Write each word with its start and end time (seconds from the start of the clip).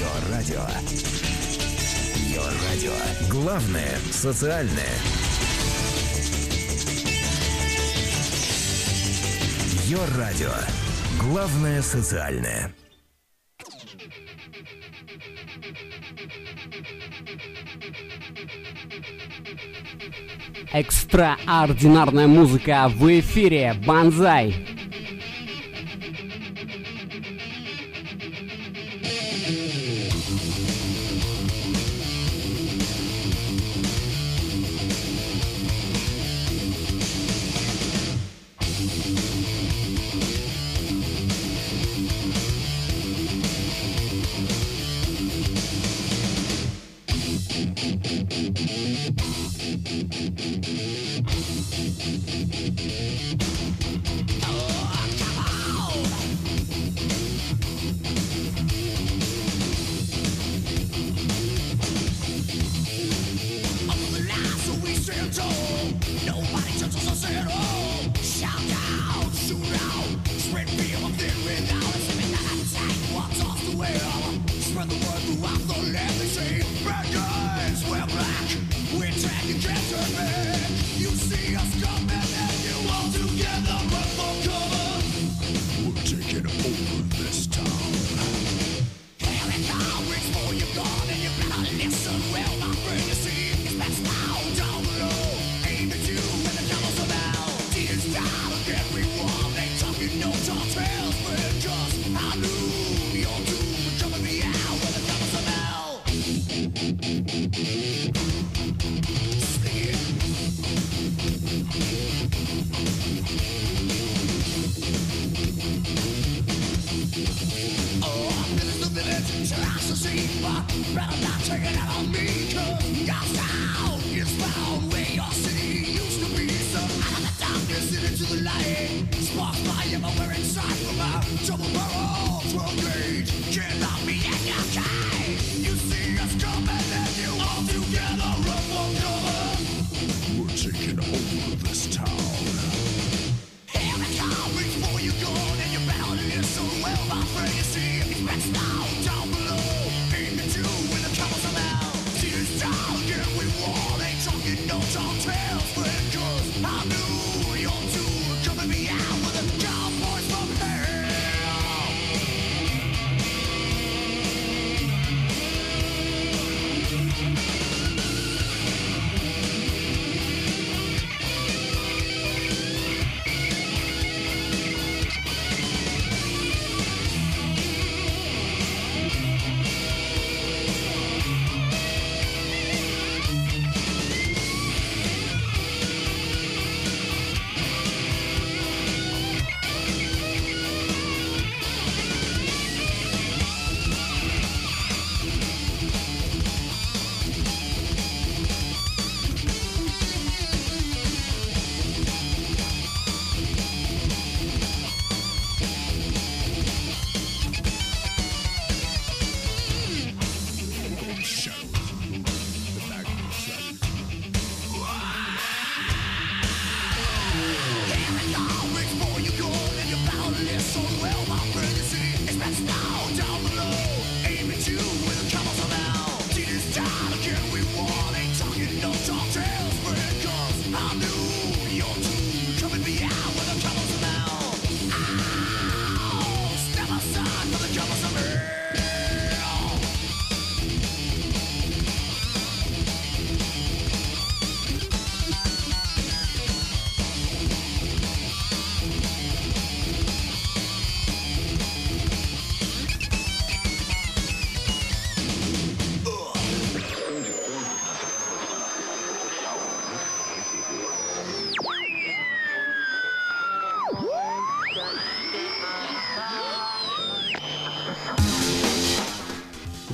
Йо 0.00 0.06
радио. 0.32 0.64
Йо 2.34 2.42
радио. 2.64 2.92
Главное 3.28 3.98
социальное. 4.10 4.96
Йо 9.88 9.98
радио. 10.16 10.52
Главное 11.20 11.82
социальное. 11.82 12.72
Экстраординарная 20.72 22.26
музыка 22.26 22.88
в 22.88 23.06
эфире. 23.20 23.74
Банзай. 23.86 24.69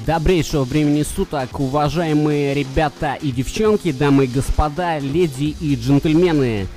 Добрейшего 0.06 0.62
времени 0.62 1.02
суток, 1.02 1.58
уважаемые 1.58 2.54
ребята 2.54 3.18
и 3.20 3.32
девчонки, 3.32 3.90
дамы 3.90 4.26
и 4.26 4.28
господа, 4.28 5.00
леди 5.00 5.56
и 5.60 5.74
джентльмены. 5.74 6.68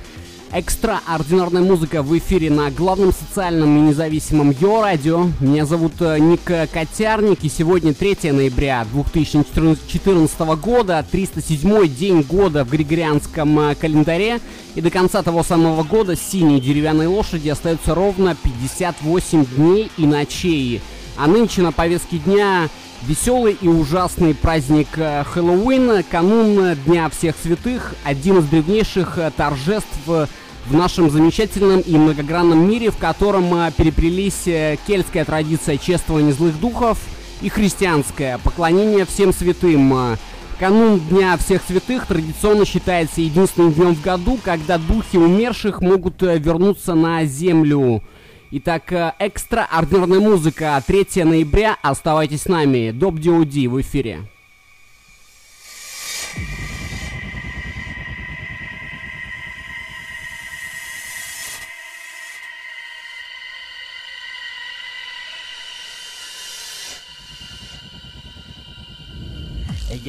Экстраординарная 0.50 1.62
музыка 1.62 2.02
в 2.02 2.18
эфире 2.18 2.50
на 2.50 2.72
главном 2.72 3.12
социальном 3.12 3.78
и 3.78 3.80
независимом 3.82 4.50
Йо-радио. 4.50 5.28
Меня 5.38 5.64
зовут 5.64 5.92
э, 6.00 6.18
Ник 6.18 6.42
Котярник, 6.42 7.44
и 7.44 7.48
сегодня 7.48 7.94
3 7.94 8.32
ноября 8.32 8.84
2014 8.92 10.40
года, 10.60 11.06
307 11.08 11.86
день 11.86 12.22
года 12.22 12.64
в 12.64 12.70
григорианском 12.70 13.60
э, 13.60 13.74
календаре. 13.76 14.40
И 14.74 14.80
до 14.80 14.90
конца 14.90 15.22
того 15.22 15.44
самого 15.44 15.84
года 15.84 16.16
синей 16.16 16.60
деревянной 16.60 17.06
лошади 17.06 17.48
остается 17.48 17.94
ровно 17.94 18.34
58 18.34 19.46
дней 19.54 19.88
и 19.96 20.04
ночей. 20.04 20.80
А 21.16 21.28
нынче 21.28 21.62
на 21.62 21.70
повестке 21.70 22.18
дня 22.18 22.68
Веселый 23.02 23.56
и 23.58 23.66
ужасный 23.66 24.34
праздник 24.34 24.88
э, 24.96 25.24
Хэллоуин, 25.24 26.04
канун 26.10 26.74
Дня 26.84 27.08
Всех 27.08 27.34
Святых, 27.42 27.94
один 28.04 28.38
из 28.38 28.44
древнейших 28.44 29.16
э, 29.16 29.30
торжеств 29.34 29.88
в 30.06 30.28
нашем 30.70 31.08
замечательном 31.08 31.80
и 31.80 31.96
многогранном 31.96 32.68
мире, 32.68 32.90
в 32.90 32.98
котором 32.98 33.54
э, 33.54 33.72
переплелись 33.74 34.44
кельтская 34.86 35.24
традиция 35.24 35.78
чествования 35.78 36.34
злых 36.34 36.60
духов 36.60 36.98
и 37.40 37.48
христианское 37.48 38.38
поклонение 38.44 39.06
всем 39.06 39.32
святым. 39.32 40.18
Канун 40.58 41.00
Дня 41.00 41.38
Всех 41.38 41.62
Святых 41.66 42.04
традиционно 42.04 42.66
считается 42.66 43.22
единственным 43.22 43.72
днем 43.72 43.94
в 43.94 44.02
году, 44.02 44.38
когда 44.44 44.76
духи 44.76 45.16
умерших 45.16 45.80
могут 45.80 46.20
вернуться 46.20 46.92
на 46.92 47.24
землю. 47.24 48.02
Итак, 48.52 48.92
э, 48.92 49.12
экстраординарная 49.20 50.18
музыка 50.18 50.82
3 50.84 51.22
ноября. 51.24 51.76
Оставайтесь 51.82 52.42
с 52.42 52.48
нами. 52.48 52.90
Доп. 52.90 53.14
DOD 53.14 53.68
в 53.68 53.80
эфире. 53.80 54.24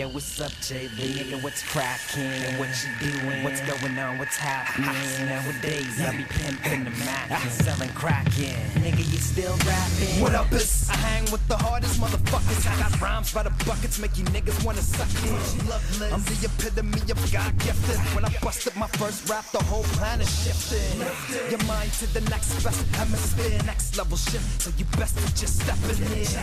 Yo, 0.01 0.07
what's 0.09 0.42
up, 0.42 0.51
JB? 0.65 0.98
Nigga, 0.98 1.44
what's 1.44 1.62
cracking? 1.62 2.57
What 2.57 2.69
you 2.81 3.12
doing? 3.12 3.44
What's 3.44 3.62
going 3.62 4.00
on? 4.00 4.18
What's 4.18 4.36
happening? 4.36 5.27
Nowadays, 5.30 6.01
I 6.01 6.18
be 6.18 6.24
pimping 6.24 6.86
the 6.86 6.89
Mac 7.06 7.30
and 7.30 7.51
selling 7.51 7.89
crackin'. 7.89 8.57
Nigga, 8.81 8.98
you 8.98 9.19
still 9.19 9.53
rapping? 9.62 10.21
What 10.21 10.33
up, 10.33 10.51
is? 10.53 10.89
I 10.89 10.95
hang 10.95 11.31
with 11.31 11.48
the 11.48 11.56
hardest 11.56 12.01
motherfuckers. 12.01 12.65
I 12.65 12.80
got 12.81 13.00
rhymes 13.00 13.31
by 13.31 13.44
the 13.44 13.51
buckets, 13.63 14.00
make 14.00 14.18
you 14.18 14.25
niggas 14.33 14.65
wanna 14.65 14.81
suck 14.81 15.07
it. 15.21 16.12
I'm 16.12 16.24
the 16.24 16.50
epitome 16.50 17.01
of 17.12 17.21
God 17.31 17.53
gifted. 17.59 17.98
When 18.15 18.25
I 18.25 18.33
busted 18.42 18.75
my 18.75 18.88
first 18.98 19.30
rap, 19.30 19.45
the 19.51 19.63
whole 19.65 19.83
planet 20.00 20.27
shifted. 20.27 20.98
Your 21.51 21.63
mind 21.65 21.94
to 22.01 22.12
the 22.12 22.21
next 22.31 22.63
best 22.63 22.81
hemisphere, 22.95 23.62
next 23.65 23.95
level 23.98 24.18
shift. 24.18 24.63
So 24.63 24.71
you 24.80 24.86
best 24.98 25.15
just 25.38 25.62
step 25.62 25.77
in 25.92 25.98
here. 26.09 26.42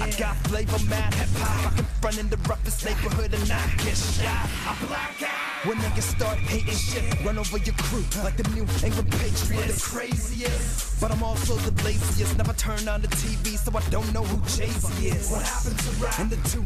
I 0.00 0.10
got 0.16 0.36
flavor, 0.46 0.78
mad 0.86 1.14
hip 1.14 1.28
hop. 1.42 1.72
I 1.72 1.76
can 1.76 1.84
front 2.00 2.18
in 2.18 2.28
the 2.28 2.36
rough 2.48 2.62
this 2.76 2.84
neighborhood 2.84 3.32
and 3.34 3.48
not 3.48 3.68
get 3.78 3.96
shot. 3.96 4.48
I 4.66 4.76
black 4.86 5.22
out. 5.22 5.66
When 5.66 5.78
niggas 5.78 6.02
start 6.02 6.38
hating 6.38 6.74
shit, 6.74 7.24
run 7.24 7.38
over 7.38 7.58
your 7.58 7.74
crew 7.74 8.04
like 8.22 8.36
the 8.36 8.48
New 8.50 8.66
England 8.84 9.10
Patriots. 9.10 9.74
The 9.74 9.98
craziest, 9.98 11.00
but 11.00 11.10
I'm 11.10 11.22
also 11.22 11.56
the 11.56 11.72
laziest. 11.82 12.36
Never 12.38 12.52
turn 12.52 12.86
on 12.88 13.02
the 13.02 13.08
TV, 13.08 13.56
so 13.58 13.76
I 13.76 13.80
don't 13.90 14.12
know 14.12 14.22
who 14.22 14.38
Jay-Z 14.56 15.06
is. 15.06 15.30
What 15.30 15.42
happened 15.42 15.78
to 15.78 15.90
rap 16.02 16.20
in 16.20 16.28
the 16.28 16.36
2 16.48 16.64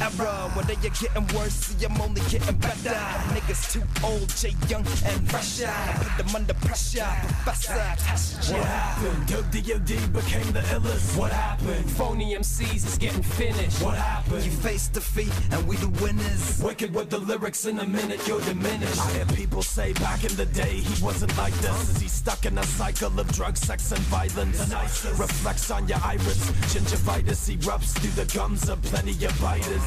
era? 0.00 0.50
Whether 0.54 0.74
you're 0.82 0.92
getting 0.98 1.26
worse, 1.36 1.52
see 1.52 1.84
I'm 1.84 2.00
only 2.00 2.22
getting 2.28 2.56
better. 2.56 2.96
Niggas 3.34 3.72
too 3.72 3.82
old, 4.04 4.28
Jay 4.30 4.54
Young 4.68 4.86
and 5.04 5.30
fresher. 5.30 5.70
I 5.70 5.92
put 6.02 6.24
them 6.24 6.34
under 6.34 6.54
pressure, 6.54 7.06
Professor, 7.44 7.74
test 7.98 8.52
What 8.52 8.64
happened? 8.64 9.26
Dope 9.28 9.50
D.O.D. 9.50 9.94
became 10.08 10.50
the 10.52 10.60
illest. 10.74 11.16
What 11.16 11.32
happened? 11.32 11.90
Phony 11.92 12.34
MCs 12.34 12.86
is 12.86 12.98
getting 12.98 13.22
finished. 13.22 13.80
What 13.82 13.96
happened? 13.96 14.44
You 14.44 14.50
face 14.50 14.88
defeat 14.88 15.32
and 15.52 15.68
we 15.68 15.76
the 15.76 15.88
winners. 16.02 16.62
Wicked 16.62 16.94
with 16.94 17.10
the 17.10 17.18
lyrics 17.18 17.64
in 17.66 17.78
a 17.78 17.86
minute, 17.86 18.26
you're 18.28 18.40
diminished. 18.40 19.00
I 19.00 19.12
hear 19.12 19.26
people 19.26 19.62
say 19.62 19.92
back 19.94 20.24
in 20.24 20.34
the 20.36 20.46
day 20.46 20.76
he 20.78 21.02
wasn't 21.02 21.36
like 21.38 21.54
this. 21.54 21.90
Is 21.90 22.00
he 22.00 22.08
stuck 22.08 22.44
in 22.46 22.58
a 22.58 22.62
cycle 22.62 23.18
of 23.18 23.26
drugs, 23.32 23.60
sex, 23.60 23.92
and 23.92 24.00
violence? 24.02 24.58
The 25.02 25.10
reflects 25.10 25.70
on 25.70 25.88
your 25.88 25.98
iris. 26.04 26.50
Gingivitis 26.72 27.56
erupts 27.56 27.98
through 27.98 28.24
the 28.24 28.30
gums 28.32 28.68
of 28.68 28.80
plenty 28.82 29.24
of 29.24 29.40
biters. 29.40 29.82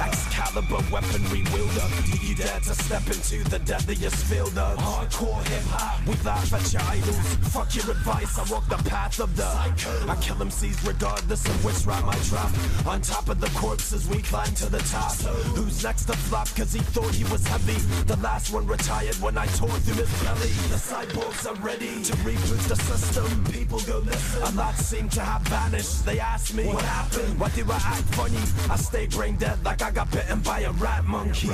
Excalibur 0.00 0.82
weaponry 0.90 1.42
wielder. 1.54 1.88
Do 2.06 2.26
you 2.26 2.34
dare 2.34 2.60
to 2.60 2.74
step 2.74 3.06
into 3.06 3.44
the 3.48 3.58
deadliest 3.60 4.24
field 4.26 4.56
of 4.58 4.78
hardcore 4.78 5.42
hip 5.48 5.62
hop? 5.68 6.06
We 6.06 6.14
laugh 6.24 6.52
at 6.52 6.72
your 6.72 6.82
idols. 6.82 7.34
Fuck 7.54 7.74
your 7.76 7.90
advice, 7.90 8.38
I 8.38 8.52
walk 8.52 8.68
the 8.68 8.82
path 8.88 9.20
of 9.20 9.36
the 9.36 9.48
psycho. 9.52 10.08
I 10.08 10.16
kill 10.16 10.36
MCs 10.36 10.86
regardless 10.86 11.44
of 11.46 11.64
which 11.64 11.86
rhyme 11.86 12.08
I 12.08 12.18
drop. 12.28 12.50
On 12.86 13.00
top 13.00 13.28
of 13.28 13.40
the 13.40 13.50
corpses, 13.58 14.08
we 14.08 14.22
climb 14.22 14.54
to 14.54 14.66
the 14.66 14.80
Who's 15.54 15.84
next 15.84 16.06
to 16.06 16.14
flop? 16.14 16.48
Cause 16.56 16.72
he 16.72 16.80
thought 16.80 17.14
he 17.14 17.24
was 17.24 17.46
heavy. 17.46 17.78
The 18.06 18.16
last 18.16 18.52
one 18.52 18.66
retired 18.66 19.14
when 19.16 19.38
I 19.38 19.46
tore 19.46 19.68
through 19.68 20.02
his 20.04 20.22
belly. 20.22 20.50
The 20.68 20.80
cyborgs 20.80 21.46
are 21.48 21.54
ready 21.62 22.02
to 22.02 22.12
reboot 22.24 22.68
the 22.68 22.76
system. 22.76 23.44
People 23.52 23.78
go 23.80 23.98
listen. 23.98 24.42
A 24.42 24.50
lot 24.52 24.74
seem 24.74 25.08
to 25.10 25.20
have 25.20 25.42
vanished. 25.42 26.04
They 26.04 26.18
ask 26.18 26.54
me, 26.54 26.66
What 26.66 26.82
happened? 26.82 27.38
Why 27.38 27.50
do 27.50 27.64
I 27.70 27.76
act 27.76 28.14
funny? 28.14 28.38
I 28.68 28.76
stay 28.76 29.06
brain 29.06 29.36
dead 29.36 29.64
like 29.64 29.80
I 29.80 29.92
got 29.92 30.10
bitten 30.10 30.40
by 30.40 30.60
a 30.60 30.72
rat 30.72 31.04
monkey. 31.04 31.50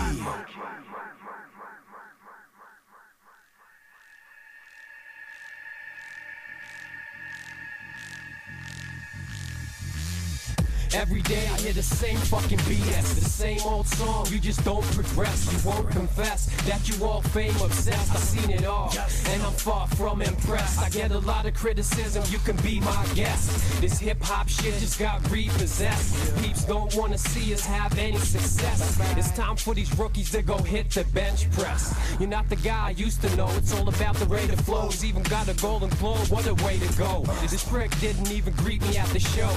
Every 10.97 11.21
day 11.21 11.47
I 11.53 11.59
hear 11.59 11.75
the 11.75 11.83
same 11.83 12.17
fucking 12.17 12.57
BS, 12.61 13.17
the 13.17 13.29
same 13.29 13.61
old 13.67 13.87
song. 13.87 14.27
You 14.31 14.39
just 14.39 14.65
don't 14.65 14.83
progress. 14.93 15.53
You 15.53 15.71
won't 15.71 15.91
confess 15.91 16.47
that 16.63 16.89
you 16.89 17.05
all 17.05 17.21
fame 17.21 17.55
obsessed. 17.63 18.13
I've 18.13 18.19
seen 18.19 18.51
it 18.51 18.65
all, 18.65 18.91
and 19.29 19.43
I'm 19.43 19.53
far 19.53 19.87
from 19.89 20.23
impressed. 20.23 20.81
I 20.81 20.89
get 20.89 21.11
a 21.11 21.19
lot 21.19 21.45
of 21.45 21.53
criticism. 21.53 22.25
You 22.31 22.39
can 22.39 22.57
be 22.63 22.81
my 22.81 23.07
guest. 23.15 23.79
This 23.83 23.99
hip 23.99 24.23
hop 24.23 24.49
shit 24.49 24.73
just 24.81 24.99
got 24.99 25.21
repossessed. 25.31 26.43
Peeps 26.43 26.65
don't 26.65 26.95
wanna 26.95 27.19
see 27.19 27.53
us 27.53 27.67
have 27.67 27.99
any 27.99 28.17
success. 28.17 28.99
It's 29.19 29.31
time 29.33 29.57
for 29.57 29.75
these 29.75 29.95
rookies 29.99 30.31
to 30.31 30.41
go 30.41 30.57
hit 30.57 30.89
the 30.93 31.05
bench 31.13 31.51
press. 31.51 31.95
You're 32.19 32.31
not 32.31 32.49
the 32.49 32.57
guy 32.57 32.87
I 32.87 32.91
used 32.91 33.21
to 33.21 33.37
know. 33.37 33.51
It's 33.59 33.75
all 33.75 33.87
about 33.87 34.17
the 34.17 34.27
rate 34.27 34.51
of 34.51 34.61
flows. 34.63 35.05
Even 35.05 35.23
got 35.25 35.47
a 35.47 35.55
golden 35.61 35.91
globe. 36.01 36.27
What 36.29 36.47
a 36.47 36.55
way 36.65 36.79
to 36.79 36.99
go. 36.99 37.23
This 37.43 37.65
prick 37.65 37.91
didn't 38.01 38.33
even 38.33 38.55
greet 38.55 38.81
me 38.89 38.97
at 38.97 39.09
the 39.09 39.21
show. 39.21 39.49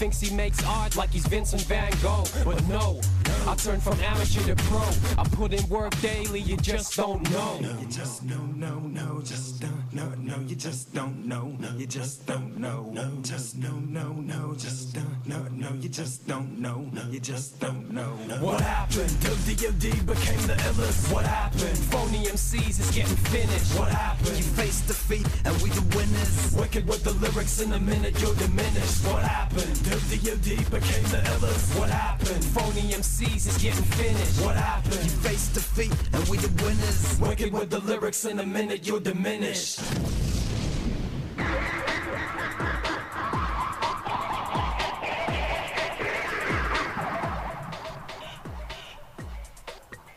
Thinks 0.00 0.20
he 0.20 0.34
makes 0.34 0.64
art 0.64 0.85
hard 0.86 0.96
like 0.96 1.10
he's 1.10 1.26
Vincent 1.26 1.62
Van 1.62 1.92
Gogh. 2.02 2.24
But 2.44 2.66
no, 2.68 3.00
I 3.46 3.54
turn 3.54 3.80
from 3.80 3.98
amateur 4.00 4.42
to 4.46 4.56
pro. 4.64 4.82
I 5.18 5.24
put 5.32 5.52
in 5.52 5.66
work 5.68 5.98
daily, 6.00 6.40
you 6.40 6.56
just 6.56 6.96
don't 6.96 7.28
know. 7.30 7.58
No, 7.60 7.78
you 7.80 7.86
just 7.86 8.22
know, 8.24 8.44
no, 8.54 8.78
no, 8.80 9.20
just 9.22 9.60
don't 9.60 9.92
know, 9.92 10.12
no, 10.18 10.38
you 10.46 10.56
just 10.56 10.94
don't 10.94 11.26
know, 11.26 11.56
no, 11.58 11.70
you 11.76 11.86
just 11.86 12.26
don't 12.26 12.56
know, 12.58 12.90
no, 12.92 13.10
just 13.22 13.56
no, 13.56 13.70
no, 13.70 14.12
no, 14.12 14.54
just 14.56 14.94
don't 14.94 15.26
know, 15.26 15.46
no, 15.52 15.72
you 15.80 15.88
just 15.88 16.26
don't 16.26 16.58
know, 16.58 16.88
no, 16.92 17.02
you 17.10 17.20
just 17.20 17.60
don't 17.60 17.90
know. 17.90 18.10
What 18.40 18.60
happened? 18.60 19.14
D.O.D. 19.46 19.90
became 19.90 20.42
the 20.46 20.56
illest. 20.68 21.12
What 21.12 21.24
happened? 21.24 21.78
Phony 21.90 22.24
MCs 22.26 22.80
is 22.80 22.90
getting 22.90 23.16
finished. 23.16 23.78
What 23.78 23.88
happened? 23.88 24.36
You 24.36 24.42
face 24.42 24.80
defeat 24.82 25.26
and 25.44 25.56
we 25.62 25.70
the 25.70 25.96
winners. 25.96 26.54
Wicked 26.54 26.86
with 26.86 27.04
the 27.04 27.12
lyrics 27.12 27.60
in 27.60 27.72
a 27.72 27.78
minute, 27.78 28.20
you're 28.20 28.34
diminished. 28.34 29.06
What 29.06 29.22
happened? 29.22 29.74
D.O.D. 30.10 30.65
became 30.70 31.02
the 31.04 31.18
illest. 31.18 31.78
What 31.78 31.90
happened? 31.90 32.44
Phony 32.44 32.92
MCs 32.92 33.46
is 33.46 33.58
getting 33.62 33.84
finished. 33.84 34.44
What 34.44 34.56
happened? 34.56 34.94
You 35.04 35.10
face 35.22 35.48
defeat 35.48 35.92
and 36.12 36.28
we 36.28 36.38
the 36.38 36.50
winners. 36.62 37.18
Wicked 37.20 37.52
with 37.52 37.70
the 37.70 37.80
lyrics 37.80 38.24
in 38.24 38.40
a 38.40 38.46
minute, 38.46 38.86
you're 38.86 39.00
diminished. 39.00 39.80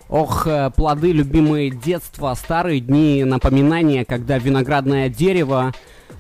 Ох, 0.10 0.48
э, 0.48 0.72
плоды 0.76 1.12
любимые 1.12 1.70
детства, 1.70 2.34
старые 2.34 2.80
дни, 2.80 3.24
напоминания, 3.24 4.06
когда 4.06 4.40
виноградное 4.40 5.08
дерево 5.08 5.72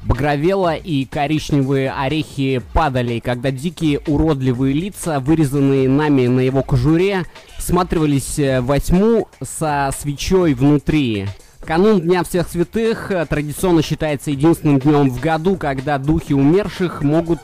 багровело 0.03 0.75
и 0.75 1.05
коричневые 1.05 1.91
орехи 1.91 2.61
падали, 2.73 3.19
когда 3.19 3.51
дикие 3.51 3.99
уродливые 4.07 4.73
лица, 4.73 5.19
вырезанные 5.19 5.89
нами 5.89 6.27
на 6.27 6.39
его 6.39 6.63
кожуре, 6.63 7.25
всматривались 7.57 8.39
э, 8.39 8.61
во 8.61 8.79
тьму 8.79 9.27
со 9.41 9.91
свечой 9.97 10.53
внутри. 10.53 11.27
Канун 11.61 12.01
Дня 12.01 12.23
Всех 12.23 12.47
Святых 12.47 13.11
э, 13.11 13.25
традиционно 13.25 13.81
считается 13.81 14.31
единственным 14.31 14.79
днем 14.79 15.09
в 15.09 15.19
году, 15.19 15.57
когда 15.57 15.97
духи 15.97 16.33
умерших 16.33 17.01
могут 17.03 17.41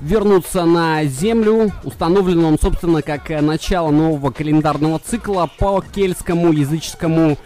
вернуться 0.00 0.64
на 0.64 1.04
Землю. 1.04 1.70
Установлен 1.84 2.44
он, 2.44 2.58
собственно, 2.60 3.02
как 3.02 3.30
начало 3.40 3.90
нового 3.90 4.30
календарного 4.30 4.98
цикла 4.98 5.48
по 5.58 5.80
кельтскому 5.80 6.52
языческому 6.52 7.38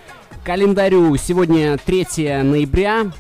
календарю. 0.45 1.17
Сегодня 1.17 1.77
3 1.79 2.43
ноября. 2.43 3.13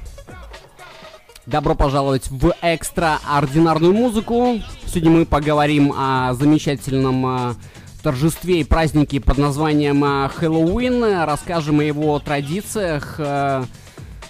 Добро 1.46 1.76
пожаловать 1.76 2.28
в 2.28 2.52
экстраординарную 2.60 3.94
музыку. 3.94 4.60
Сегодня 4.84 5.10
мы 5.12 5.24
поговорим 5.24 5.92
о 5.96 6.34
замечательном 6.34 7.24
э, 7.24 7.54
торжестве 8.02 8.62
и 8.62 8.64
празднике 8.64 9.20
под 9.20 9.38
названием 9.38 10.04
э, 10.04 10.28
Хэллоуин. 10.28 11.04
Расскажем 11.24 11.78
о 11.78 11.84
его 11.84 12.18
традициях, 12.18 13.14
э, 13.18 13.64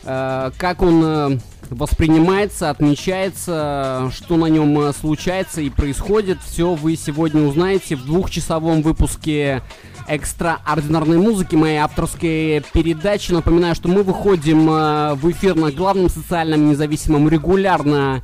как 0.04 0.82
он 0.82 1.40
воспринимается, 1.70 2.68
отмечается, 2.68 4.10
что 4.14 4.36
на 4.36 4.46
нем 4.46 4.92
случается 4.92 5.62
и 5.62 5.70
происходит. 5.70 6.38
Все 6.44 6.74
вы 6.74 6.96
сегодня 6.96 7.48
узнаете 7.48 7.96
в 7.96 8.04
двухчасовом 8.04 8.82
выпуске 8.82 9.62
экстраординарной 10.06 11.18
музыки, 11.18 11.56
моей 11.56 11.78
авторской 11.78 12.62
передачи. 12.72 13.32
Напоминаю, 13.32 13.74
что 13.74 13.88
мы 13.88 14.02
выходим 14.02 14.70
э, 14.70 15.14
в 15.14 15.30
эфир 15.30 15.54
на 15.56 15.70
главном 15.70 16.08
социальном 16.08 16.68
независимом 16.68 17.28
регулярно 17.28 18.22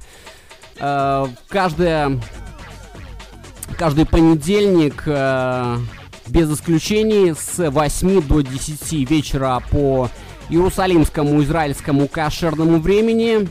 э, 0.78 1.26
каждое, 1.48 2.20
каждый 3.78 4.06
понедельник 4.06 5.06
без 6.28 6.50
исключений 6.52 7.34
с 7.34 7.70
8 7.70 8.22
до 8.22 8.40
10 8.40 9.10
вечера 9.10 9.62
по 9.70 10.08
иерусалимскому 10.48 11.42
израильскому 11.42 12.08
кошерному 12.08 12.78
времени. 12.80 13.48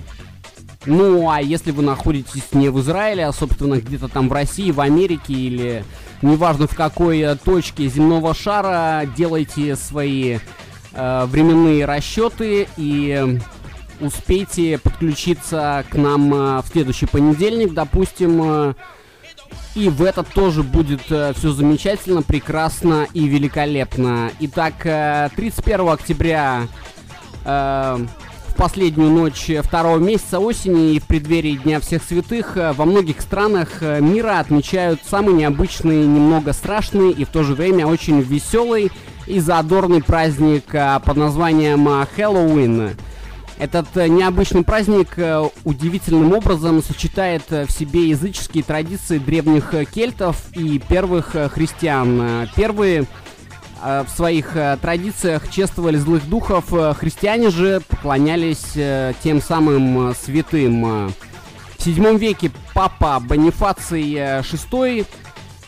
Ну, 0.85 1.29
а 1.29 1.41
если 1.41 1.71
вы 1.71 1.83
находитесь 1.83 2.53
не 2.53 2.69
в 2.69 2.79
Израиле, 2.79 3.27
а, 3.27 3.33
собственно, 3.33 3.75
где-то 3.75 4.07
там 4.07 4.29
в 4.29 4.33
России, 4.33 4.71
в 4.71 4.81
Америке 4.81 5.33
или 5.33 5.85
неважно 6.21 6.67
в 6.67 6.75
какой 6.75 7.35
точке 7.43 7.87
земного 7.87 8.33
шара, 8.33 9.05
делайте 9.05 9.75
свои 9.75 10.39
э, 10.93 11.25
временные 11.25 11.85
расчеты 11.85 12.67
и 12.77 13.39
успейте 13.99 14.77
подключиться 14.77 15.85
к 15.89 15.95
нам 15.95 16.33
э, 16.33 16.61
в 16.61 16.65
следующий 16.71 17.05
понедельник, 17.05 17.73
допустим, 17.73 18.41
э, 18.43 18.73
и 19.75 19.89
в 19.89 20.03
этот 20.03 20.27
тоже 20.27 20.63
будет 20.63 21.09
э, 21.09 21.33
все 21.35 21.51
замечательно, 21.51 22.21
прекрасно 22.21 23.07
и 23.13 23.27
великолепно. 23.27 24.31
Итак, 24.41 24.85
э, 24.85 25.29
31 25.35 25.89
октября 25.89 26.67
э, 27.45 28.05
в 28.51 28.55
последнюю 28.55 29.09
ночь 29.09 29.49
второго 29.63 29.97
месяца 29.97 30.39
осени 30.39 30.93
и 30.93 30.99
в 30.99 31.05
преддверии 31.05 31.55
Дня 31.55 31.79
всех 31.79 32.03
святых 32.03 32.57
э, 32.57 32.73
во 32.73 32.85
многих 32.85 33.21
странах 33.21 33.81
э, 33.81 34.01
мира 34.01 34.39
отмечают 34.39 34.99
самый 35.09 35.33
необычный, 35.33 36.05
немного 36.05 36.53
страшный 36.53 37.11
и 37.11 37.23
в 37.23 37.29
то 37.29 37.43
же 37.43 37.55
время 37.55 37.87
очень 37.87 38.19
веселый 38.19 38.91
и 39.25 39.39
задорный 39.39 40.03
праздник 40.03 40.65
э, 40.73 40.99
под 41.05 41.17
названием 41.17 41.87
Хэллоуин. 42.15 42.91
Этот 43.57 43.95
необычный 43.95 44.63
праздник 44.63 45.17
удивительным 45.63 46.33
образом 46.33 46.81
сочетает 46.81 47.43
в 47.49 47.69
себе 47.69 48.09
языческие 48.09 48.63
традиции 48.63 49.19
древних 49.19 49.73
кельтов 49.93 50.37
и 50.53 50.79
первых 50.79 51.35
христиан. 51.53 52.49
Первые 52.55 53.05
в 54.05 54.15
своих 54.15 54.55
э, 54.55 54.77
традициях 54.81 55.49
чествовали 55.49 55.97
злых 55.97 56.27
духов, 56.27 56.73
э, 56.73 56.93
христиане 56.93 57.49
же 57.49 57.81
поклонялись 57.81 58.77
тем 59.23 59.41
самым 59.41 60.13
святым. 60.15 61.09
В 61.09 61.83
VII 61.83 62.17
веке 62.17 62.51
папа 62.73 63.19
Бонифаций 63.19 64.13
VI 64.13 65.07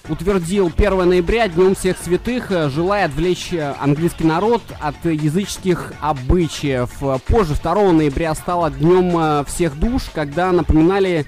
утвердил 0.10 0.72
1 0.76 1.10
ноября 1.10 1.48
Днем 1.48 1.76
всех 1.76 1.98
святых, 1.98 2.52
желая 2.70 3.06
отвлечь 3.06 3.52
английский 3.80 4.26
народ 4.26 4.62
от 4.80 5.04
языческих 5.06 5.94
обычаев. 6.02 6.92
Позже 7.28 7.56
2 7.56 7.92
ноября 7.94 8.36
стало 8.36 8.70
Днем 8.70 9.44
всех 9.46 9.80
душ, 9.80 10.04
когда 10.14 10.52
напоминали 10.52 11.26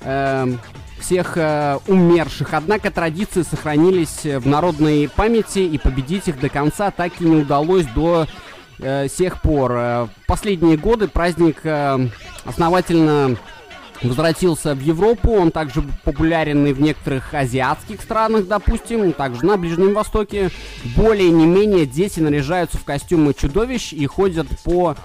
э, 0.00 0.46
всех 0.98 1.36
э, 1.36 1.78
умерших. 1.86 2.54
Однако 2.54 2.90
традиции 2.90 3.42
сохранились 3.42 4.24
в 4.24 4.46
народной 4.46 5.08
памяти, 5.08 5.60
и 5.60 5.78
победить 5.78 6.28
их 6.28 6.40
до 6.40 6.48
конца 6.48 6.90
так 6.90 7.20
и 7.20 7.24
не 7.24 7.36
удалось 7.36 7.86
до 7.94 8.26
э, 8.78 9.08
сих 9.08 9.40
пор. 9.42 9.72
В 9.72 10.10
последние 10.26 10.76
годы 10.76 11.08
праздник 11.08 11.60
э, 11.64 12.08
основательно 12.44 13.36
возвратился 14.02 14.74
в 14.74 14.80
Европу. 14.80 15.32
Он 15.32 15.50
также 15.50 15.82
популярен 16.04 16.66
и 16.66 16.72
в 16.72 16.80
некоторых 16.80 17.32
азиатских 17.34 18.00
странах, 18.00 18.46
допустим, 18.46 19.12
также 19.12 19.44
на 19.44 19.56
Ближнем 19.56 19.94
Востоке. 19.94 20.50
Более 20.96 21.30
не 21.30 21.46
менее 21.46 21.86
дети 21.86 22.20
наряжаются 22.20 22.78
в 22.78 22.84
костюмы 22.84 23.34
чудовищ 23.34 23.92
и 23.92 24.06
ходят 24.06 24.46
по 24.64 24.96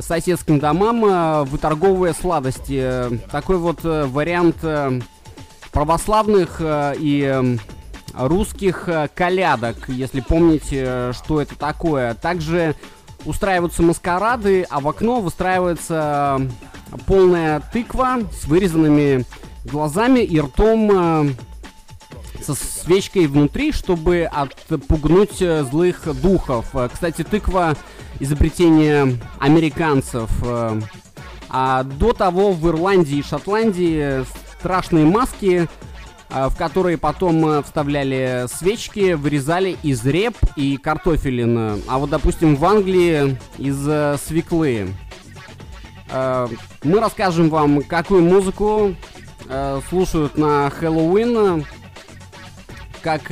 соседским 0.00 0.58
домам, 0.58 1.04
э, 1.04 1.44
выторговывая 1.44 2.12
сладости. 2.12 3.20
Такой 3.30 3.56
вот 3.56 3.80
э, 3.84 4.04
вариант 4.04 4.56
э, 4.62 5.00
православных 5.72 6.56
э, 6.60 6.94
и 6.98 7.22
эм, 7.22 7.60
русских 8.14 8.88
э, 8.88 9.08
колядок, 9.14 9.88
если 9.88 10.20
помните, 10.20 10.84
э, 10.86 11.12
что 11.14 11.40
это 11.40 11.56
такое. 11.56 12.14
Также 12.14 12.74
устраиваются 13.24 13.82
маскарады, 13.82 14.66
а 14.70 14.80
в 14.80 14.88
окно 14.88 15.20
выстраивается 15.20 16.40
полная 17.06 17.60
тыква 17.72 18.20
с 18.32 18.46
вырезанными 18.46 19.24
глазами 19.64 20.20
и 20.20 20.40
ртом 20.40 21.34
со 22.40 22.54
свечкой 22.54 23.26
внутри, 23.26 23.72
чтобы 23.72 24.22
отпугнуть 24.32 25.38
злых 25.38 26.08
духов. 26.22 26.72
Кстати, 26.92 27.24
тыква 27.24 27.76
изобретение 28.20 29.18
американцев. 29.40 30.30
А 31.50 31.82
до 31.82 32.12
того 32.12 32.52
в 32.52 32.66
Ирландии 32.68 33.18
и 33.18 33.22
Шотландии 33.22 34.24
страшные 34.58 35.04
маски, 35.04 35.68
а, 36.30 36.50
в 36.50 36.56
которые 36.56 36.98
потом 36.98 37.46
э, 37.48 37.62
вставляли 37.62 38.46
свечки, 38.52 39.14
вырезали 39.14 39.76
из 39.82 40.04
реп 40.04 40.36
и 40.56 40.76
картофелин. 40.76 41.82
А 41.88 41.98
вот, 41.98 42.10
допустим, 42.10 42.54
в 42.54 42.64
Англии 42.66 43.38
из 43.56 43.88
э, 43.88 44.16
свеклы. 44.22 44.88
Э, 46.10 46.48
мы 46.82 47.00
расскажем 47.00 47.48
вам, 47.48 47.82
какую 47.82 48.22
музыку 48.22 48.94
слушают 49.88 50.36
на 50.36 50.68
Хэллоуин, 50.68 51.64
как, 53.00 53.22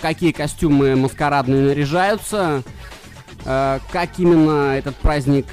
какие 0.00 0.32
костюмы 0.32 0.96
маскарадные 0.96 1.62
наряжаются, 1.62 2.64
как 3.44 4.18
именно 4.18 4.76
этот 4.76 4.96
праздник 4.96 5.46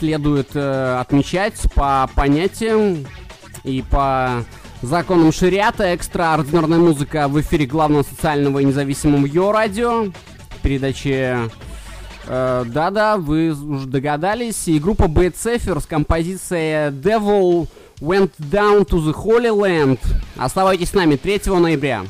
следует 0.00 0.48
э, 0.54 0.98
отмечать 0.98 1.60
по 1.74 2.08
понятиям 2.14 3.06
и 3.64 3.82
по 3.82 4.44
законам 4.80 5.30
шариата. 5.30 5.84
Экстраординарная 5.84 6.78
музыка 6.78 7.28
в 7.28 7.38
эфире 7.42 7.66
главного 7.66 8.02
социального 8.02 8.60
и 8.60 8.64
независимого 8.64 9.26
Йо 9.26 9.52
Радио. 9.52 10.06
Передачи 10.62 11.36
э, 12.26 12.64
да-да, 12.66 13.18
вы 13.18 13.50
уже 13.50 13.86
догадались. 13.86 14.68
И 14.68 14.78
группа 14.78 15.02
Bad 15.02 15.34
Safer 15.34 15.78
с 15.78 15.84
композицией 15.84 16.90
Devil 16.92 17.68
Went 18.00 18.32
Down 18.38 18.86
to 18.86 19.04
the 19.04 19.14
Holy 19.14 19.54
Land. 19.54 19.98
Оставайтесь 20.38 20.88
с 20.88 20.94
нами 20.94 21.16
3 21.16 21.42
ноября. 21.46 22.04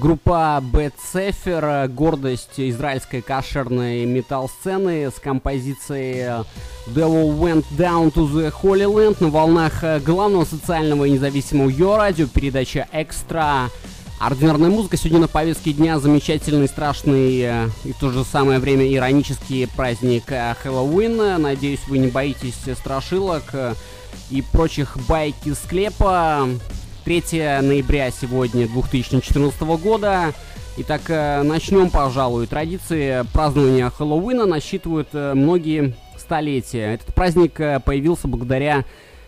Группа 0.00 0.62
Bad 0.62 0.94
Sefer, 1.12 1.86
гордость 1.88 2.58
израильской 2.58 3.20
кошерной 3.20 4.06
метал-сцены 4.06 5.10
с 5.10 5.20
композицией 5.20 6.42
Devil 6.86 7.38
Went 7.38 7.66
Down 7.76 8.10
to 8.10 8.26
the 8.26 8.50
Holy 8.62 8.86
Land 8.86 9.18
на 9.20 9.28
волнах 9.28 9.84
главного 10.02 10.46
социального 10.46 11.04
и 11.04 11.10
независимого 11.10 11.68
ее 11.68 11.98
радио, 11.98 12.26
передача 12.28 12.88
«Экстра». 12.92 13.68
Ординарная 14.18 14.70
музыка 14.70 14.96
сегодня 14.96 15.20
на 15.20 15.28
повестке 15.28 15.74
дня 15.74 15.98
замечательный, 15.98 16.68
страшный 16.68 17.40
э, 17.40 17.68
и 17.84 17.92
в 17.92 17.98
то 17.98 18.10
же 18.10 18.24
самое 18.24 18.58
время 18.58 18.90
иронический 18.90 19.66
праздник 19.66 20.24
э, 20.28 20.54
Хэллоуин. 20.62 21.42
Надеюсь, 21.42 21.80
вы 21.88 21.98
не 21.98 22.08
боитесь 22.08 22.54
страшилок 22.78 23.44
э, 23.52 23.74
и 24.30 24.40
прочих 24.40 24.96
байк 25.06 25.34
из 25.44 25.58
склепа. 25.58 26.48
3 27.04 27.22
ноября 27.62 28.10
сегодня 28.10 28.66
2014 28.68 29.60
года. 29.82 30.32
Итак, 30.76 31.02
э, 31.08 31.42
начнем, 31.42 31.90
пожалуй. 31.90 32.46
Традиции 32.46 33.24
празднования 33.32 33.90
Хэллоуина 33.90 34.46
насчитывают 34.46 35.08
э, 35.12 35.34
многие 35.34 35.94
столетия. 36.16 36.94
Этот 36.94 37.14
праздник 37.14 37.58
э, 37.60 37.80
появился 37.80 38.28
благодаря 38.28 38.84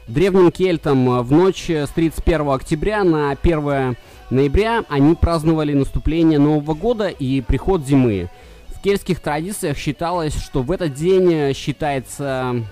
древним 0.07 0.51
кельтам. 0.51 1.23
В 1.23 1.33
ночь 1.33 1.69
с 1.69 1.89
31 1.91 2.49
октября 2.51 3.05
на 3.05 3.31
1 3.31 3.97
ноября 4.31 4.85
они 4.89 5.15
праздновали 5.15 5.73
наступление 5.73 6.39
Нового 6.39 6.75
года 6.75 7.09
и 7.09 7.41
приход 7.41 7.87
зимы. 7.87 8.31
В 8.69 8.83
кельтских 8.83 9.21
традициях 9.21 9.77
считалось, 9.77 10.35
что 10.35 10.63
в 10.63 10.71
этот 10.71 10.95
день 10.95 11.55
считается 11.55 12.65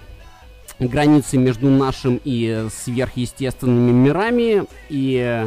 границы 0.80 1.36
между 1.36 1.68
нашим 1.68 2.20
и 2.24 2.66
сверхъестественными 2.74 3.92
мирами. 3.92 4.64
И 4.88 5.46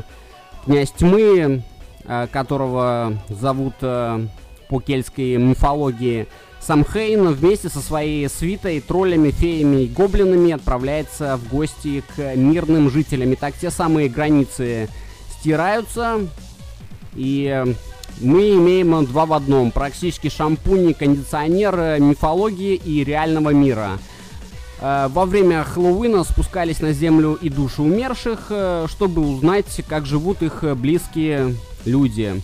князь 0.66 0.92
тьмы, 0.92 1.64
э, 2.06 2.28
которого 2.32 3.18
зовут 3.30 3.74
э, 3.82 4.26
по 4.70 4.80
кельтской 4.80 5.38
мифологии 5.38 6.28
Самхейн, 6.62 7.28
вместе 7.34 7.68
со 7.68 7.80
своей 7.80 8.30
свитой, 8.30 8.80
троллями, 8.80 9.32
феями 9.32 9.84
и 9.84 9.88
гоблинами 9.88 10.52
отправляется 10.54 11.38
в 11.38 11.50
гости 11.50 12.04
к 12.16 12.36
мирным 12.36 12.90
жителям. 12.90 13.34
И 13.34 13.36
так 13.36 13.54
те 13.56 13.70
самые 13.70 14.08
границы 14.08 14.88
стираются, 15.40 16.22
и 17.16 17.66
мы 18.22 18.52
имеем 18.52 19.06
два 19.06 19.26
в 19.26 19.34
одном. 19.34 19.72
Практически 19.72 20.30
шампунь, 20.30 20.94
кондиционер 20.94 22.00
мифологии 22.00 22.76
и 22.76 23.04
реального 23.04 23.50
мира– 23.50 24.00
Э, 24.13 24.13
во 24.84 25.26
время 25.26 25.64
Хэллоуина 25.64 26.26
спускались 26.26 26.82
на 26.82 26.92
землю 26.92 27.36
и 27.36 27.48
души 27.48 27.82
умерших, 27.82 28.48
э, 28.50 28.88
чтобы 28.90 29.22
узнать, 29.22 29.82
как 29.88 30.06
живут 30.06 30.42
их 30.42 30.62
близкие 30.76 31.56
люди. 31.86 32.42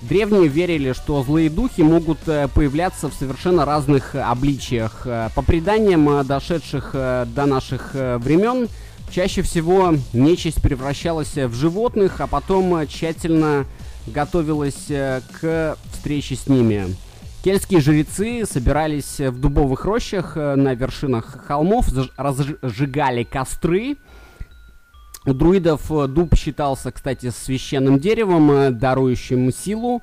Древние 0.00 0.46
верили, 0.46 0.92
что 0.92 1.24
злые 1.24 1.50
духи 1.50 1.80
могут 1.80 2.20
э, 2.26 2.46
появляться 2.54 3.08
в 3.08 3.14
совершенно 3.14 3.64
разных 3.64 4.14
обличиях. 4.14 5.08
По 5.34 5.42
преданиям, 5.42 6.24
дошедших 6.24 6.92
до 6.92 7.46
наших 7.46 7.94
времен, 7.94 8.68
чаще 9.10 9.42
всего 9.42 9.92
нечисть 10.12 10.62
превращалась 10.62 11.34
в 11.34 11.52
животных, 11.52 12.20
а 12.20 12.28
потом 12.28 12.86
тщательно 12.86 13.66
готовилась 14.06 14.86
к 14.86 15.76
встрече 15.92 16.36
с 16.36 16.46
ними. 16.46 16.94
Кельтские 17.42 17.80
жрецы 17.80 18.44
собирались 18.46 19.18
в 19.18 19.40
дубовых 19.40 19.84
рощах 19.84 20.36
э, 20.36 20.54
на 20.54 20.74
вершинах 20.74 21.44
холмов, 21.44 21.88
разжигали 22.16 23.24
костры. 23.24 23.96
У 25.26 25.34
друидов 25.34 25.90
э, 25.90 26.06
дуб 26.06 26.36
считался, 26.36 26.92
кстати, 26.92 27.30
священным 27.30 27.98
деревом, 27.98 28.48
э, 28.52 28.70
дарующим 28.70 29.52
силу. 29.52 30.02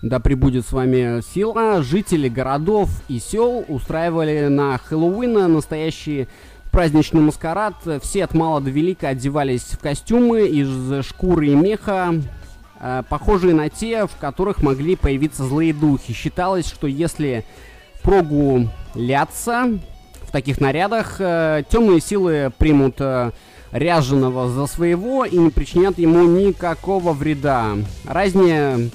Да 0.00 0.20
прибудет 0.20 0.64
с 0.64 0.72
вами 0.72 1.20
сила. 1.20 1.82
Жители 1.82 2.30
городов 2.30 2.88
и 3.08 3.18
сел 3.18 3.62
устраивали 3.68 4.46
на 4.46 4.78
Хэллоуин 4.78 5.52
настоящий 5.52 6.28
праздничный 6.72 7.20
маскарад. 7.20 7.74
Все 8.00 8.24
от 8.24 8.32
мала 8.32 8.62
до 8.62 8.70
велика 8.70 9.08
одевались 9.08 9.64
в 9.64 9.78
костюмы 9.80 10.46
из 10.46 11.04
шкуры 11.04 11.48
и 11.48 11.54
меха, 11.54 12.14
похожие 13.08 13.54
на 13.54 13.68
те, 13.68 14.06
в 14.06 14.16
которых 14.16 14.62
могли 14.62 14.96
появиться 14.96 15.44
злые 15.44 15.72
духи. 15.72 16.12
Считалось, 16.12 16.66
что 16.66 16.86
если 16.86 17.44
прогуляться 18.02 19.78
в 20.28 20.30
таких 20.30 20.60
нарядах, 20.60 21.16
э, 21.18 21.62
темные 21.68 22.00
силы 22.00 22.52
примут 22.58 22.96
э, 23.00 23.32
ряженого 23.72 24.48
за 24.50 24.66
своего 24.66 25.24
и 25.24 25.36
не 25.36 25.50
причинят 25.50 25.98
ему 25.98 26.22
никакого 26.24 27.12
вреда. 27.12 27.76
Разнее 28.04 28.90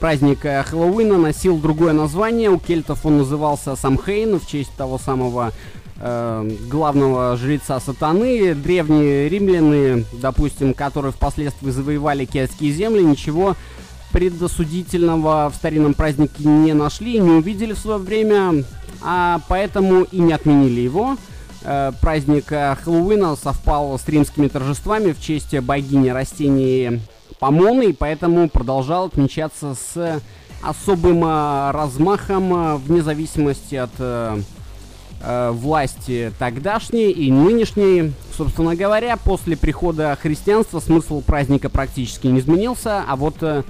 праздник 0.00 0.44
э, 0.44 0.62
Хэллоуина 0.62 1.18
носил 1.18 1.58
другое 1.58 1.92
название. 1.92 2.50
У 2.50 2.58
кельтов 2.58 3.04
он 3.04 3.18
назывался 3.18 3.74
Самхейн 3.74 4.38
в 4.38 4.46
честь 4.46 4.74
того 4.76 4.98
самого 4.98 5.52
э, 6.00 6.50
главного 6.68 7.36
жреца 7.36 7.80
сатаны. 7.80 8.54
Древние 8.54 9.28
римляне, 9.28 10.04
допустим, 10.12 10.74
которые 10.74 11.12
впоследствии 11.12 11.70
завоевали 11.70 12.24
кельтские 12.24 12.72
земли, 12.72 13.02
ничего 13.02 13.56
предосудительного 14.12 15.50
в 15.50 15.54
старинном 15.54 15.94
празднике 15.94 16.48
не 16.48 16.72
нашли, 16.72 17.18
не 17.18 17.30
увидели 17.30 17.72
в 17.72 17.78
свое 17.78 17.98
время, 17.98 18.64
а 19.02 19.40
поэтому 19.48 20.02
и 20.02 20.18
не 20.18 20.32
отменили 20.32 20.80
его. 20.80 21.16
Э, 21.62 21.92
праздник 22.00 22.52
э, 22.52 22.76
Хэллоуина 22.76 23.36
совпал 23.36 23.98
с 23.98 24.08
римскими 24.08 24.48
торжествами 24.48 25.12
в 25.12 25.20
честь 25.20 25.58
богини 25.60 26.08
растений 26.08 27.00
Помоны, 27.38 27.90
и 27.90 27.92
поэтому 27.92 28.48
продолжал 28.48 29.06
отмечаться 29.06 29.74
с 29.74 30.20
особым 30.62 31.24
э, 31.24 31.70
размахом 31.72 32.78
вне 32.78 33.02
зависимости 33.02 33.74
от 33.74 33.92
э, 35.20 35.50
власти 35.50 36.32
тогдашней 36.38 37.10
и 37.10 37.30
нынешней. 37.30 38.12
Собственно 38.36 38.76
говоря, 38.76 39.16
после 39.16 39.56
прихода 39.56 40.16
христианства 40.20 40.80
смысл 40.80 41.20
праздника 41.20 41.68
практически 41.68 42.26
не 42.28 42.40
изменился, 42.40 43.02
а 43.06 43.16
вот 43.16 43.42
э, 43.42 43.62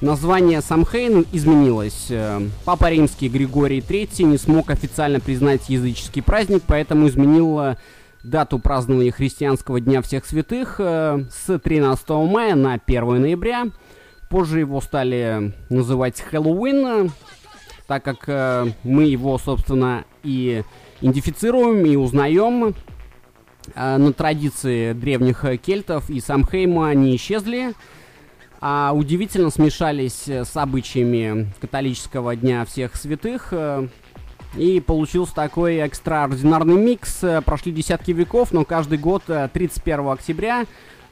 название 0.00 0.60
Самхейн 0.60 1.26
изменилось. 1.32 2.06
Э, 2.10 2.40
Папа 2.64 2.90
Римский 2.90 3.28
Григорий 3.28 3.80
III 3.80 4.24
не 4.24 4.38
смог 4.38 4.70
официально 4.70 5.20
признать 5.20 5.68
языческий 5.68 6.22
праздник, 6.22 6.62
поэтому 6.66 7.08
изменил 7.08 7.76
дату 8.22 8.58
празднования 8.58 9.10
христианского 9.10 9.80
Дня 9.80 10.02
Всех 10.02 10.24
Святых 10.24 10.78
с 10.78 11.58
13 11.62 12.08
мая 12.10 12.54
на 12.54 12.74
1 12.74 13.20
ноября. 13.20 13.66
Позже 14.28 14.60
его 14.60 14.80
стали 14.80 15.52
называть 15.68 16.20
Хэллоуин, 16.20 17.10
так 17.88 18.04
как 18.04 18.28
мы 18.84 19.04
его, 19.04 19.36
собственно, 19.38 20.04
и 20.22 20.62
идентифицируем 21.02 21.84
и 21.84 21.96
узнаем. 21.96 22.74
Э, 23.74 23.96
на 23.96 24.12
традиции 24.12 24.92
древних 24.92 25.44
кельтов 25.60 26.08
и 26.08 26.20
Самхейма 26.20 26.94
не 26.94 27.16
исчезли, 27.16 27.74
а 28.60 28.92
удивительно 28.94 29.50
смешались 29.50 30.28
с 30.28 30.56
обычаями 30.56 31.52
католического 31.60 32.34
Дня 32.36 32.64
Всех 32.64 32.96
Святых. 32.96 33.48
Э, 33.50 33.88
и 34.56 34.80
получился 34.80 35.34
такой 35.34 35.76
экстраординарный 35.76 36.76
микс. 36.76 37.24
Прошли 37.44 37.72
десятки 37.72 38.10
веков, 38.10 38.52
но 38.52 38.64
каждый 38.64 38.98
год 38.98 39.22
31 39.24 40.00
э, 40.00 40.12
октября 40.12 40.66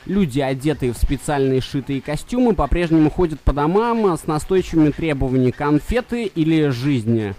люди, 0.06 0.40
одетые 0.40 0.92
в 0.92 0.96
специальные 0.96 1.60
шитые 1.60 2.00
костюмы, 2.00 2.54
по-прежнему 2.54 3.10
ходят 3.10 3.40
по 3.40 3.52
домам 3.52 4.16
с 4.16 4.26
настойчивыми 4.26 4.90
требованиями 4.90 5.50
конфеты 5.50 6.24
или 6.24 6.68
жизни. 6.68 7.34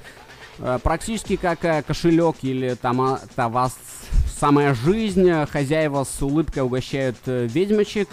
Э, 0.62 0.80
практически 0.82 1.36
как 1.36 1.66
э, 1.66 1.82
кошелек 1.82 2.38
или 2.44 2.76
там, 2.76 3.02
а, 3.02 3.50
вас 3.50 3.76
самая 4.40 4.74
жизнь. 4.74 5.30
Хозяева 5.52 6.04
с 6.04 6.22
улыбкой 6.22 6.64
угощают 6.64 7.18
э, 7.26 7.48
ведьмочек 7.48 8.10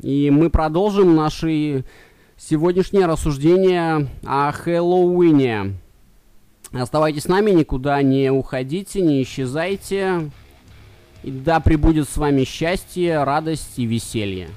и 0.00 0.30
мы 0.30 0.48
продолжим 0.48 1.14
наши 1.14 1.84
сегодняшнее 2.38 3.04
рассуждение 3.04 4.08
о 4.24 4.52
Хэллоуине. 4.52 5.74
Оставайтесь 6.72 7.24
с 7.24 7.28
нами, 7.28 7.50
никуда 7.50 8.00
не 8.00 8.30
уходите, 8.30 9.02
не 9.02 9.22
исчезайте. 9.22 10.30
И 11.24 11.30
да 11.30 11.60
пребудет 11.60 12.08
с 12.08 12.16
вами 12.16 12.44
счастье, 12.44 13.22
радость 13.22 13.78
и 13.78 13.84
веселье. 13.84 14.48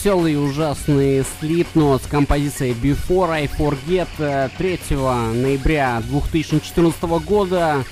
Веселый 0.00 0.32
и 0.32 0.36
ужасный 0.36 1.18
Slipknot 1.18 2.02
с 2.02 2.06
композицией 2.06 2.72
Before 2.72 3.28
I 3.28 3.44
Forget 3.44 4.08
3 4.56 4.80
э, 4.88 5.32
ноября 5.32 6.02
2014 6.08 7.02
года 7.02 7.84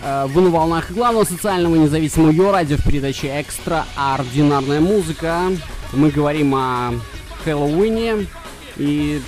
э, 0.00 0.26
вы 0.28 0.42
на 0.42 0.50
волнах 0.50 0.92
главного 0.92 1.24
социального 1.24 1.74
независимого 1.74 2.30
ее 2.30 2.52
радио 2.52 2.76
в 2.76 2.84
передаче 2.84 3.26
«Экстраординарная 3.26 4.80
музыка». 4.80 5.50
Мы 5.92 6.10
говорим 6.10 6.54
о 6.54 6.92
Хэллоуине 7.44 8.28
и 8.76 9.20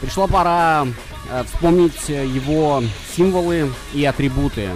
Пришла 0.00 0.26
пора 0.26 0.86
э, 1.30 1.44
вспомнить 1.44 2.08
его 2.08 2.82
символы 3.14 3.70
и 3.92 4.02
атрибуты. 4.06 4.70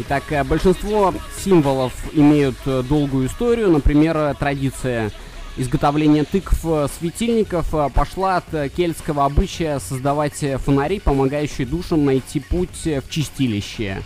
Итак, 0.00 0.24
большинство 0.46 1.14
символов 1.44 1.92
имеют 2.12 2.56
долгую 2.64 3.28
историю. 3.28 3.70
Например, 3.70 4.34
традиция 4.36 5.12
изготовления 5.58 6.24
тыкв 6.24 6.64
светильников 6.98 7.74
пошла 7.92 8.36
от 8.36 8.72
кельтского 8.72 9.24
обычая 9.24 9.78
создавать 9.80 10.44
фонари, 10.64 11.00
помогающие 11.00 11.66
душам 11.66 12.04
найти 12.04 12.40
путь 12.40 12.84
в 12.84 13.10
чистилище. 13.10 14.02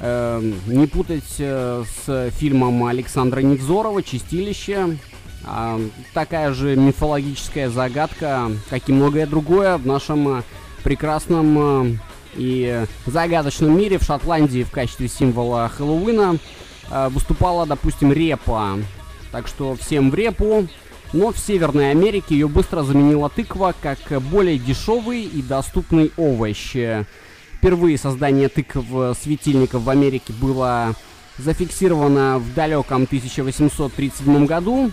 Эм, 0.00 0.54
не 0.66 0.86
путать 0.86 1.24
с 1.36 2.30
фильмом 2.30 2.84
Александра 2.84 3.40
Невзорова 3.40 4.02
«Чистилище», 4.02 4.96
такая 6.14 6.52
же 6.52 6.76
мифологическая 6.76 7.70
загадка, 7.70 8.50
как 8.70 8.88
и 8.88 8.92
многое 8.92 9.26
другое 9.26 9.76
в 9.78 9.86
нашем 9.86 10.38
э, 10.38 10.42
прекрасном 10.82 11.58
э, 11.58 11.96
и 12.36 12.84
загадочном 13.06 13.76
мире 13.76 13.98
в 13.98 14.02
Шотландии 14.02 14.62
в 14.62 14.70
качестве 14.70 15.08
символа 15.08 15.68
Хэллоуина 15.68 16.38
э, 16.90 17.08
выступала, 17.08 17.66
допустим, 17.66 18.12
репа. 18.12 18.78
Так 19.32 19.46
что 19.46 19.76
всем 19.76 20.10
в 20.10 20.14
репу. 20.14 20.66
Но 21.12 21.32
в 21.32 21.38
Северной 21.38 21.90
Америке 21.90 22.34
ее 22.34 22.48
быстро 22.48 22.82
заменила 22.82 23.30
тыква 23.30 23.74
как 23.80 23.98
более 24.22 24.58
дешевый 24.58 25.22
и 25.22 25.40
доступный 25.40 26.12
овощ. 26.18 26.76
Впервые 27.54 27.96
создание 27.96 28.48
тыкв 28.48 28.84
светильников 29.20 29.82
в 29.82 29.90
Америке 29.90 30.32
было 30.34 30.94
зафиксировано 31.38 32.38
в 32.38 32.52
далеком 32.54 33.04
1837 33.04 34.46
году 34.46 34.90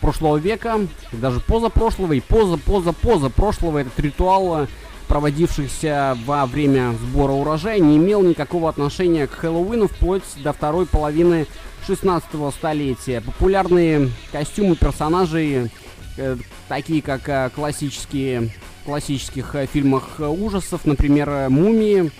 прошлого 0.00 0.36
века, 0.36 0.80
даже 1.12 1.40
позапрошлого 1.40 2.12
и 2.14 2.20
поза-поза-поза 2.20 3.30
прошлого 3.30 3.78
этот 3.78 3.98
ритуал, 4.00 4.66
проводившийся 5.08 6.16
во 6.24 6.46
время 6.46 6.92
сбора 6.92 7.32
урожая, 7.32 7.78
не 7.80 7.96
имел 7.96 8.22
никакого 8.22 8.68
отношения 8.68 9.26
к 9.26 9.32
Хэллоуину 9.32 9.88
вплоть 9.88 10.22
до 10.42 10.52
второй 10.52 10.86
половины 10.86 11.46
16 11.86 12.28
столетия. 12.56 13.20
Популярные 13.20 14.10
костюмы 14.32 14.76
персонажей, 14.76 15.70
э, 16.16 16.36
такие 16.68 17.02
как 17.02 17.28
э, 17.28 17.50
классические, 17.54 18.50
классических 18.84 19.54
э, 19.54 19.66
фильмах 19.66 20.18
ужасов, 20.18 20.84
например, 20.84 21.48
«Мумии» 21.48 22.10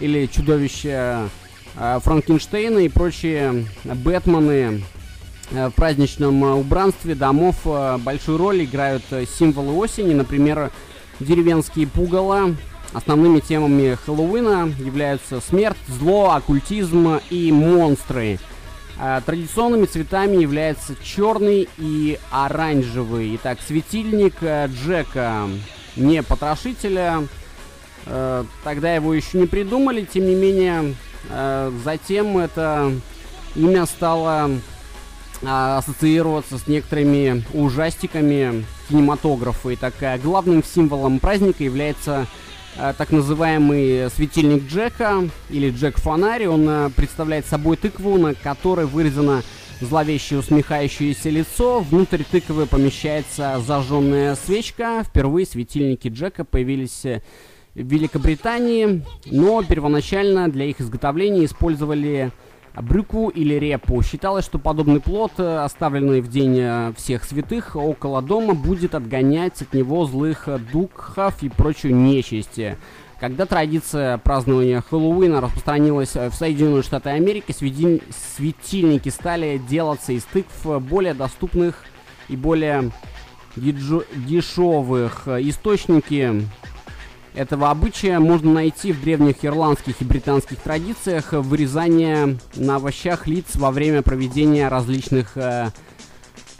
или 0.00 0.26
«Чудовище 0.26 1.28
э, 1.76 2.00
Франкенштейна» 2.02 2.78
и 2.78 2.88
прочие 2.88 3.66
«Бэтмены», 3.84 4.82
Э, 5.50 5.68
в 5.68 5.72
праздничном 5.72 6.44
э, 6.44 6.52
убранстве 6.52 7.14
домов 7.14 7.56
э, 7.64 7.98
большую 7.98 8.38
роль 8.38 8.64
играют 8.64 9.02
символы 9.38 9.72
осени, 9.72 10.14
например, 10.14 10.70
деревенские 11.20 11.86
пугала. 11.86 12.54
Основными 12.92 13.40
темами 13.40 13.98
Хэллоуина 14.06 14.72
являются 14.78 15.40
смерть, 15.40 15.76
зло, 15.88 16.30
оккультизм 16.30 17.20
и 17.30 17.52
монстры. 17.52 18.38
Традиционными 19.26 19.86
цветами 19.86 20.38
являются 20.38 20.94
черный 21.02 21.68
и 21.78 22.18
оранжевый. 22.30 23.36
Итак, 23.36 23.58
светильник 23.66 24.34
Джека, 24.42 25.48
не 25.94 26.22
потрошителя. 26.22 27.28
Тогда 28.64 28.94
его 28.94 29.14
еще 29.14 29.38
не 29.38 29.46
придумали, 29.46 30.04
тем 30.04 30.26
не 30.26 30.34
менее, 30.34 30.94
затем 31.84 32.38
это 32.38 32.92
имя 33.54 33.86
стало 33.86 34.50
а, 35.44 35.78
ассоциироваться 35.78 36.58
с 36.58 36.66
некоторыми 36.66 37.44
ужастиками 37.52 38.64
кинематографа. 38.88 39.70
И 39.70 39.76
так 39.76 39.94
главным 40.22 40.64
символом 40.64 41.20
праздника 41.20 41.62
является 41.62 42.22
а, 42.22 42.26
так 42.78 43.10
называемый 43.10 44.08
светильник 44.10 44.68
Джека 44.68 45.28
или 45.50 45.70
Джек-фонарь. 45.70 46.46
Он 46.46 46.68
а, 46.68 46.90
представляет 46.90 47.46
собой 47.46 47.76
тыкву, 47.76 48.16
на 48.18 48.34
которой 48.34 48.86
вырезано 48.86 49.42
зловещее 49.80 50.38
усмехающееся 50.38 51.30
лицо. 51.30 51.80
Внутрь 51.80 52.22
тыквы 52.22 52.66
помещается 52.66 53.60
зажженная 53.66 54.36
свечка. 54.36 55.02
Впервые 55.04 55.46
светильники 55.46 56.08
Джека 56.08 56.44
появились 56.44 57.02
в 57.02 57.20
Великобритании, 57.74 59.04
но 59.26 59.62
первоначально 59.62 60.48
для 60.48 60.66
их 60.66 60.80
изготовления 60.80 61.44
использовали 61.44 62.32
брюкву 62.82 63.28
или 63.28 63.54
репу. 63.54 64.02
Считалось, 64.02 64.44
что 64.44 64.58
подобный 64.58 65.00
плод, 65.00 65.32
э, 65.38 65.58
оставленный 65.64 66.20
в 66.20 66.28
день 66.28 66.58
э, 66.58 66.92
всех 66.96 67.24
святых 67.24 67.76
около 67.76 68.22
дома, 68.22 68.54
будет 68.54 68.94
отгонять 68.94 69.60
от 69.62 69.72
него 69.72 70.04
злых 70.06 70.48
духов 70.72 71.42
и 71.42 71.48
прочую 71.48 71.94
нечисть. 71.94 72.60
Когда 73.20 73.46
традиция 73.46 74.18
празднования 74.18 74.80
Хэллоуина 74.80 75.40
распространилась 75.40 76.14
в 76.14 76.32
Соединенные 76.32 76.84
Штаты 76.84 77.10
Америки, 77.10 77.50
светильники 77.50 79.08
стали 79.08 79.60
делаться 79.68 80.12
из 80.12 80.22
тыкв 80.24 80.64
более 80.80 81.14
доступных 81.14 81.82
и 82.28 82.36
более 82.36 82.92
дешевых. 83.56 85.26
Источники 85.26 86.44
этого 87.34 87.70
обычая 87.70 88.18
можно 88.18 88.52
найти 88.52 88.92
в 88.92 89.00
древних 89.00 89.44
ирландских 89.44 90.00
и 90.00 90.04
британских 90.04 90.58
традициях 90.58 91.32
вырезание 91.32 92.38
на 92.56 92.76
овощах 92.76 93.26
лиц 93.26 93.54
во 93.54 93.70
время 93.70 94.02
проведения 94.02 94.68
различных 94.68 95.36
э, 95.36 95.70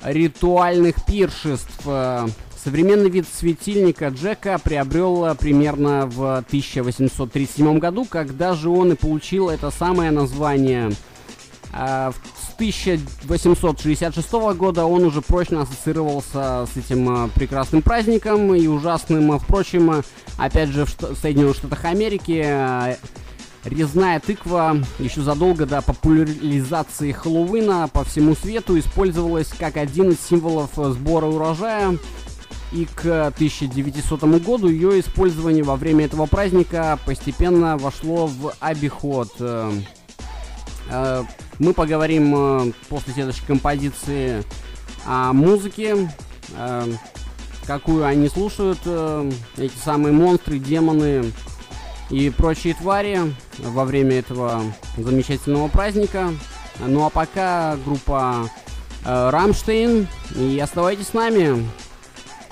ритуальных 0.02 1.04
пиршеств. 1.06 1.80
Э, 1.86 2.26
современный 2.62 3.10
вид 3.10 3.26
светильника 3.32 4.08
Джека 4.08 4.58
приобрел 4.62 5.34
примерно 5.34 6.06
в 6.06 6.38
1837 6.38 7.78
году, 7.78 8.04
когда 8.04 8.54
же 8.54 8.68
он 8.68 8.92
и 8.92 8.96
получил 8.96 9.48
это 9.48 9.70
самое 9.70 10.10
название. 10.10 10.92
Э, 11.72 12.12
с 12.12 12.37
1866 12.58 14.32
года 14.56 14.84
он 14.84 15.04
уже 15.04 15.22
прочно 15.22 15.62
ассоциировался 15.62 16.66
с 16.66 16.76
этим 16.76 17.26
э, 17.26 17.28
прекрасным 17.28 17.82
праздником 17.82 18.52
и 18.52 18.66
ужасным. 18.66 19.38
Впрочем, 19.38 20.02
опять 20.38 20.70
же, 20.70 20.84
в 20.84 20.90
Соединенных 21.14 21.54
Штатах 21.54 21.84
Америки 21.84 22.98
резная 23.64 24.18
тыква 24.18 24.76
еще 24.98 25.20
задолго 25.20 25.66
до 25.66 25.82
популяризации 25.82 27.12
Хэллоуина 27.12 27.88
по 27.92 28.02
всему 28.02 28.34
свету 28.34 28.76
использовалась 28.76 29.50
как 29.56 29.76
один 29.76 30.10
из 30.10 30.20
символов 30.20 30.70
сбора 30.74 31.26
урожая. 31.26 31.96
И 32.72 32.86
к 32.86 33.28
1900 33.28 34.24
году 34.42 34.68
ее 34.68 34.98
использование 34.98 35.62
во 35.62 35.76
время 35.76 36.06
этого 36.06 36.26
праздника 36.26 36.98
постепенно 37.06 37.78
вошло 37.78 38.26
в 38.26 38.52
обиход. 38.58 39.30
Э, 40.90 41.24
мы 41.58 41.74
поговорим 41.74 42.34
э, 42.36 42.72
после 42.88 43.12
следующей 43.12 43.44
композиции 43.46 44.44
о 45.06 45.32
музыке, 45.32 46.10
э, 46.56 46.92
какую 47.66 48.06
они 48.06 48.28
слушают, 48.28 48.78
эти 49.58 49.76
самые 49.84 50.12
монстры, 50.12 50.58
демоны 50.58 51.32
и 52.08 52.30
прочие 52.30 52.74
твари 52.74 53.34
во 53.58 53.84
время 53.84 54.18
этого 54.18 54.62
замечательного 54.96 55.68
праздника. 55.68 56.30
Ну 56.78 57.04
а 57.04 57.10
пока 57.10 57.76
группа 57.84 58.48
Рамштейн, 59.04 60.08
и 60.34 60.58
оставайтесь 60.58 61.08
с 61.08 61.12
нами. 61.12 61.68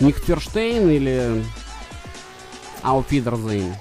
Нихтверштейн 0.01 0.91
или 0.91 1.43
Ауфидерзейн. 2.83 3.75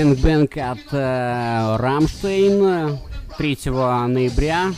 Бэнк 0.00 0.18
Бэнк 0.20 0.56
от 0.56 0.78
э, 0.92 1.76
Рамштейн 1.76 2.98
3 3.36 3.58
ноября. 3.66 4.72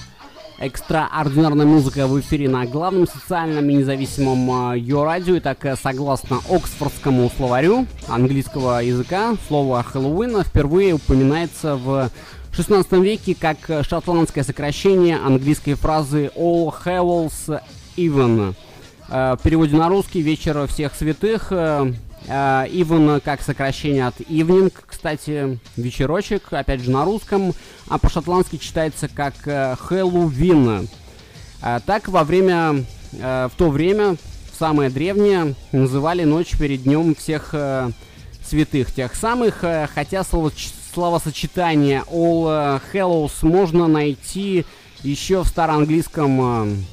Экстраординарная 0.58 1.64
музыка 1.64 2.08
в 2.08 2.18
эфире 2.18 2.48
на 2.48 2.66
главном 2.66 3.06
социальном 3.06 3.70
и 3.70 3.74
независимом 3.74 4.74
ее 4.74 5.04
радио. 5.04 5.36
И 5.36 5.40
так, 5.40 5.64
э, 5.64 5.76
согласно 5.80 6.40
Оксфордскому 6.50 7.30
словарю 7.36 7.86
английского 8.08 8.80
языка, 8.82 9.36
слово 9.46 9.84
Хэллоуин 9.84 10.42
впервые 10.42 10.94
упоминается 10.94 11.76
в 11.76 12.10
16 12.52 13.00
веке 13.00 13.36
как 13.38 13.58
шотландское 13.88 14.42
сокращение 14.42 15.18
английской 15.18 15.74
фразы 15.74 16.32
All 16.34 16.74
Hallows 16.84 17.62
Even. 17.96 18.56
Э, 19.08 19.36
в 19.38 19.42
переводе 19.44 19.76
на 19.76 19.88
русский 19.88 20.20
«Вечер 20.20 20.66
всех 20.66 20.96
святых» 20.96 21.52
э, 22.26 22.66
Even 22.68 23.20
как 23.20 23.42
сокращение 23.42 24.06
от 24.06 24.20
evening, 24.20 24.72
кстати, 24.86 25.58
вечерочек, 25.76 26.52
опять 26.52 26.80
же 26.80 26.90
на 26.90 27.04
русском, 27.04 27.54
а 27.88 27.98
по-шотландски 27.98 28.56
читается 28.56 29.08
как 29.08 29.34
Хэллоуин. 29.42 30.88
Так 31.86 32.08
во 32.08 32.24
время, 32.24 32.84
в 33.12 33.52
то 33.56 33.70
время, 33.70 34.16
самое 34.58 34.90
древнее, 34.90 35.54
называли 35.70 36.24
ночь 36.24 36.58
перед 36.58 36.82
днем 36.82 37.14
всех 37.14 37.54
святых, 38.44 38.92
тех 38.92 39.14
самых, 39.14 39.64
хотя 39.94 40.24
слово, 40.24 40.50
словосочетание 40.92 42.02
All 42.10 42.80
Hallows 42.92 43.32
можно 43.42 43.86
найти 43.86 44.64
еще 45.02 45.42
в 45.42 45.48
староанглийском 45.48 46.84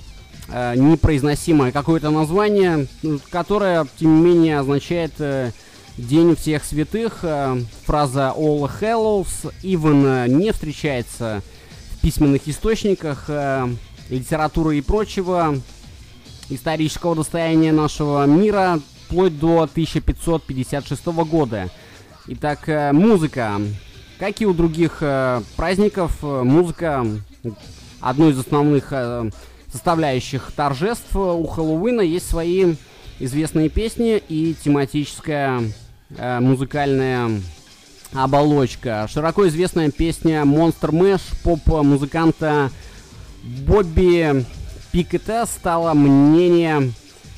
э, 0.52 0.76
непроизносимое 0.76 1.72
какое-то 1.72 2.10
название, 2.10 2.88
которое, 3.30 3.86
тем 3.98 4.16
не 4.18 4.22
менее, 4.22 4.60
означает 4.60 5.14
э, 5.20 5.52
День 6.00 6.36
всех 6.38 6.64
святых. 6.64 7.20
Э, 7.24 7.62
фраза 7.86 8.34
All 8.38 8.70
Hallows 8.80 9.54
Even 9.64 10.30
не 10.30 10.54
встречается 10.54 11.42
в 11.92 12.02
письменных 12.02 12.48
источниках 12.48 13.26
э, 13.28 13.68
литературы 14.10 14.78
и 14.78 14.82
прочего 14.82 15.60
исторического 16.50 17.16
достояния 17.16 17.74
нашего 17.74 18.26
мира 18.26 18.80
вплоть 19.06 19.38
до 19.38 19.64
1556 19.64 21.06
года. 21.08 21.70
Итак, 22.28 22.70
э, 22.70 22.92
музыка. 22.94 23.60
Как 24.20 24.40
и 24.42 24.46
у 24.46 24.54
других 24.54 25.00
э, 25.02 25.42
праздников, 25.58 26.18
э, 26.22 26.44
музыка 26.44 27.06
одной 28.00 28.32
из 28.32 28.40
основных 28.40 28.88
э, 28.92 29.30
составляющих 29.72 30.52
торжеств 30.56 31.16
у 31.16 31.46
Хэллоуина 31.46 32.02
есть 32.02 32.30
свои 32.30 32.76
известные 33.20 33.70
песни 33.70 34.22
и 34.30 34.56
тематическая 34.64 35.62
э, 36.18 36.40
музыкальная 36.40 37.42
оболочка. 38.14 39.08
Широко 39.12 39.48
известная 39.48 39.92
песня 39.92 40.42
Monster 40.42 40.92
Mash 40.92 41.22
поп-музыканта 41.44 42.72
Бобби 43.44 44.46
Пикета 44.92 45.46
стала 45.46 45.94
мнение, 45.94 46.92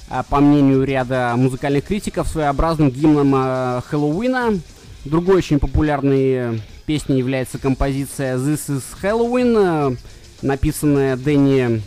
э, 0.10 0.24
по 0.30 0.40
мнению 0.40 0.84
ряда 0.84 1.34
музыкальных 1.36 1.86
критиков, 1.86 2.28
своеобразным 2.28 2.90
гимном 2.90 3.34
э, 3.36 3.82
Хэллоуина. 3.88 4.60
Другой 5.04 5.38
очень 5.38 5.60
популярной 5.60 6.62
песней 6.86 7.18
является 7.18 7.58
композиция 7.58 8.38
This 8.38 8.70
is 8.70 8.84
Halloween, 9.02 9.94
э, 9.94 9.96
написанная 10.42 11.18
Дэнни 11.18 11.82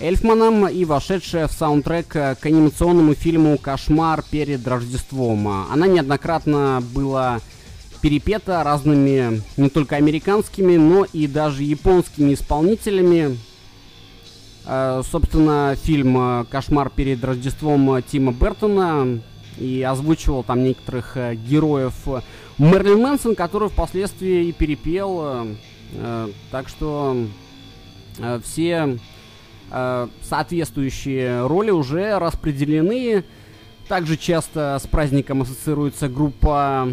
Эльфманом 0.00 0.66
и 0.66 0.84
вошедшая 0.84 1.46
в 1.46 1.52
саундтрек 1.52 2.08
к 2.08 2.38
анимационному 2.42 3.14
фильму 3.14 3.56
«Кошмар 3.58 4.24
перед 4.28 4.66
Рождеством». 4.66 5.46
Она 5.46 5.86
неоднократно 5.86 6.82
была 6.92 7.40
перепета 8.02 8.64
разными 8.64 9.40
не 9.56 9.70
только 9.70 9.94
американскими, 9.96 10.76
но 10.76 11.06
и 11.12 11.28
даже 11.28 11.62
японскими 11.62 12.34
исполнителями. 12.34 13.38
Э, 14.66 15.02
собственно, 15.08 15.76
фильм 15.80 16.44
«Кошмар 16.50 16.90
перед 16.90 17.22
Рождеством» 17.24 18.02
Тима 18.02 18.32
Бертона 18.32 19.20
и 19.58 19.80
озвучивал 19.82 20.42
там 20.42 20.64
некоторых 20.64 21.16
э, 21.16 21.36
героев 21.36 21.94
Мерлин 22.58 23.00
Мэнсон, 23.00 23.36
который 23.36 23.68
впоследствии 23.68 24.46
и 24.48 24.52
перепел. 24.52 25.46
Э, 25.92 26.28
так 26.50 26.68
что 26.68 27.16
все 28.44 28.98
Э, 28.98 28.98
соответствующие 30.22 31.46
роли 31.46 31.70
уже 31.70 32.18
распределены. 32.18 33.24
Также 33.88 34.16
часто 34.16 34.78
с 34.82 34.86
праздником 34.86 35.42
ассоциируется 35.42 36.08
группа 36.08 36.88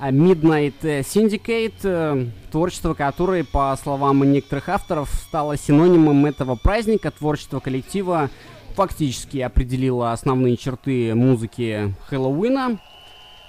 э, 0.00 0.10
Midnight 0.10 0.74
Syndicate, 0.82 1.74
э, 1.84 2.26
творчество 2.50 2.94
которое, 2.94 3.44
по 3.44 3.76
словам 3.80 4.24
некоторых 4.30 4.68
авторов, 4.68 5.08
стало 5.28 5.56
синонимом 5.56 6.26
этого 6.26 6.56
праздника. 6.56 7.12
Творчество 7.12 7.60
коллектива 7.60 8.28
фактически 8.74 9.38
определило 9.38 10.10
основные 10.10 10.56
черты 10.56 11.14
музыки 11.14 11.94
Хэллоуина, 12.08 12.80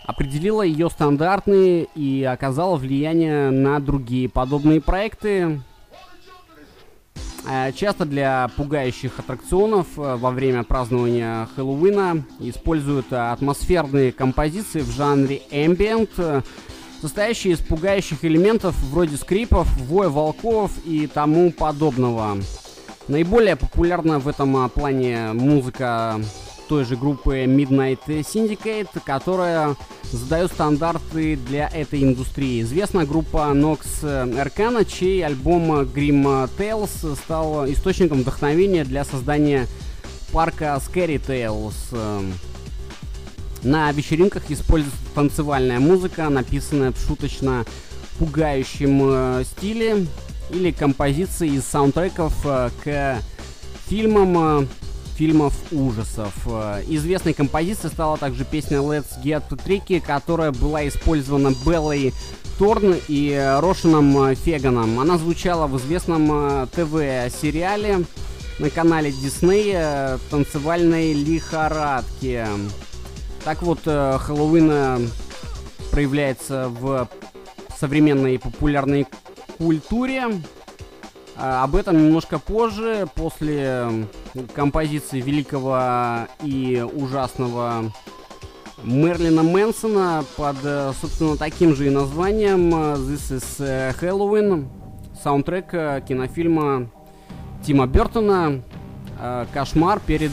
определило 0.05 0.61
ее 0.61 0.91
стандартные 0.91 1.87
и 1.95 2.23
оказало 2.23 2.75
влияние 2.75 3.49
на 3.49 3.79
другие 3.79 4.29
подобные 4.29 4.81
проекты, 4.81 5.61
Э, 5.63 5.72
часто 7.75 8.05
для 8.05 8.49
пугающих 8.55 9.19
аттракционов 9.19 9.87
э, 9.97 10.15
во 10.15 10.31
время 10.31 10.63
празднования 10.63 11.47
Хэллоуина 11.55 12.23
используют 12.39 13.07
э, 13.11 13.17
атмосферные 13.17 14.11
композиции 14.11 14.79
в 14.79 14.91
жанре 14.91 15.41
ambient, 15.51 16.43
состоящие 17.01 17.53
из 17.53 17.59
пугающих 17.59 18.23
элементов 18.23 18.75
вроде 18.91 19.17
скрипов, 19.17 19.67
воя 19.81 20.09
волков 20.09 20.71
и 20.85 21.07
тому 21.07 21.51
подобного. 21.51 22.37
Наиболее 23.07 23.57
популярна 23.57 24.19
в 24.19 24.27
этом 24.29 24.69
плане 24.69 25.33
музыка 25.33 26.21
той 26.73 26.85
же 26.85 26.95
группы 26.95 27.43
Midnight 27.43 27.99
Syndicate, 28.07 28.89
которая 29.05 29.75
задает 30.11 30.51
стандарты 30.51 31.35
для 31.35 31.67
этой 31.67 32.01
индустрии. 32.01 32.63
Известна 32.63 33.05
группа 33.05 33.51
Nox 33.53 34.01
Arcana, 34.01 34.83
чей 34.83 35.23
альбом 35.23 35.81
Grim 35.81 36.49
Tales 36.57 37.15
стал 37.15 37.69
источником 37.69 38.21
вдохновения 38.21 38.83
для 38.85 39.05
создания 39.05 39.67
парка 40.31 40.81
Scary 40.83 41.23
Tales. 41.23 42.33
На 43.61 43.91
вечеринках 43.91 44.49
используется 44.49 44.97
танцевальная 45.13 45.79
музыка, 45.79 46.27
написанная 46.29 46.91
в 46.91 46.97
шуточно 46.97 47.65
пугающем 48.17 48.99
э, 49.03 49.43
стиле 49.43 50.07
или 50.49 50.71
композиции 50.71 51.49
из 51.49 51.65
саундтреков 51.65 52.33
э, 52.45 52.71
к 52.83 53.21
фильмам 53.87 54.67
фильмов 55.15 55.53
ужасов. 55.71 56.33
Э, 56.45 56.83
известной 56.87 57.33
композицией 57.33 57.91
стала 57.91 58.17
также 58.17 58.45
песня 58.45 58.77
Let's 58.77 59.21
Get 59.23 59.43
Tricky, 59.49 60.01
которая 60.01 60.51
была 60.51 60.87
использована 60.87 61.53
Беллой 61.65 62.13
Торн 62.57 62.95
и 63.07 63.57
Рошином 63.59 64.35
Феганом. 64.35 64.99
Она 64.99 65.17
звучала 65.17 65.67
в 65.67 65.77
известном 65.77 66.29
э, 66.31 66.67
ТВ-сериале 66.71 68.05
на 68.59 68.69
канале 68.69 69.11
Дисней 69.11 69.71
э, 69.75 70.17
«Танцевальной 70.29 71.13
лихорадки». 71.13 72.45
Так 73.43 73.61
вот, 73.61 73.79
Хэллоуин 73.83 75.09
проявляется 75.91 76.69
в 76.69 77.09
современной 77.77 78.39
популярной 78.39 79.05
культуре. 79.57 80.27
А, 81.35 81.63
об 81.63 81.75
этом 81.75 81.97
немножко 81.97 82.39
позже, 82.39 83.07
после 83.15 84.07
композиции 84.53 85.19
великого 85.19 86.27
и 86.43 86.85
ужасного 86.93 87.91
Мерлина 88.83 89.43
Мэнсона 89.43 90.25
под, 90.35 90.57
э, 90.63 90.91
собственно, 90.99 91.37
таким 91.37 91.75
же 91.75 91.87
и 91.87 91.89
названием 91.89 92.73
э, 92.73 92.95
This 92.97 93.31
is 93.31 93.65
э, 93.65 93.93
Halloween, 93.99 94.67
саундтрек 95.23 95.71
кинофильма 96.05 96.89
Тима 97.65 97.87
Бертона 97.87 98.61
«Кошмар 99.53 100.01
перед 100.05 100.31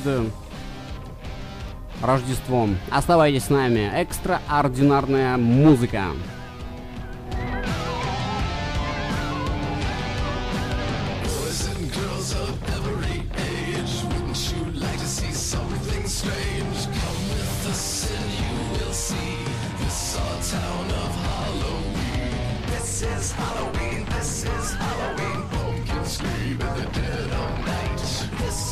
Рождеством». 2.02 2.76
Оставайтесь 2.90 3.44
с 3.44 3.50
нами. 3.50 3.88
Экстраординарная 3.94 5.36
музыка. 5.36 6.06
scream 6.08 6.39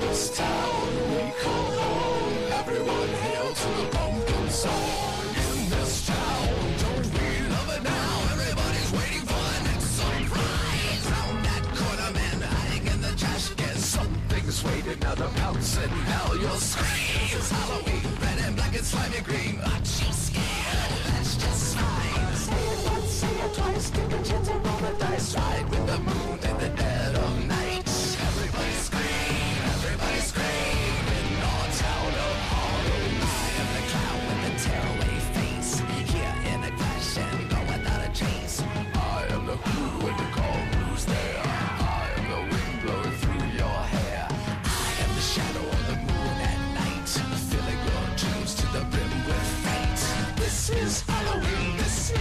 this 0.00 0.36
town 0.36 0.86
we 1.10 1.32
call 1.42 1.70
home. 1.80 2.52
Everyone 2.60 3.08
hail 3.24 3.48
to 3.52 3.68
the 3.78 3.86
pumpkin 3.96 4.50
song. 4.50 5.24
In 5.34 5.70
this 5.70 6.06
town, 6.06 6.48
don't 6.82 7.06
we 7.14 7.28
love 7.48 7.70
it 7.76 7.82
now? 7.82 8.10
Everybody's 8.34 8.92
waiting 8.92 9.24
for 9.26 9.42
the 9.54 9.60
next 9.68 9.90
surprise. 9.98 11.04
Round 11.12 11.44
that 11.44 11.64
corner, 11.78 12.10
man, 12.14 12.40
hiding 12.42 12.86
in 12.86 13.00
the 13.00 13.12
trash 13.16 13.48
can. 13.54 13.76
Something's 13.76 14.64
waiting, 14.64 14.98
now 15.00 15.14
the 15.14 15.28
pounce 15.40 15.76
and 15.78 15.92
hell 16.10 16.36
you'll 16.36 16.62
scream. 16.72 17.28
This 17.32 17.50
Halloween, 17.50 18.02
red 18.22 18.38
and 18.46 18.56
black 18.56 18.74
and 18.76 18.84
slimy 18.84 19.20
green. 19.22 19.60
Aren't 19.64 19.88
you 20.00 20.12
scared? 20.12 20.92
That's 21.06 21.36
just 21.36 21.76
fine. 21.76 22.36
Say 22.36 22.62
it 22.72 22.90
once, 22.90 23.10
say 23.10 23.34
it 23.44 23.54
twice, 23.54 23.90
take 23.90 24.12
a 24.12 24.22
chance 24.22 24.48
and 24.48 24.66
roll 24.66 24.78
the 24.78 24.92
dice. 24.98 25.34
Ride 25.34 25.68
with 25.70 25.86
the 25.86 25.98
moon. 25.98 26.37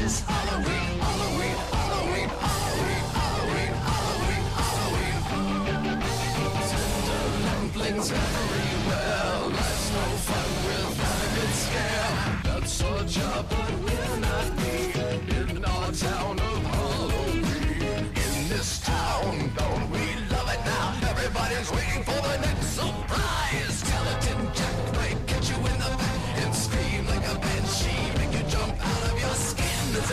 is 0.07 0.21
Halloween. 0.21 0.86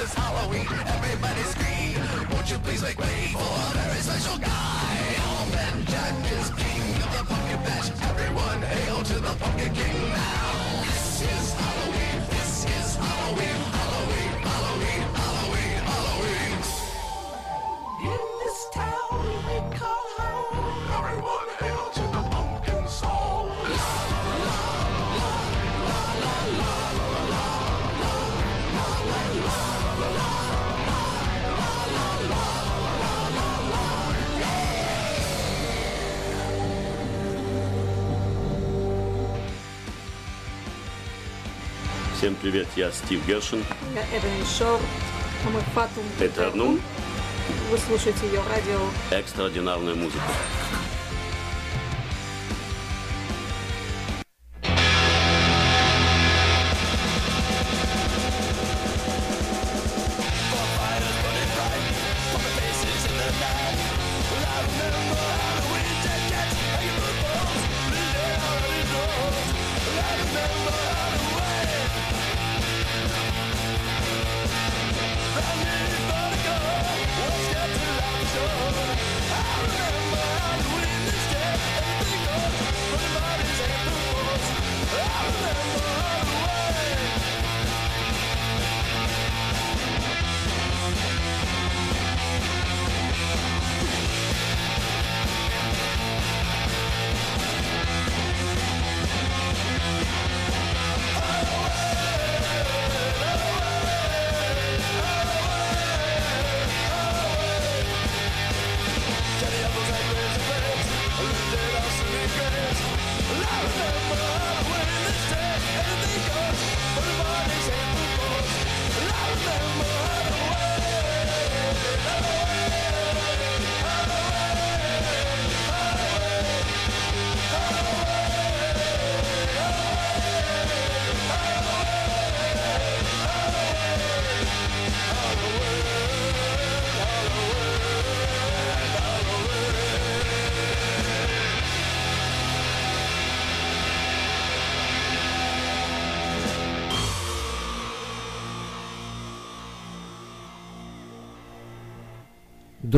is 0.04 0.14
Halloween. 0.14 0.66
Everybody 0.96 1.42
scream. 1.54 1.96
Won't 2.30 2.50
you 2.50 2.58
please 2.58 2.82
make 2.82 2.98
way 2.98 3.32
for 3.32 3.40
a 3.40 3.70
very 3.78 4.00
special 4.00 4.38
guy? 4.38 4.96
Open 5.40 5.86
Jack 5.86 6.14
is 6.32 6.48
king 6.60 6.94
of 7.04 7.10
the 7.16 7.24
pumpkin 7.24 7.58
patch. 7.66 7.88
Everyone 8.10 8.60
hail 8.62 9.02
to 9.02 9.14
the 9.14 9.34
pumpkin 9.40 9.72
king 9.74 10.08
now. 10.10 10.53
привет, 42.44 42.68
я 42.76 42.92
Стив 42.92 43.26
Гершин. 43.26 43.64
Я 43.94 44.02
Эвелин 44.18 44.44
Шор. 44.44 44.78
А 45.46 45.48
мы 45.48 45.60
Фатум. 45.74 46.04
Это 46.20 46.48
Однум. 46.48 46.78
Вы 47.70 47.78
слушаете 47.78 48.26
ее 48.26 48.42
радио. 48.46 48.80
Экстраординарная 49.10 49.94
музыка. 49.94 50.20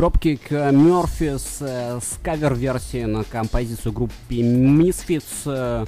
Dropkick 0.07 0.39
э, 0.49 0.71
Murphys 0.71 1.57
э, 1.59 1.99
с 2.01 2.17
кавер-версией 2.23 3.05
на 3.05 3.23
композицию 3.23 3.91
группы 3.91 4.13
Misfits 4.29 5.23
э, 5.45 5.85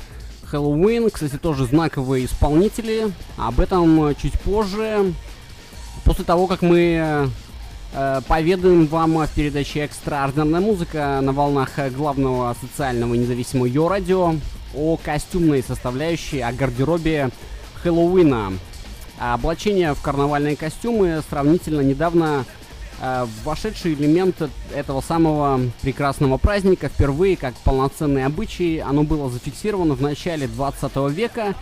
Halloween. 0.52 1.10
Кстати, 1.10 1.38
тоже 1.38 1.66
знаковые 1.66 2.26
исполнители. 2.26 3.12
Об 3.38 3.60
этом 3.62 4.08
э, 4.08 4.16
чуть 4.22 4.34
позже. 4.42 5.14
После 6.04 6.26
того, 6.26 6.48
как 6.48 6.62
мы 6.62 7.30
э, 7.94 8.22
поведаем 8.28 8.88
вам 8.88 9.26
в 9.26 9.30
передаче 9.34 9.86
«Экстраординарная 9.86 10.60
музыка» 10.60 11.20
на 11.22 11.32
волнах 11.32 11.72
главного 11.96 12.56
социального 12.60 13.14
независимого 13.14 13.68
ее 13.68 13.88
радио 13.88 14.36
о 14.76 14.98
костюмной 14.98 15.64
составляющей, 15.64 16.42
о 16.42 16.52
гардеробе 16.52 17.30
Хэллоуина. 17.84 18.54
Облачение 19.18 19.94
в 19.94 20.02
карнавальные 20.02 20.56
костюмы 20.56 21.22
сравнительно 21.30 21.82
недавно 21.82 22.46
вошедший 23.44 23.94
элемент 23.94 24.36
этого 24.74 25.02
самого 25.02 25.62
прекрасного 25.82 26.38
праздника 26.38 26.90
впервые 26.90 27.38
как 27.38 27.54
полноценный 27.64 28.26
обычай. 28.26 28.80
Оно 28.80 29.04
было 29.04 29.30
зафиксировано 29.30 29.96
в 29.96 30.02
начале 30.02 30.48
20 30.48 30.96
века 31.12 31.56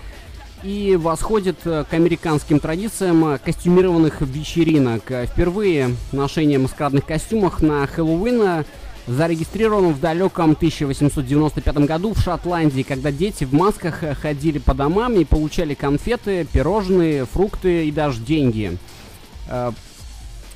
и 0.64 0.98
восходит 1.00 1.58
э, 1.66 1.86
к 1.90 1.94
американским 1.94 2.60
традициям 2.60 3.38
костюмированных 3.44 4.22
вечеринок. 4.22 5.04
Впервые 5.28 5.96
ношение 6.12 6.58
маскарадных 6.58 7.06
костюмов 7.06 7.62
на 7.62 7.86
Хэллоуин 7.86 8.66
зарегистрирован 9.08 9.94
в 9.94 10.00
далеком 10.00 10.52
1895 10.52 11.78
году 11.80 12.14
в 12.14 12.20
Шотландии, 12.20 12.82
когда 12.82 13.12
дети 13.12 13.46
в 13.46 13.54
масках 13.54 14.04
ходили 14.20 14.60
по 14.60 14.74
домам 14.74 15.14
и 15.14 15.24
получали 15.24 15.74
конфеты, 15.76 16.46
пирожные, 16.52 17.26
фрукты 17.26 17.88
и 17.88 17.92
даже 17.92 18.20
деньги. 18.20 18.78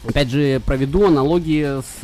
Э, 0.04 0.10
опять 0.10 0.30
же, 0.30 0.62
проведу 0.66 1.06
аналогии 1.06 1.82
с 1.82 2.00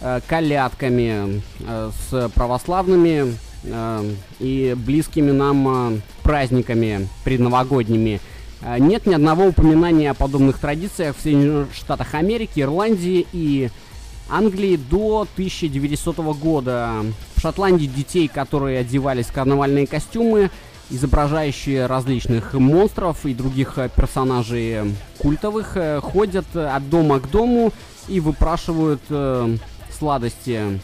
э, 0.00 0.20
колядками, 0.26 1.42
э, 1.60 1.90
с 2.08 2.28
православными 2.34 3.36
и 4.40 4.76
близкими 4.76 5.30
нам 5.30 6.02
праздниками 6.22 7.08
предновогодними. 7.24 8.20
Нет 8.78 9.06
ни 9.06 9.14
одного 9.14 9.46
упоминания 9.46 10.10
о 10.10 10.14
подобных 10.14 10.58
традициях 10.58 11.16
в 11.16 11.22
Соединенных 11.22 11.72
Штатах 11.72 12.12
Америки, 12.12 12.60
Ирландии 12.60 13.26
и 13.32 13.70
Англии 14.28 14.76
до 14.76 15.26
1900 15.32 16.18
года. 16.38 17.06
В 17.36 17.40
Шотландии 17.40 17.86
детей, 17.86 18.28
которые 18.28 18.80
одевались 18.80 19.28
в 19.28 19.32
карнавальные 19.32 19.86
костюмы, 19.86 20.50
изображающие 20.94 21.86
различных 21.86 22.54
монстров 22.54 23.26
и 23.26 23.34
других 23.34 23.78
э, 23.78 23.88
персонажей 23.94 24.94
культовых, 25.18 25.76
э, 25.76 26.00
ходят 26.00 26.46
от 26.54 26.88
дома 26.88 27.20
к 27.20 27.30
дому 27.30 27.72
и 28.08 28.20
выпрашивают 28.20 29.02
э, 29.10 29.56
сладости. 29.90 30.80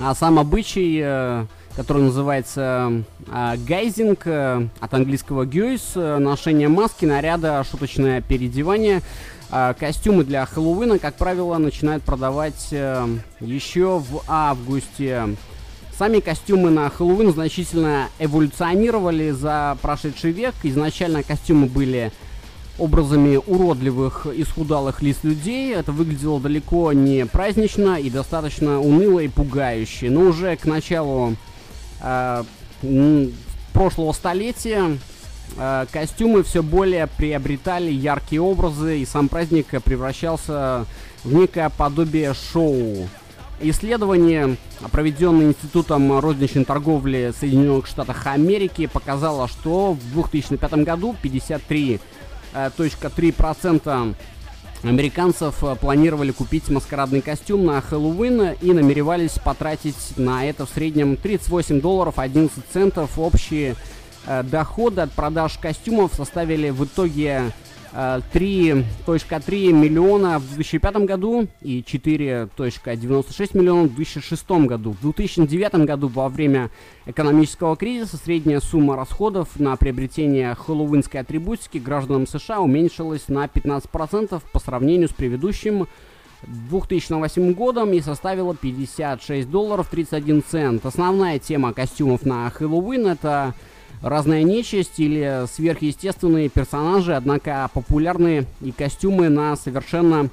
А 0.00 0.14
сам 0.14 0.38
обычай, 0.38 1.00
э, 1.02 1.46
который 1.76 2.02
называется 2.02 3.04
э, 3.26 3.56
гайзинг, 3.66 4.26
э, 4.26 4.68
от 4.80 4.94
английского 4.94 5.46
гюйс, 5.46 5.92
э, 5.94 6.18
ношение 6.18 6.68
маски, 6.68 7.04
наряда, 7.04 7.64
шуточное 7.68 8.20
переодевание– 8.20 9.02
а, 9.54 9.74
костюмы 9.74 10.24
для 10.24 10.46
Хэллоуина, 10.46 10.98
как 10.98 11.16
правило, 11.16 11.58
начинают 11.58 12.02
продавать 12.02 12.68
э, 12.70 13.06
еще 13.40 13.98
в 13.98 14.22
августе. 14.26 15.36
Сами 16.02 16.18
костюмы 16.18 16.70
на 16.70 16.90
Хэллоуин 16.90 17.30
значительно 17.32 18.08
эволюционировали 18.18 19.30
за 19.30 19.78
прошедший 19.82 20.32
век. 20.32 20.52
Изначально 20.64 21.22
костюмы 21.22 21.68
были 21.68 22.10
образами 22.76 23.36
уродливых, 23.36 24.26
исхудалых 24.34 25.00
лиц 25.00 25.18
людей. 25.22 25.72
Это 25.72 25.92
выглядело 25.92 26.40
далеко 26.40 26.92
не 26.92 27.24
празднично 27.24 28.00
и 28.00 28.10
достаточно 28.10 28.80
уныло 28.80 29.20
и 29.20 29.28
пугающе. 29.28 30.10
Но 30.10 30.22
уже 30.22 30.56
к 30.56 30.64
началу 30.64 31.36
э, 32.00 32.42
прошлого 33.72 34.10
столетия 34.10 34.98
Э, 35.56 35.86
костюмы 35.90 36.42
все 36.42 36.62
более 36.62 37.06
приобретали 37.06 37.90
яркие 37.90 38.40
образы, 38.40 39.00
и 39.00 39.06
сам 39.06 39.28
праздник 39.28 39.66
превращался 39.82 40.86
в 41.24 41.32
некое 41.32 41.70
подобие 41.70 42.34
шоу. 42.34 43.08
Исследование, 43.62 44.56
проведенное 44.90 45.46
Институтом 45.46 46.18
розничной 46.18 46.64
торговли 46.64 47.32
Соединенных 47.38 47.86
Штатов 47.86 48.26
Америки, 48.26 48.86
показало, 48.86 49.46
что 49.48 49.92
в 49.92 50.12
2005 50.12 50.72
году 50.84 51.14
53.3% 51.22 54.14
американцев 54.82 55.62
планировали 55.80 56.32
купить 56.32 56.68
маскарадный 56.68 57.20
костюм 57.20 57.66
на 57.66 57.80
Хэллоуин 57.80 58.56
и 58.60 58.72
намеревались 58.72 59.38
потратить 59.44 60.16
на 60.16 60.44
это 60.44 60.66
в 60.66 60.70
среднем 60.70 61.16
38 61.16 61.80
долларов 61.80 62.18
11 62.18 62.64
центов. 62.72 63.16
Общие 63.18 63.76
Э, 64.24 64.42
доходы 64.42 65.00
от 65.00 65.12
продаж 65.12 65.58
костюмов 65.58 66.14
составили 66.14 66.70
в 66.70 66.84
итоге 66.84 67.50
3.3 67.92 69.68
э, 69.68 69.72
миллиона 69.72 70.38
в 70.38 70.54
2005 70.54 70.96
году 71.04 71.46
и 71.60 71.80
4.96 71.80 73.56
миллионов 73.56 73.90
в 73.90 73.96
2006 73.96 74.50
году. 74.50 74.92
В 74.92 75.00
2009 75.02 75.74
году 75.86 76.08
во 76.08 76.28
время 76.28 76.70
экономического 77.06 77.76
кризиса 77.76 78.16
средняя 78.16 78.60
сумма 78.60 78.96
расходов 78.96 79.60
на 79.60 79.76
приобретение 79.76 80.54
хэллоуинской 80.54 81.20
атрибутики 81.20 81.78
гражданам 81.78 82.26
США 82.26 82.60
уменьшилась 82.60 83.28
на 83.28 83.44
15% 83.44 84.42
по 84.52 84.58
сравнению 84.58 85.08
с 85.08 85.12
предыдущим 85.12 85.86
2008 86.46 87.52
годом 87.52 87.92
и 87.92 88.00
составила 88.00 88.54
56 88.54 89.48
долларов 89.50 89.88
31 89.90 90.42
цент. 90.42 90.86
Основная 90.86 91.38
тема 91.38 91.72
костюмов 91.72 92.24
на 92.24 92.48
Хэллоуин 92.50 93.06
это 93.06 93.54
разная 94.02 94.42
нечисть 94.42 94.98
или 94.98 95.46
сверхъестественные 95.52 96.48
персонажи, 96.48 97.14
однако 97.14 97.70
популярные 97.72 98.46
и 98.60 98.72
костюмы 98.72 99.28
на 99.28 99.56
совершенно 99.56 100.28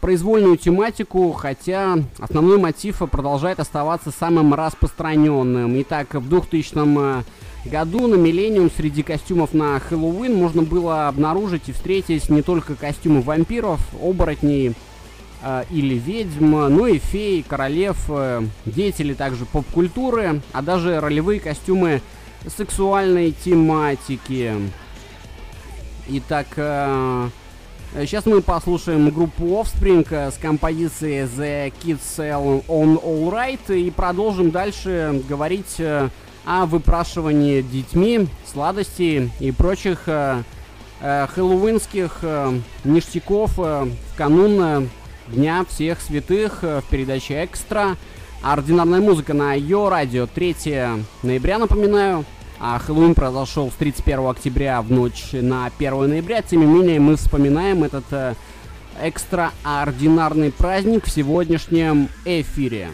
произвольную 0.00 0.56
тематику, 0.56 1.32
хотя 1.32 1.98
основной 2.18 2.58
мотив 2.58 2.98
продолжает 3.10 3.60
оставаться 3.60 4.10
самым 4.10 4.54
распространенным. 4.54 5.80
Итак, 5.82 6.14
в 6.14 6.28
2000 6.28 7.24
году 7.68 8.06
на 8.06 8.14
Миллениум 8.14 8.70
среди 8.74 9.02
костюмов 9.02 9.52
на 9.52 9.78
Хэллоуин 9.78 10.34
можно 10.34 10.62
было 10.62 11.08
обнаружить 11.08 11.68
и 11.68 11.72
встретить 11.72 12.30
не 12.30 12.42
только 12.42 12.74
костюмы 12.74 13.20
вампиров, 13.20 13.80
оборотней 14.02 14.72
э, 15.42 15.64
или 15.70 15.94
ведьм, 15.96 16.50
но 16.50 16.86
и 16.86 16.98
фей, 16.98 17.44
королев, 17.46 17.98
э, 18.08 18.42
деятелей 18.64 19.14
также 19.14 19.44
поп-культуры, 19.44 20.40
а 20.52 20.62
даже 20.62 21.00
ролевые 21.00 21.38
костюмы 21.38 22.00
сексуальной 22.46 23.32
тематики. 23.32 24.54
Итак, 26.08 26.46
э, 26.56 27.28
сейчас 27.94 28.26
мы 28.26 28.40
послушаем 28.40 29.10
группу 29.10 29.44
Offspring 29.44 30.30
с 30.30 30.36
композицией 30.38 31.24
The 31.24 31.72
Kids 31.82 32.00
Sell 32.00 32.64
On 32.66 33.00
All 33.02 33.30
Right 33.30 33.78
и 33.78 33.90
продолжим 33.90 34.50
дальше 34.50 35.22
говорить 35.28 35.76
э, 35.78 36.08
о 36.44 36.66
выпрашивании 36.66 37.62
детьми 37.62 38.26
сладостей 38.50 39.30
и 39.38 39.52
прочих 39.52 40.04
э, 40.06 40.42
э, 41.00 41.26
хэллоуинских 41.34 42.18
э, 42.22 42.60
ништяков 42.84 43.58
э, 43.58 43.84
в 43.84 44.16
канун 44.16 44.88
Дня 45.28 45.64
всех 45.68 46.00
святых 46.00 46.62
в 46.62 46.82
передаче 46.90 47.44
«Экстра». 47.44 47.96
Ординарная 48.42 49.00
музыка 49.00 49.34
на 49.34 49.52
Йо 49.52 49.90
Радио 49.90 50.26
3 50.26 50.56
ноября, 51.22 51.58
напоминаю. 51.58 52.24
А 52.58 52.78
Хэллоуин 52.78 53.14
произошел 53.14 53.70
с 53.70 53.74
31 53.74 54.26
октября 54.26 54.80
в 54.80 54.90
ночь 54.90 55.28
на 55.32 55.66
1 55.66 56.08
ноября. 56.08 56.40
Тем 56.40 56.60
не 56.60 56.66
менее, 56.66 57.00
мы 57.00 57.16
вспоминаем 57.16 57.84
этот 57.84 58.04
э, 58.12 58.34
экстраординарный 59.00 60.52
праздник 60.52 61.04
в 61.04 61.10
сегодняшнем 61.10 62.08
эфире. 62.24 62.90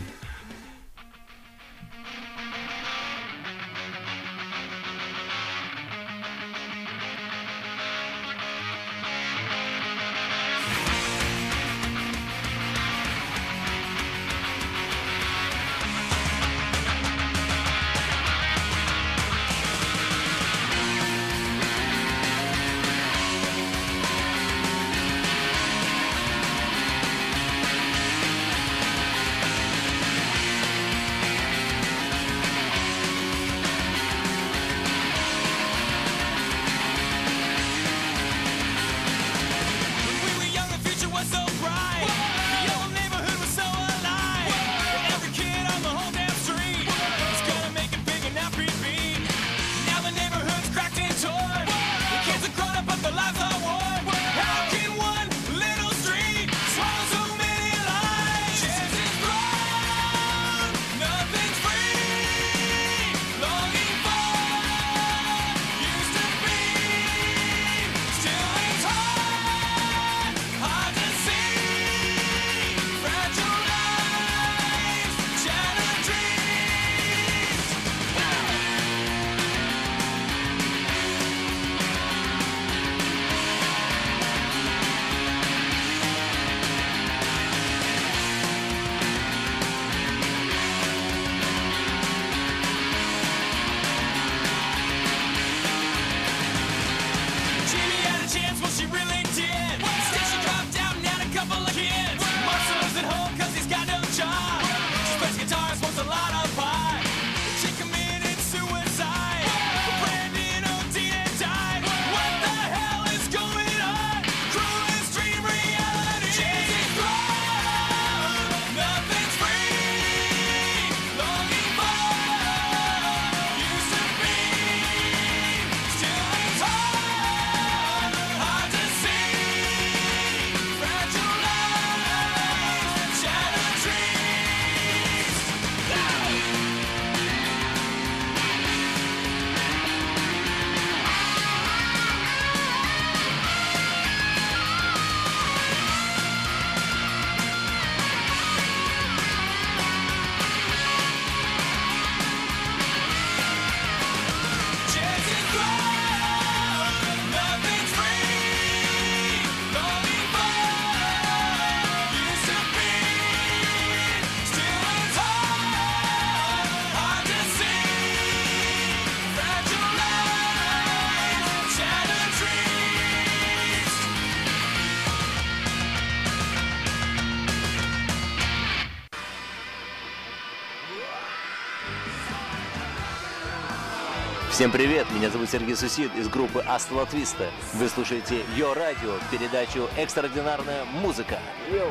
Всем 184.67 184.73
привет, 184.73 185.07
меня 185.13 185.31
зовут 185.31 185.49
Сергей 185.49 185.77
Сусид 185.77 186.11
из 186.17 186.29
группы 186.29 186.59
Астла 186.67 187.07
Твиста. 187.07 187.49
Вы 187.75 187.89
слушаете 187.89 188.45
Йо 188.57 188.75
Радио, 188.75 189.13
передачу 189.31 189.89
«Экстраординарная 189.97 190.85
музыка». 190.87 191.39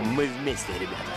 Мы 0.01 0.27
вместе, 0.27 0.73
ребята. 0.73 1.14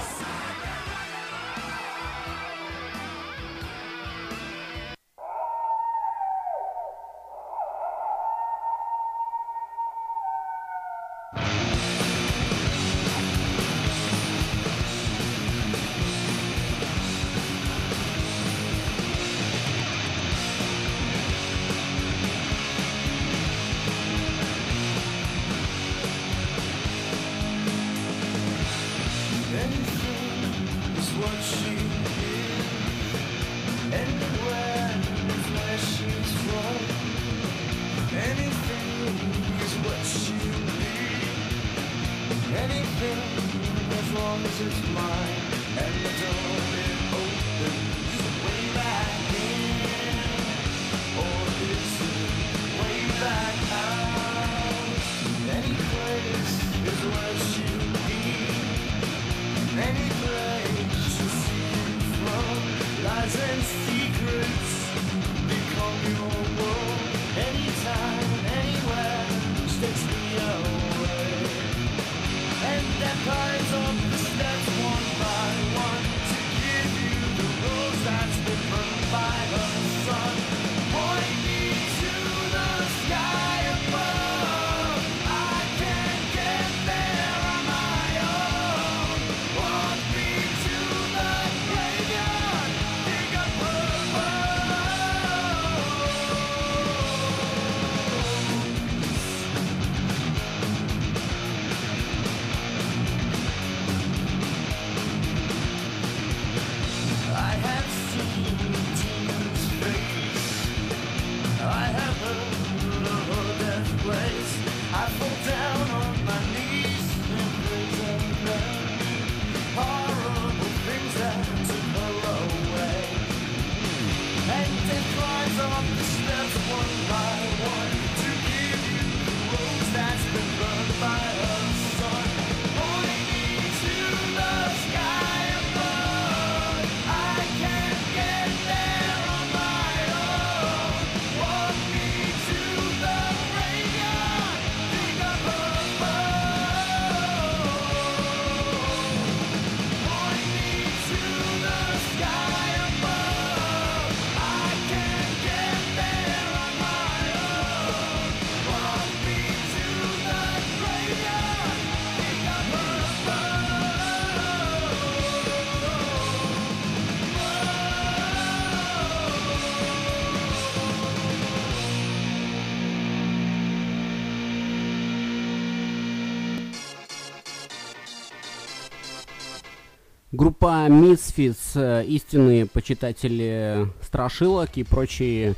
Группа 180.69 180.87
Misfits, 180.89 181.77
э, 181.77 182.05
истинные 182.05 182.67
почитатели 182.67 183.89
страшилок 184.03 184.77
и 184.77 184.85
прочей 184.85 185.55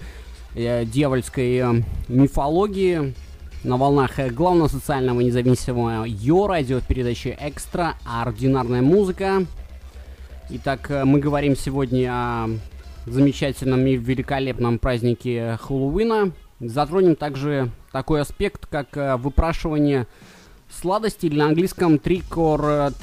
э, 0.54 0.84
дьявольской 0.84 1.56
э, 1.56 1.82
мифологии 2.06 3.12
на 3.64 3.76
волнах 3.76 4.20
главного 4.32 4.68
социального 4.68 5.20
независимого 5.20 6.04
Йо-радио 6.04 6.78
в 6.78 6.86
передаче 6.86 7.36
«Экстра. 7.40 7.96
Ординарная 8.06 8.82
музыка». 8.82 9.46
Итак, 10.48 10.88
мы 11.04 11.18
говорим 11.18 11.56
сегодня 11.56 12.12
о 12.12 12.48
замечательном 13.06 13.84
и 13.88 13.96
великолепном 13.96 14.78
празднике 14.78 15.58
Хэллоуина. 15.60 16.30
Затронем 16.60 17.16
также 17.16 17.72
такой 17.90 18.20
аспект, 18.20 18.64
как 18.66 19.18
выпрашивание 19.20 20.06
сладостей 20.70 21.28
или 21.28 21.36
на 21.36 21.46
английском 21.46 21.94
trick 21.94 22.28
or. 22.36 22.94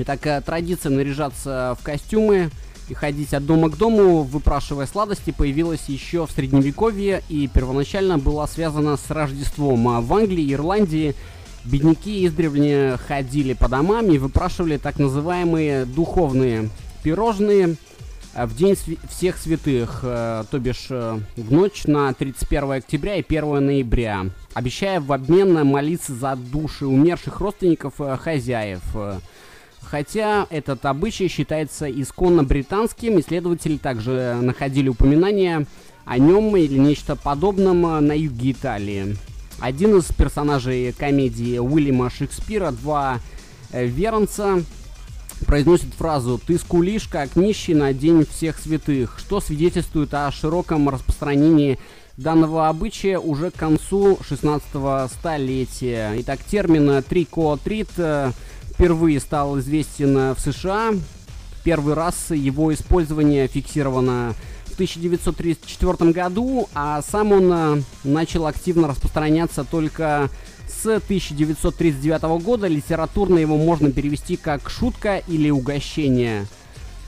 Итак, 0.00 0.24
э, 0.28 0.40
традиция 0.40 0.90
наряжаться 0.90 1.76
в 1.78 1.82
костюмы 1.82 2.50
и 2.88 2.94
ходить 2.94 3.34
от 3.34 3.44
дома 3.44 3.68
к 3.68 3.76
дому, 3.76 4.22
выпрашивая 4.22 4.86
сладости, 4.86 5.32
появилась 5.32 5.88
еще 5.88 6.24
в 6.24 6.30
Средневековье 6.30 7.24
и 7.28 7.48
первоначально 7.48 8.16
была 8.16 8.46
связана 8.46 8.96
с 8.96 9.10
Рождеством. 9.10 9.88
А 9.88 10.00
в 10.00 10.14
Англии 10.14 10.44
и 10.44 10.54
Ирландии 10.54 11.16
бедняки 11.64 12.24
издревле 12.24 12.96
ходили 13.08 13.54
по 13.54 13.68
домам 13.68 14.06
и 14.12 14.18
выпрашивали 14.18 14.76
так 14.76 15.00
называемые 15.00 15.84
духовные 15.84 16.70
пирожные 17.02 17.74
э, 18.34 18.46
в 18.46 18.54
день 18.54 18.76
всех 19.10 19.36
святых, 19.36 20.02
э, 20.04 20.44
то 20.48 20.58
бишь 20.60 20.90
в 20.90 21.52
ночь 21.52 21.86
на 21.86 22.14
31 22.14 22.70
октября 22.70 23.16
и 23.16 23.24
1 23.28 23.66
ноября, 23.66 24.26
обещая 24.54 25.00
в 25.00 25.12
обмен 25.12 25.66
молиться 25.66 26.14
за 26.14 26.36
души 26.36 26.86
умерших 26.86 27.40
родственников 27.40 27.94
хозяев. 28.20 28.82
Э, 29.88 29.98
Хотя 29.98 30.46
этот 30.50 30.84
обычай 30.86 31.28
считается 31.28 31.90
исконно 31.90 32.44
британским, 32.44 33.18
исследователи 33.20 33.76
также 33.76 34.38
находили 34.40 34.88
упоминания 34.88 35.66
о 36.04 36.18
нем 36.18 36.56
или 36.56 36.78
нечто 36.78 37.16
подобном 37.16 37.82
на 38.06 38.12
юге 38.12 38.52
Италии. 38.52 39.16
Один 39.60 39.98
из 39.98 40.04
персонажей 40.04 40.92
комедии 40.92 41.58
Уильяма 41.58 42.10
Шекспира, 42.10 42.70
два 42.70 43.20
э, 43.72 43.86
вернца, 43.86 44.62
произносит 45.46 45.94
фразу 45.94 46.40
«Ты 46.44 46.58
скулишь, 46.58 47.08
как 47.08 47.36
нищий 47.36 47.74
на 47.74 47.92
День 47.92 48.24
всех 48.24 48.58
святых», 48.58 49.18
что 49.18 49.40
свидетельствует 49.40 50.14
о 50.14 50.30
широком 50.30 50.88
распространении 50.88 51.78
данного 52.16 52.68
обычая 52.68 53.18
уже 53.18 53.50
к 53.50 53.54
концу 53.54 54.18
16 54.26 55.10
столетия. 55.10 56.14
Итак, 56.18 56.40
термин 56.48 57.02
«трик-о-трит» 57.02 57.90
впервые 58.78 59.18
стал 59.18 59.58
известен 59.58 60.34
в 60.34 60.38
США. 60.38 60.94
Первый 61.64 61.94
раз 61.94 62.30
его 62.30 62.72
использование 62.72 63.48
фиксировано 63.48 64.34
в 64.66 64.74
1934 64.74 66.12
году, 66.12 66.68
а 66.74 67.02
сам 67.02 67.32
он 67.32 67.52
э, 67.52 67.82
начал 68.04 68.46
активно 68.46 68.86
распространяться 68.86 69.64
только 69.64 70.30
с 70.68 70.86
1939 70.86 72.22
года. 72.40 72.68
Литературно 72.68 73.38
его 73.38 73.56
можно 73.56 73.90
перевести 73.90 74.36
как 74.36 74.70
«шутка» 74.70 75.22
или 75.26 75.50
«угощение». 75.50 76.46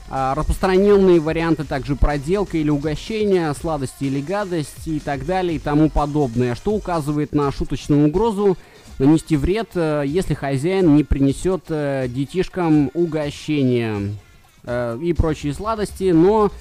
А, 0.09 0.35
распространенные 0.35 1.21
варианты 1.21 1.63
также 1.63 1.95
проделка 1.95 2.57
или 2.57 2.69
угощения, 2.69 3.53
сладости 3.53 4.03
или 4.03 4.19
гадости 4.19 4.89
и 4.89 4.99
так 4.99 5.25
далее 5.25 5.55
и 5.55 5.59
тому 5.59 5.89
подобное, 5.89 6.53
что 6.53 6.71
указывает 6.71 7.31
на 7.31 7.49
шуточную 7.49 8.09
угрозу 8.09 8.57
нанести 9.01 9.35
вред, 9.35 9.69
э, 9.75 10.03
если 10.05 10.33
хозяин 10.33 10.95
не 10.95 11.03
принесет 11.03 11.63
э, 11.69 12.07
детишкам 12.07 12.89
угощения 12.93 14.15
э, 14.63 14.99
и 15.01 15.11
прочие 15.13 15.53
сладости, 15.53 16.11
но, 16.11 16.51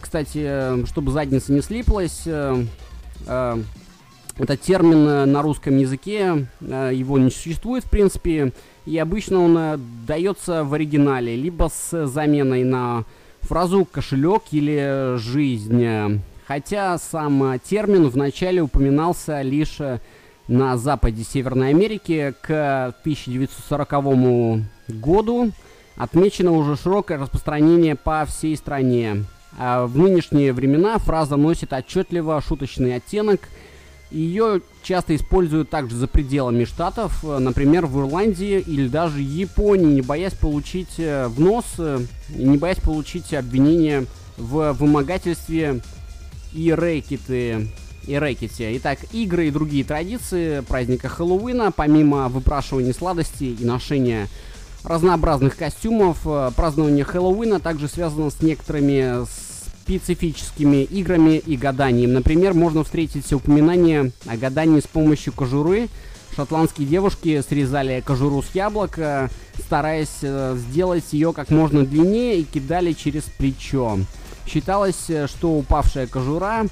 кстати, 0.00 0.86
чтобы 0.86 1.10
задница 1.10 1.52
не 1.52 1.62
слиплась, 1.62 2.26
этот 2.26 4.60
термин 4.60 5.32
на 5.32 5.42
русском 5.42 5.78
языке, 5.78 6.46
его 6.60 7.18
не 7.18 7.30
существует 7.30 7.84
в 7.84 7.90
принципе, 7.90 8.52
и 8.84 8.98
обычно 8.98 9.40
он 9.40 9.80
дается 10.06 10.64
в 10.64 10.74
оригинале, 10.74 11.34
либо 11.34 11.70
с 11.74 12.06
заменой 12.06 12.62
на 12.62 13.04
фразу 13.40 13.88
«кошелек» 13.90 14.42
или 14.50 15.16
«жизнь». 15.16 16.20
Хотя 16.46 16.98
сам 16.98 17.58
термин 17.60 18.10
вначале 18.10 18.60
упоминался 18.60 19.40
лишь 19.40 19.78
на 20.50 20.76
западе 20.76 21.22
Северной 21.22 21.70
Америки 21.70 22.34
к 22.42 22.88
1940 23.00 24.64
году 24.88 25.52
отмечено 25.96 26.52
уже 26.52 26.76
широкое 26.76 27.18
распространение 27.18 27.94
по 27.94 28.24
всей 28.26 28.56
стране. 28.56 29.24
А 29.58 29.86
в 29.86 29.96
нынешние 29.96 30.52
времена 30.52 30.98
фраза 30.98 31.36
носит 31.36 31.72
отчетливо 31.72 32.40
шуточный 32.40 32.96
оттенок. 32.96 33.48
Ее 34.10 34.60
часто 34.82 35.14
используют 35.14 35.70
также 35.70 35.94
за 35.94 36.08
пределами 36.08 36.64
штатов, 36.64 37.22
например, 37.22 37.86
в 37.86 38.00
Ирландии 38.00 38.58
или 38.58 38.88
даже 38.88 39.20
Японии, 39.20 39.94
не 39.94 40.02
боясь 40.02 40.34
получить 40.34 40.98
э, 40.98 41.28
в 41.28 41.38
нос, 41.38 41.64
э, 41.78 42.00
не 42.30 42.58
боясь 42.58 42.80
получить 42.80 43.32
обвинение 43.34 44.06
в 44.36 44.72
вымогательстве 44.72 45.80
и 46.52 46.72
рэкеты 46.72 47.68
и 48.06 48.14
рэкете. 48.16 48.76
Итак, 48.76 48.98
игры 49.12 49.48
и 49.48 49.50
другие 49.50 49.84
традиции 49.84 50.60
праздника 50.60 51.08
Хэллоуина, 51.08 51.72
помимо 51.72 52.28
выпрашивания 52.28 52.92
сладостей 52.92 53.54
и 53.54 53.64
ношения 53.64 54.28
разнообразных 54.84 55.56
костюмов, 55.56 56.18
э, 56.24 56.50
празднование 56.56 57.04
Хэллоуина 57.04 57.60
также 57.60 57.88
связано 57.88 58.30
с 58.30 58.40
некоторыми 58.42 59.24
специфическими 59.90 60.84
играми 60.84 61.36
и 61.38 61.56
гаданием. 61.56 62.12
Например, 62.12 62.54
можно 62.54 62.84
встретить 62.84 63.32
упоминание 63.32 64.12
о 64.26 64.36
гадании 64.36 64.80
с 64.80 64.86
помощью 64.86 65.32
кожуры. 65.32 65.88
Шотландские 66.34 66.86
девушки 66.86 67.42
срезали 67.46 68.02
кожуру 68.06 68.42
с 68.42 68.54
яблока, 68.54 69.30
стараясь 69.58 70.18
э, 70.22 70.56
сделать 70.56 71.12
ее 71.12 71.32
как 71.32 71.50
можно 71.50 71.84
длиннее 71.84 72.38
и 72.38 72.44
кидали 72.44 72.92
через 72.92 73.24
плечо. 73.24 73.98
Считалось, 74.46 75.08
э, 75.08 75.26
что 75.26 75.58
упавшая 75.58 76.06
кожура 76.06 76.66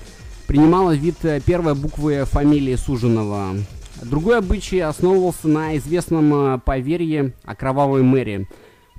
принимала 0.49 0.97
вид 0.97 1.17
э, 1.25 1.41
первой 1.45 1.75
буквы 1.75 2.25
фамилии 2.25 2.75
суженого. 2.75 3.55
Другой 4.03 4.39
обычай 4.39 4.81
основывался 4.81 5.47
на 5.47 5.77
известном 5.77 6.35
э, 6.35 6.59
поверье 6.59 7.35
о 7.45 7.55
кровавой 7.55 8.03
мэри, 8.03 8.49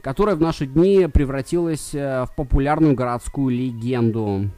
которая 0.04 0.36
в 0.36 0.42
наши 0.42 0.68
дни 0.68 1.08
превратилась 1.12 1.90
э, 1.94 2.26
в 2.26 2.36
популярную 2.36 2.94
городскую 2.94 3.50
легенду. 3.50 4.52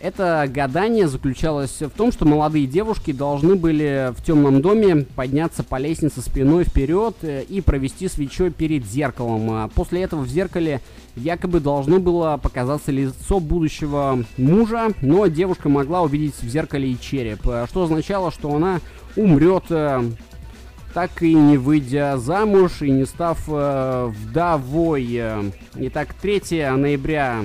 Это 0.00 0.48
гадание 0.48 1.08
заключалось 1.08 1.80
в 1.80 1.90
том, 1.90 2.12
что 2.12 2.24
молодые 2.24 2.66
девушки 2.66 3.12
должны 3.12 3.56
были 3.56 4.12
в 4.16 4.22
темном 4.22 4.62
доме 4.62 5.06
подняться 5.16 5.64
по 5.64 5.76
лестнице 5.76 6.20
спиной 6.20 6.62
вперед 6.62 7.16
э, 7.22 7.42
и 7.42 7.60
провести 7.60 8.06
свечой 8.06 8.52
перед 8.52 8.86
зеркалом. 8.86 9.50
А 9.50 9.68
после 9.74 10.02
этого 10.02 10.20
в 10.20 10.28
зеркале 10.28 10.80
якобы 11.16 11.58
должно 11.58 11.98
было 11.98 12.38
показаться 12.40 12.92
лицо 12.92 13.40
будущего 13.40 14.24
мужа, 14.36 14.90
но 15.02 15.26
девушка 15.26 15.68
могла 15.68 16.02
увидеть 16.02 16.40
в 16.40 16.48
зеркале 16.48 16.92
и 16.92 17.00
череп, 17.00 17.48
э, 17.48 17.66
что 17.68 17.82
означало, 17.82 18.30
что 18.30 18.54
она 18.54 18.78
умрет 19.16 19.64
э, 19.70 20.08
так 20.94 21.24
и 21.24 21.34
не 21.34 21.58
выйдя 21.58 22.18
замуж 22.18 22.82
и 22.82 22.90
не 22.90 23.04
став 23.04 23.46
вдовой. 23.46 25.20
Итак, 25.74 26.14
3 26.14 26.70
ноября 26.76 27.42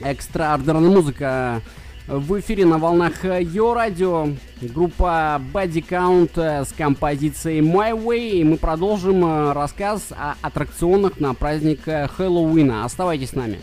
Экстраординарная 0.00 0.90
музыка 0.90 1.62
в 2.06 2.40
эфире 2.40 2.66
на 2.66 2.78
волнах 2.78 3.24
Йо 3.24 3.74
Радио. 3.74 4.28
Группа 4.60 5.40
Body 5.52 5.84
Count 5.86 6.38
с 6.38 6.72
композицией 6.72 7.60
My 7.60 7.92
Way. 7.92 8.30
И 8.30 8.44
мы 8.44 8.56
продолжим 8.56 9.24
э, 9.24 9.52
рассказ 9.52 10.12
о 10.12 10.34
аттракционах 10.42 11.20
на 11.20 11.34
праздник 11.34 11.86
э, 11.86 12.08
Хэллоуина. 12.08 12.84
Оставайтесь 12.84 13.30
с 13.30 13.32
нами. 13.34 13.58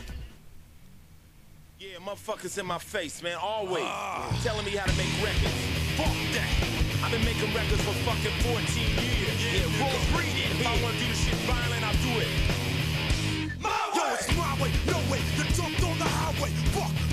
motherfuckers 2.09 2.57
in 2.57 2.65
my 2.65 2.79
face, 2.79 3.21
man, 3.21 3.37
always. 3.39 3.85
Uh, 3.85 4.33
telling 4.41 4.65
me 4.65 4.71
how 4.71 4.85
to 4.85 4.97
make 4.97 5.13
records. 5.21 5.53
Fuck 5.93 6.17
that. 6.33 6.49
I've 7.03 7.11
been 7.11 7.23
making 7.23 7.53
records 7.53 7.81
for 7.83 7.93
fucking 8.01 8.33
14 8.49 8.57
years. 8.57 9.37
Yeah, 9.45 9.61
yeah 9.61 9.81
roll 9.81 9.93
breed 10.17 10.33
it. 10.33 10.49
If 10.57 10.65
I 10.65 10.73
wanna 10.81 10.97
do 10.97 11.05
the 11.05 11.13
shit 11.13 11.37
violent, 11.45 11.83
I'll 11.85 12.01
do 12.01 12.13
it. 12.17 12.27
My 13.61 13.69
Yo, 13.93 14.01
way. 14.01 14.13
it's 14.17 14.37
my 14.37 14.53
way, 14.57 14.71
no 14.87 14.97
way. 15.11 15.21
The 15.37 15.49
highway. 15.61 15.88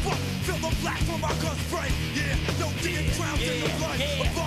Fuck. 0.07 0.19
Feel 0.47 0.71
the 0.71 0.77
black 0.83 0.99
from 0.99 1.21
my 1.21 1.35
gun 1.43 1.57
spray. 1.67 1.91
Yeah, 2.15 2.39
no 2.61 2.71
yeah, 2.79 3.03
drowned 3.19 3.41
yeah, 3.41 3.53
in 3.53 3.63
the 3.63 3.71
blood. 3.79 3.99
Yeah, 3.99 4.46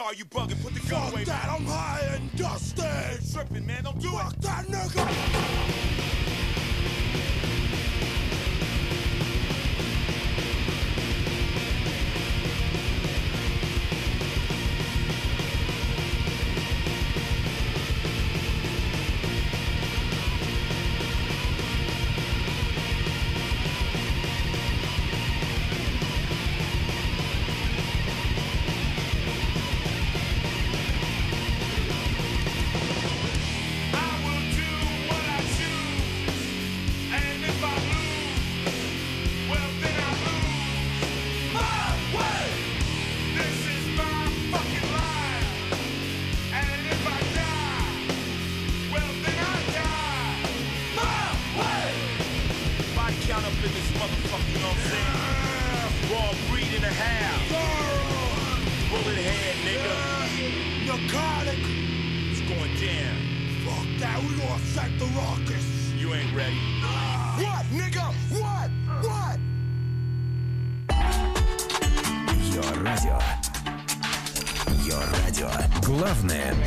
saw 0.00 0.10
you 0.12 0.24
bust. 0.24 0.39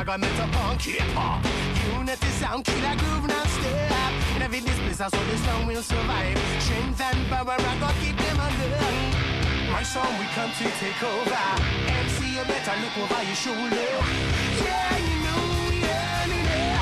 Ragamuffins 0.00 0.56
punk, 0.56 0.80
hip 0.80 1.00
hop. 1.12 1.44
Unity 1.92 2.26
sound, 2.40 2.64
killa 2.64 2.96
groove, 2.96 3.28
now 3.28 3.44
stay 3.44 3.84
up 3.84 4.12
And 4.32 4.42
every 4.42 4.58
it 4.58 4.68
is 4.70 4.78
place, 4.80 4.96
so 4.96 5.20
this 5.28 5.44
song 5.44 5.66
will 5.66 5.82
survive 5.82 6.38
Strength 6.58 7.00
and 7.02 7.28
power, 7.28 7.56
I 7.58 7.76
got 7.78 7.94
keep 8.00 8.16
them 8.16 8.40
alive. 8.40 9.68
My 9.70 9.82
song, 9.82 10.08
we 10.18 10.24
come 10.32 10.50
to 10.56 10.64
take 10.80 11.02
over 11.04 11.44
MC, 11.84 12.32
you 12.32 12.44
better 12.48 12.76
look 12.80 12.96
over 12.96 13.22
your 13.28 13.36
shoulder 13.44 13.88
Yeah, 14.64 14.96
you 15.04 15.16
know, 15.20 15.68
yeah, 15.84 16.32
you 16.32 16.48
know 16.48 16.80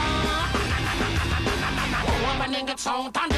Oh, 2.06 2.22
I'm 2.30 2.38
a 2.38 2.54
nigga, 2.54 2.78
song, 2.78 3.10
thunder 3.10 3.37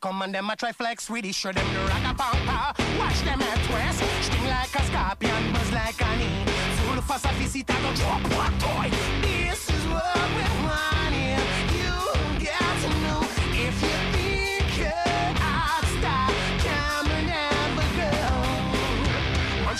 come 0.00 0.22
and 0.22 0.34
them 0.34 0.50
a 0.50 0.56
try 0.56 0.72
flex 0.72 1.10
with 1.10 1.24
it. 1.24 1.34
Show 1.34 1.52
them 1.52 1.66
the 1.72 1.80
rock 1.80 2.04
a 2.10 2.14
pampa. 2.14 2.74
Watch 2.98 3.20
them 3.22 3.42
at 3.42 3.58
twist. 3.66 4.02
Sting 4.26 4.46
like 4.46 4.74
a 4.74 4.82
scorpion, 4.84 5.52
buzz 5.52 5.72
like 5.72 6.00
an 6.02 6.20
e. 6.20 6.44
Full 6.80 7.02
for 7.02 7.18
sophisticated, 7.18 7.94
drop 7.96 8.22
one 8.34 8.58
toy. 8.58 8.90
This 9.22 9.68
is 9.70 9.86
what 9.86 10.28
we 10.36 10.44
want 10.64 11.17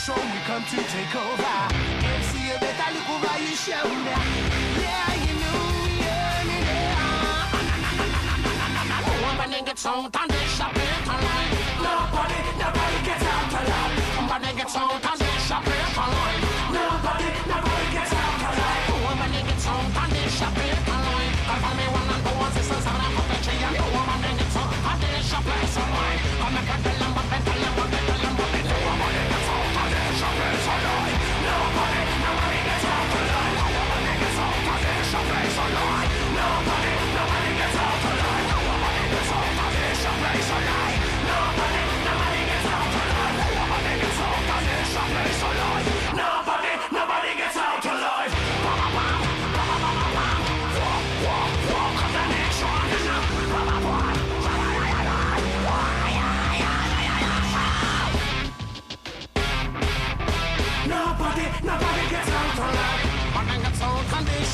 control, 0.09 0.25
we 0.33 0.41
come 0.49 0.65
to 0.65 0.77
take 0.89 1.15
over. 1.17 1.57
MC 2.17 2.33
better 2.61 2.89
look 2.97 3.05
Talukuba, 3.05 3.33
you 3.45 3.55
show 3.57 3.85
Yeah, 4.81 5.13
you 5.25 5.35
know, 5.43 5.61
yeah, 6.01 6.49
yeah. 6.49 7.37
Woman 9.25 9.53
in 9.59 9.65
the 9.65 9.75
town, 9.75 10.05
and 10.09 10.31
they 10.31 10.47
shop 10.57 10.77
it 10.77 11.09
online. 11.13 11.51
Nobody, 11.85 12.39
nobody 12.57 12.99
gets 13.05 13.25
out 13.25 13.53
alive. 13.53 13.95
Woman 14.17 14.45
in 14.49 14.57
the 14.57 14.65
town, 14.65 14.97
and 14.97 15.21
they 15.21 15.37
shop 15.47 15.67
it 15.67 15.99
online. 15.99 16.41
Nobody, 16.73 17.29
nobody 17.53 17.87
gets 17.93 18.13
out 18.13 18.43
alive. 18.49 18.89
Woman 19.05 19.33
in 19.39 19.45
the 19.45 19.57
town, 19.61 19.85
and 20.01 20.13
they 20.13 20.29
shop 20.39 20.57
it 20.57 20.89
online. 20.89 21.33
Oh, 21.53 21.69
I'm 21.69 21.81
a 21.81 21.87
one 21.99 22.09
and 22.15 22.23
two, 22.25 22.33
one 22.45 22.53
sister, 22.57 22.81
seven, 22.81 23.03
I'm 23.05 23.19
a 23.19 23.23
vegetarian. 23.29 23.85
Woman 23.93 24.25
in 24.31 24.37
the 24.41 24.47
town, 24.57 24.73
shop 25.29 25.45
it 25.45 25.77
online. 25.77 26.19
I'm 26.41 26.57
a 26.57 26.98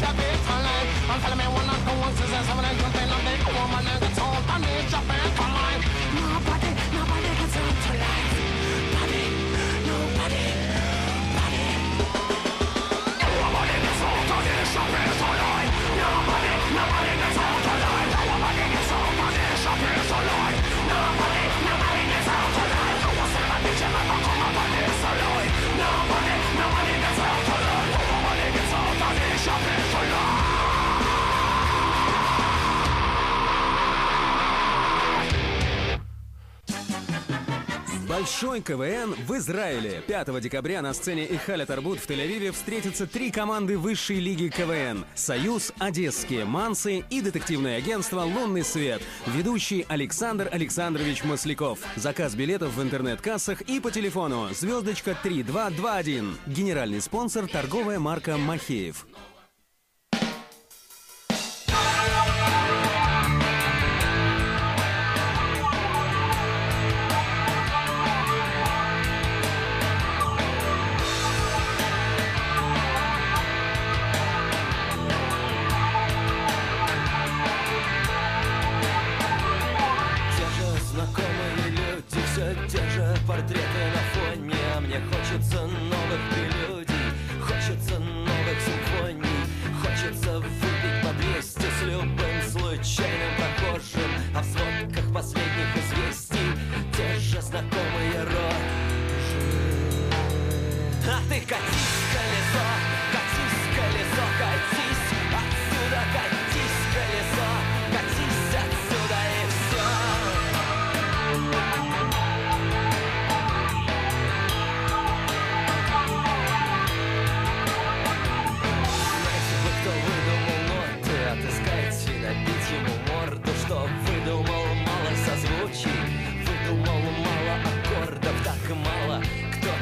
I'm 0.07 1.21
telling 1.21 1.39
me 1.39 1.45
when 1.45 1.69
I 1.69 1.77
go 1.87 1.93
and 1.97 2.17
see 2.19 2.29
someone, 2.45 2.67
you 2.77 2.89
think 2.93 3.09
I'm 3.11 3.25
the 3.41 3.53
woman 3.57 3.87
in 3.89 4.01
the 4.01 4.21
tone. 4.21 4.43
I. 4.47 5.54
Большой 38.17 38.61
КВН 38.61 39.13
в 39.27 39.37
Израиле. 39.39 40.01
5 40.07 40.41
декабря 40.41 40.83
на 40.83 40.95
сцене 40.95 41.25
Ихаля 41.25 41.67
Тарбут 41.67 41.99
в 41.99 42.09
Тель-Авиве 42.09 42.53
встретятся 42.53 43.09
три 43.09 43.33
команды 43.33 43.77
высшей 43.77 44.21
лиги 44.21 44.47
КВН. 44.57 45.05
«Союз», 45.17 45.73
«Одесские», 45.81 46.45
«Мансы» 46.45 47.03
и 47.11 47.21
детективное 47.21 47.77
агентство 47.77 48.21
«Лунный 48.21 48.63
свет». 48.63 49.03
Ведущий 49.27 49.85
Александр 49.89 50.49
Александрович 50.53 51.25
Масляков. 51.25 51.81
Заказ 51.97 52.37
билетов 52.37 52.77
в 52.77 52.83
интернет-кассах 52.83 53.63
и 53.63 53.81
по 53.81 53.91
телефону. 53.91 54.49
Звездочка 54.55 55.17
3221. 55.21 56.39
Генеральный 56.47 57.01
спонсор 57.01 57.49
торговая 57.49 57.99
марка 57.99 58.37
«Махеев». 58.37 59.09
Случайным 92.95 93.37
прохожим 93.37 94.11
А 94.35 94.41
в 94.41 94.45
сводках 94.45 95.13
последних 95.13 95.77
известий. 95.77 96.53
Те 96.97 97.19
же 97.19 97.41
знакомые 97.41 98.23
рожи 98.25 99.45
А 101.07 101.21
ты 101.29 101.41
катись, 101.41 102.05
колесо, 102.13 102.84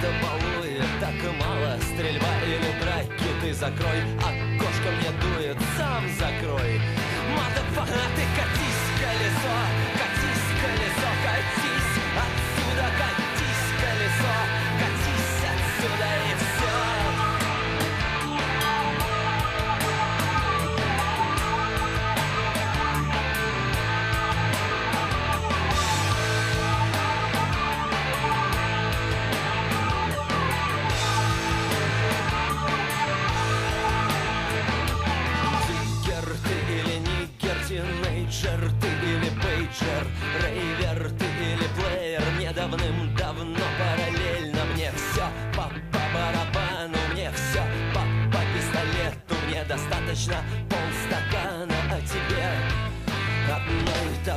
это 0.02 0.12
балует 0.20 0.84
Так 1.00 1.14
мало. 1.38 1.78
Стрельба 1.80 2.34
или 2.44 2.80
драки 2.80 3.30
Ты 3.40 3.54
закрой, 3.54 4.02
окошко 4.18 4.90
мне 4.98 5.10
дует 5.20 5.56
Сам 5.76 6.08
закрой. 6.18 6.80
Мадафака, 7.36 8.02
ты 8.16 8.22
катись, 8.36 8.71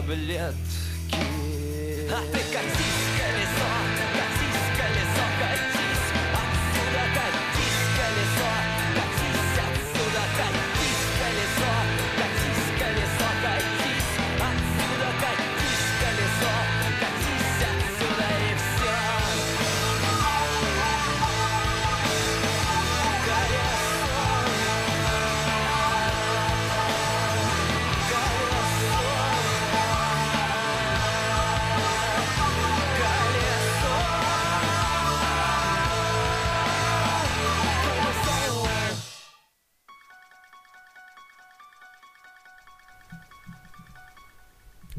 таблетки. 0.06 0.54
А 2.12 2.22
ты 2.32 2.40
катись, 2.54 3.06
колесо, 3.18 3.75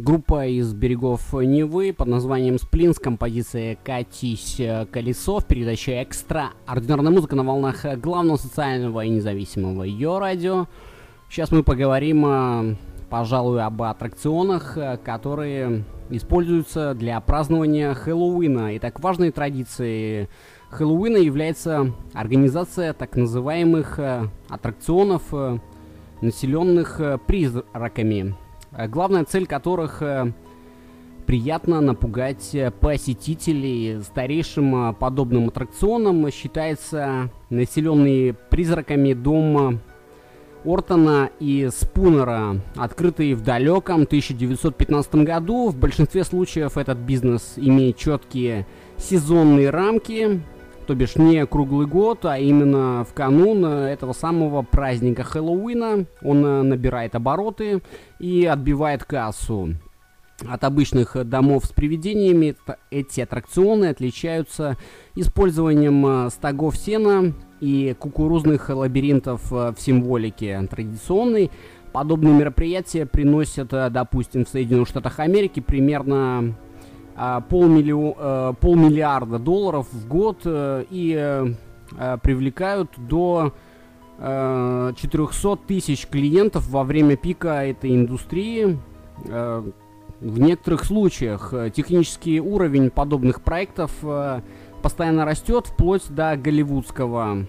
Группа 0.06 0.46
из 0.46 0.72
берегов 0.72 1.32
Невы 1.32 1.92
под 1.92 2.06
названием 2.06 2.60
Сплин 2.60 2.94
с 2.94 3.00
композицией 3.00 3.76
«Катись 3.82 4.54
э, 4.60 4.86
колесо» 4.86 5.40
в 5.40 5.46
передаче 5.46 6.00
«Экстра». 6.00 6.50
Ординарная 6.64 7.10
музыка 7.10 7.34
на 7.34 7.42
волнах 7.42 7.84
главного 7.98 8.36
социального 8.36 9.04
и 9.04 9.08
независимого 9.08 9.82
ее 9.82 10.20
радио. 10.20 10.68
Сейчас 11.28 11.50
мы 11.50 11.64
поговорим, 11.64 12.24
э, 12.24 12.76
пожалуй, 13.10 13.60
об 13.64 13.82
аттракционах, 13.82 14.78
э, 14.78 14.96
которые 15.04 15.84
используются 16.10 16.94
для 16.94 17.20
празднования 17.20 17.92
Хэллоуина. 17.92 18.76
Итак, 18.76 19.00
важной 19.00 19.32
традицией 19.32 20.28
Хэллоуина 20.70 21.16
является 21.16 21.92
организация 22.14 22.92
так 22.92 23.16
называемых 23.16 23.98
аттракционов, 24.48 25.34
населенных 26.20 27.00
призраками, 27.26 28.36
главная 28.88 29.24
цель 29.24 29.46
которых 29.46 30.02
э, 30.02 30.32
приятно 31.26 31.80
напугать 31.80 32.54
э, 32.54 32.70
посетителей. 32.70 34.02
Старейшим 34.02 34.90
э, 34.90 34.92
подобным 34.92 35.48
аттракционом 35.48 36.30
считается 36.30 37.30
населенный 37.50 38.34
призраками 38.50 39.14
дом 39.14 39.80
Ортона 40.64 41.30
и 41.38 41.68
Спунера, 41.72 42.60
открытый 42.76 43.34
в 43.34 43.42
далеком 43.42 44.02
1915 44.02 45.14
году. 45.16 45.68
В 45.68 45.76
большинстве 45.76 46.24
случаев 46.24 46.76
этот 46.76 46.98
бизнес 46.98 47.54
имеет 47.56 47.96
четкие 47.96 48.66
сезонные 48.98 49.70
рамки, 49.70 50.42
то 50.86 50.94
бишь 50.94 51.16
не 51.16 51.44
круглый 51.46 51.86
год, 51.86 52.24
а 52.24 52.38
именно 52.38 53.04
в 53.04 53.12
канун 53.12 53.64
э, 53.64 53.88
этого 53.88 54.12
самого 54.12 54.62
праздника 54.62 55.24
Хэллоуина 55.24 56.06
он 56.22 56.46
э, 56.46 56.62
набирает 56.62 57.14
обороты 57.14 57.82
и 58.20 58.46
отбивает 58.46 59.04
кассу. 59.04 59.74
От 60.46 60.64
обычных 60.64 61.16
домов 61.28 61.64
с 61.64 61.72
привидениями 61.72 62.54
эти 62.90 63.20
аттракционы 63.20 63.86
отличаются 63.86 64.76
использованием 65.16 66.06
э, 66.06 66.30
стогов 66.30 66.76
сена 66.76 67.32
и 67.60 67.94
кукурузных 67.98 68.68
лабиринтов 68.68 69.50
в 69.50 69.76
символике 69.78 70.60
традиционной. 70.70 71.50
Подобные 71.92 72.34
мероприятия 72.34 73.06
приносят, 73.06 73.68
допустим, 73.70 74.44
в 74.44 74.48
Соединенных 74.50 74.88
Штатах 74.88 75.18
Америки 75.18 75.60
примерно 75.60 76.54
а, 77.18 77.40
полмиллио- 77.40 78.14
э, 78.18 78.52
полмиллиарда 78.60 79.38
долларов 79.38 79.86
в 79.90 80.06
год 80.06 80.42
э, 80.44 80.84
и 80.90 81.14
э, 81.16 82.18
привлекают 82.22 82.90
до 82.98 83.54
э, 84.18 84.92
400 84.96 85.56
тысяч 85.66 86.06
клиентов 86.06 86.68
во 86.68 86.84
время 86.84 87.16
пика 87.16 87.64
этой 87.64 87.94
индустрии. 87.94 88.78
В 89.24 90.38
некоторых 90.38 90.84
случаях 90.84 91.54
технический 91.74 92.40
уровень 92.40 92.90
подобных 92.90 93.40
проектов 93.42 93.90
постоянно 94.82 95.24
растет 95.24 95.66
вплоть 95.68 96.08
до 96.10 96.36
голливудского. 96.36 97.46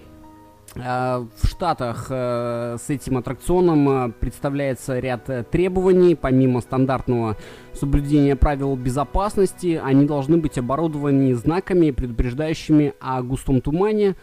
Э, 0.79 1.25
В 1.35 1.47
Штатах 1.47 2.07
э, 2.09 2.77
с 2.79 2.89
этим 2.89 3.17
аттракционом 3.17 3.89
э, 3.89 4.11
представляется 4.19 4.99
ряд 4.99 5.49
требований. 5.49 6.15
Помимо 6.15 6.61
стандартного 6.61 7.37
соблюдения 7.73 8.35
правил 8.35 8.75
безопасности, 8.75 9.79
они 9.83 10.05
должны 10.05 10.37
быть 10.37 10.57
оборудованы 10.57 11.33
знаками, 11.35 11.91
предупреждающими 11.91 12.93
о 12.99 13.21
густом 13.21 13.61
тумане, 13.61 14.15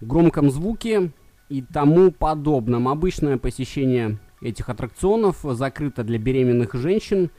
громком 0.00 0.50
звуке 0.50 1.10
и 1.48 1.62
тому 1.62 2.10
подобном. 2.10 2.88
Обычное 2.88 3.38
посещение 3.38 4.18
этих 4.40 4.68
аттракционов 4.68 5.38
закрыто 5.42 6.04
для 6.04 6.18
беременных 6.18 6.74
женщин 6.74 7.30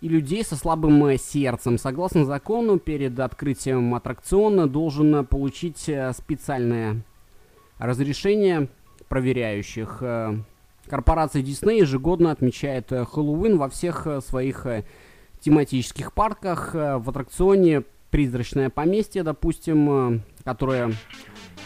и 0.00 0.08
людей 0.08 0.44
со 0.44 0.56
слабым 0.56 1.16
сердцем. 1.16 1.78
Согласно 1.78 2.24
закону, 2.24 2.78
перед 2.78 3.18
открытием 3.20 3.94
аттракциона 3.94 4.66
должен 4.66 5.24
получить 5.26 5.88
специальное 6.16 7.04
разрешение 7.86 8.68
проверяющих. 9.08 9.98
Э, 10.00 10.36
Корпорация 10.86 11.42
Disney 11.42 11.78
ежегодно 11.78 12.30
отмечает 12.32 12.90
э, 12.92 13.04
Хэллоуин 13.04 13.56
во 13.56 13.68
всех 13.68 14.06
э, 14.06 14.20
своих 14.20 14.66
тематических 15.40 16.12
парках. 16.12 16.74
В 16.74 17.08
аттракционе 17.08 17.82
«Призрачное 18.10 18.70
поместье», 18.70 19.22
допустим, 19.22 20.22
которое 20.44 20.92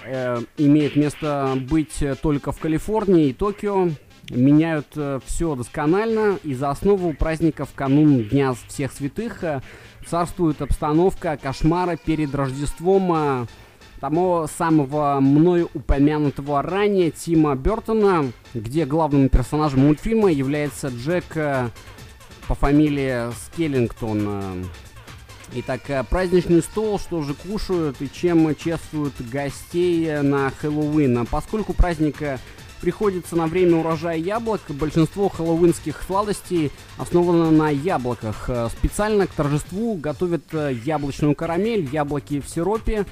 э, 0.05 0.39
имеет 0.57 0.97
место 0.97 1.59
быть 1.69 2.03
только 2.23 2.53
в 2.53 2.59
Калифорнии 2.59 3.29
и 3.29 3.33
Токио, 3.33 3.91
меняют 4.31 4.87
все 5.27 5.55
досконально, 5.55 6.39
и 6.43 6.55
за 6.55 6.71
основу 6.71 7.13
праздника 7.13 7.65
в 7.65 7.75
канун 7.75 8.25
Дня 8.25 8.55
всех 8.69 8.93
святых 8.93 9.45
царствует 10.07 10.63
обстановка 10.63 11.37
кошмара 11.37 11.97
перед 11.97 12.35
Рождеством 12.35 13.47
того 14.01 14.49
самого 14.59 15.19
мною 15.21 15.71
упомянутого 15.75 16.63
ранее 16.63 17.11
Тима 17.11 17.55
Бертона, 17.55 18.31
где 18.55 18.85
главным 18.85 19.29
персонажем 19.29 19.81
мультфильма 19.81 20.31
является 20.31 20.89
Джек 20.89 21.37
э, 21.37 21.71
по 22.47 22.55
фамилии 22.55 23.33
Скеллингтон. 23.33 24.67
Итак, 25.55 25.81
э, 25.89 26.05
праздничный 26.05 26.63
стол, 26.63 26.99
что 26.99 27.23
же 27.23 27.35
кушают 27.35 28.03
и 28.03 28.11
чем 28.13 28.55
чествуют 28.55 29.15
гостей 29.31 30.21
на 30.21 30.51
Хэллоуин. 30.51 31.19
А 31.19 31.25
Поскольку 31.25 31.73
праздник 31.73 32.21
э, 32.21 32.39
приходится 32.83 33.35
на 33.35 33.47
время 33.47 33.79
урожая 33.79 34.19
яблок, 34.19 34.61
большинство 34.69 35.31
хэллоуинских 35.31 36.03
сладостей 36.07 36.71
основано 36.99 37.51
на 37.51 37.71
яблоках. 37.71 38.51
Специально 38.79 39.27
к 39.27 39.31
торжеству 39.31 39.95
готовят 39.95 40.45
яблочную 40.53 41.35
карамель, 41.35 41.89
яблоки 41.91 42.41
в 42.41 42.49
сиропе, 42.49 43.07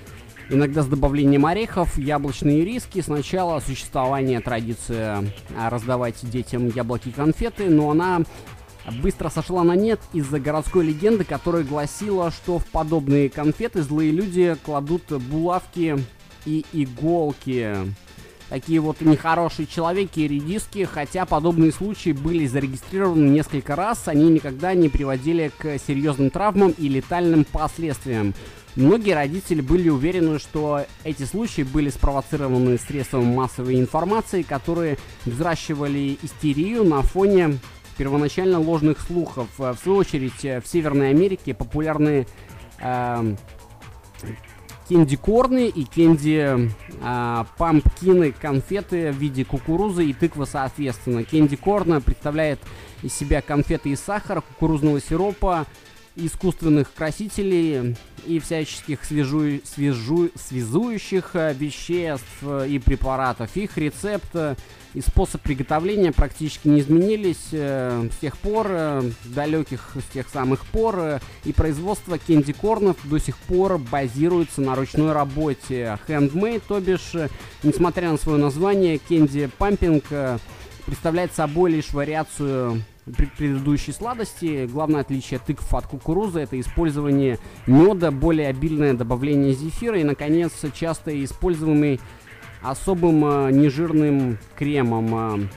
иногда 0.50 0.82
с 0.82 0.86
добавлением 0.86 1.46
орехов, 1.46 1.96
яблочные 1.98 2.64
риски. 2.64 3.00
С 3.00 3.08
начала 3.08 3.60
существования 3.60 4.40
традиция 4.40 5.24
а, 5.56 5.70
раздавать 5.70 6.16
детям 6.30 6.68
яблоки 6.68 7.08
и 7.08 7.12
конфеты, 7.12 7.68
но 7.68 7.90
она 7.90 8.22
быстро 9.02 9.30
сошла 9.30 9.64
на 9.64 9.74
нет 9.74 10.00
из-за 10.12 10.38
городской 10.38 10.84
легенды, 10.84 11.24
которая 11.24 11.64
гласила, 11.64 12.30
что 12.30 12.58
в 12.58 12.66
подобные 12.66 13.30
конфеты 13.30 13.82
злые 13.82 14.10
люди 14.12 14.56
кладут 14.64 15.04
булавки 15.10 15.98
и 16.44 16.64
иголки. 16.72 17.74
Такие 18.50 18.78
вот 18.78 19.00
нехорошие 19.00 19.66
человеки 19.66 20.20
и 20.20 20.28
редиски, 20.28 20.84
хотя 20.84 21.24
подобные 21.24 21.72
случаи 21.72 22.10
были 22.10 22.46
зарегистрированы 22.46 23.28
несколько 23.28 23.74
раз, 23.74 24.06
они 24.06 24.28
никогда 24.28 24.74
не 24.74 24.90
приводили 24.90 25.50
к 25.56 25.78
серьезным 25.78 26.28
травмам 26.28 26.74
и 26.76 26.88
летальным 26.88 27.44
последствиям. 27.44 28.34
Многие 28.76 29.12
родители 29.12 29.60
были 29.60 29.88
уверены, 29.88 30.40
что 30.40 30.84
эти 31.04 31.22
случаи 31.22 31.62
были 31.62 31.90
спровоцированы 31.90 32.76
средством 32.78 33.26
массовой 33.26 33.78
информации, 33.78 34.42
которые 34.42 34.98
взращивали 35.24 36.18
истерию 36.22 36.82
на 36.84 37.02
фоне 37.02 37.58
первоначально 37.96 38.58
ложных 38.58 39.00
слухов. 39.00 39.48
В 39.56 39.76
свою 39.76 39.98
очередь, 39.98 40.42
в 40.42 40.64
Северной 40.66 41.10
Америке 41.10 41.54
популярны 41.54 42.26
э, 42.80 43.36
кенди-корны 44.88 45.68
и 45.68 45.84
кенди-пампкины, 45.84 48.32
конфеты 48.32 49.12
в 49.12 49.16
виде 49.16 49.44
кукурузы 49.44 50.06
и 50.06 50.12
тыквы 50.12 50.46
соответственно. 50.46 51.22
Кенди-корна 51.24 52.00
представляет 52.00 52.58
из 53.02 53.14
себя 53.14 53.40
конфеты 53.40 53.90
из 53.90 54.00
сахара, 54.00 54.40
кукурузного 54.40 55.00
сиропа, 55.00 55.66
искусственных 56.16 56.92
красителей 56.92 57.96
и 58.26 58.38
всяческих 58.38 59.04
свяжу... 59.04 59.60
Свяжу... 59.64 60.30
связующих 60.34 61.30
э, 61.34 61.54
веществ 61.54 62.38
э, 62.42 62.68
и 62.68 62.78
препаратов. 62.78 63.56
Их 63.56 63.76
рецепт 63.76 64.28
э, 64.34 64.54
и 64.94 65.00
способ 65.00 65.40
приготовления 65.42 66.12
практически 66.12 66.68
не 66.68 66.78
изменились 66.78 67.48
с 67.50 68.16
тех 68.20 68.38
пор, 68.38 69.02
далеких 69.24 69.96
с 69.96 70.12
тех 70.12 70.28
самых 70.28 70.64
пор, 70.66 71.20
и 71.44 71.52
производство 71.52 72.16
кенди-корнов 72.16 72.96
до 73.02 73.18
сих 73.18 73.36
пор 73.38 73.78
базируется 73.78 74.60
на 74.60 74.76
ручной 74.76 75.10
работе. 75.10 75.98
Handmade, 76.06 76.62
то 76.68 76.78
бишь, 76.78 77.12
несмотря 77.64 78.12
на 78.12 78.18
свое 78.18 78.38
название, 78.38 78.98
кенди-пампинг 78.98 80.04
представляет 80.86 81.34
собой 81.34 81.72
лишь 81.72 81.92
вариацию 81.92 82.80
предыдущей 83.04 83.92
сладости. 83.92 84.66
Главное 84.66 85.02
отличие 85.02 85.38
тыкв 85.38 85.72
от 85.74 85.86
кукурузы 85.86 86.40
это 86.40 86.58
использование 86.58 87.38
меда, 87.66 88.10
более 88.10 88.48
обильное 88.48 88.94
добавление 88.94 89.52
зефира 89.52 89.98
и, 89.98 90.04
наконец, 90.04 90.52
часто 90.74 91.22
используемый 91.24 92.00
особым 92.62 93.24
э, 93.24 93.50
нежирным 93.52 94.38
кремом. 94.56 95.14
Э. 95.14 95.48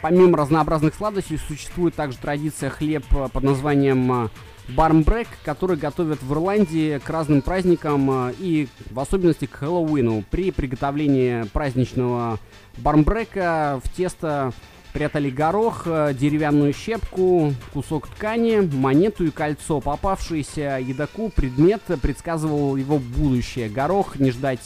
Помимо 0.00 0.38
разнообразных 0.38 0.94
сладостей 0.94 1.38
существует 1.38 1.94
также 1.94 2.18
традиция 2.18 2.70
хлеб 2.70 3.04
э, 3.10 3.28
под 3.32 3.42
названием 3.42 4.30
бармбрек, 4.68 5.26
который 5.44 5.76
готовят 5.76 6.22
в 6.22 6.32
Ирландии 6.32 6.98
к 6.98 7.10
разным 7.10 7.42
праздникам 7.42 8.30
и 8.38 8.68
в 8.90 9.00
особенности 9.00 9.46
к 9.46 9.56
Хэллоуину. 9.56 10.24
При 10.30 10.52
приготовлении 10.52 11.42
праздничного 11.52 12.38
бармбрека 12.78 13.80
в 13.82 13.90
тесто 13.90 14.52
Прятали 14.92 15.30
горох, 15.30 15.84
э, 15.86 16.12
деревянную 16.12 16.74
щепку, 16.74 17.54
кусок 17.72 18.08
ткани, 18.08 18.60
монету 18.60 19.24
и 19.24 19.30
кольцо. 19.30 19.80
Попавшийся 19.80 20.78
едоку 20.80 21.30
предмет 21.30 21.80
предсказывал 22.02 22.76
его 22.76 22.98
будущее. 22.98 23.70
Горох 23.70 24.18
не 24.18 24.30
ждать 24.30 24.60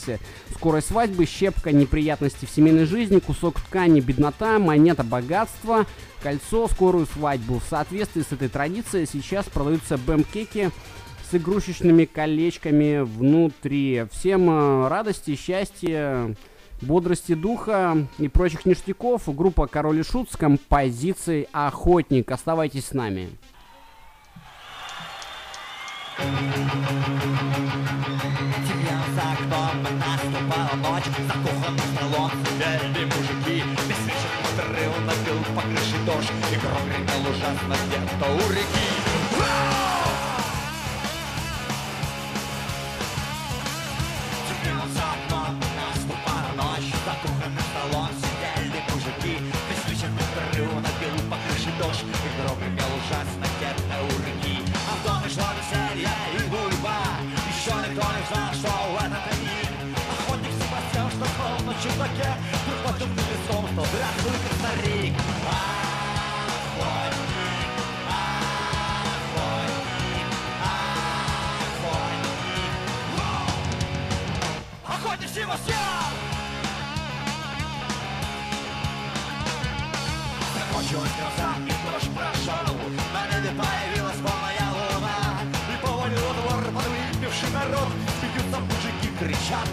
скорой 0.53 0.81
свадьбы, 0.81 1.25
щепка 1.25 1.71
неприятности 1.71 2.45
в 2.45 2.49
семейной 2.49 2.85
жизни, 2.85 3.19
кусок 3.19 3.61
ткани 3.61 4.01
беднота, 4.01 4.59
монета 4.59 5.03
богатство, 5.03 5.85
кольцо 6.21 6.67
скорую 6.67 7.05
свадьбу. 7.05 7.59
В 7.59 7.69
соответствии 7.69 8.21
с 8.21 8.33
этой 8.33 8.49
традицией 8.49 9.07
сейчас 9.07 9.45
продаются 9.45 9.97
бэм-кеки 9.97 10.71
с 11.31 11.35
игрушечными 11.35 12.05
колечками 12.05 12.99
внутри. 12.99 14.05
Всем 14.11 14.49
э, 14.49 14.87
радости, 14.89 15.35
счастья, 15.35 16.35
бодрости 16.81 17.33
духа 17.33 18.07
и 18.17 18.27
прочих 18.27 18.65
ништяков 18.65 19.23
группа 19.35 19.67
Король 19.67 19.99
и 19.99 20.03
Шут 20.03 20.31
с 20.31 20.37
композицией 20.37 21.47
«Охотник». 21.51 22.31
Оставайтесь 22.31 22.87
с 22.87 22.93
нами. 22.93 23.29
Темнел 28.67 29.03
за 29.15 29.21
окном, 29.33 29.83
наступала 29.99 30.75
ночь 30.77 31.09
Закоханный 31.27 31.87
столом 31.95 32.31
сидели 32.43 33.05
мужики 33.05 33.63
Беспечен 33.87 34.33
подрыл, 34.43 34.93
набил 35.05 35.39
по 35.55 35.61
крыше 35.61 35.97
дождь 36.05 36.31
И 36.51 36.55
гром 36.55 36.83
гремел 36.87 37.21
ужасно 37.29 37.75
где-то 37.87 38.25
у 38.33 38.51
реки 38.51 38.87
чердаке 44.67 45.36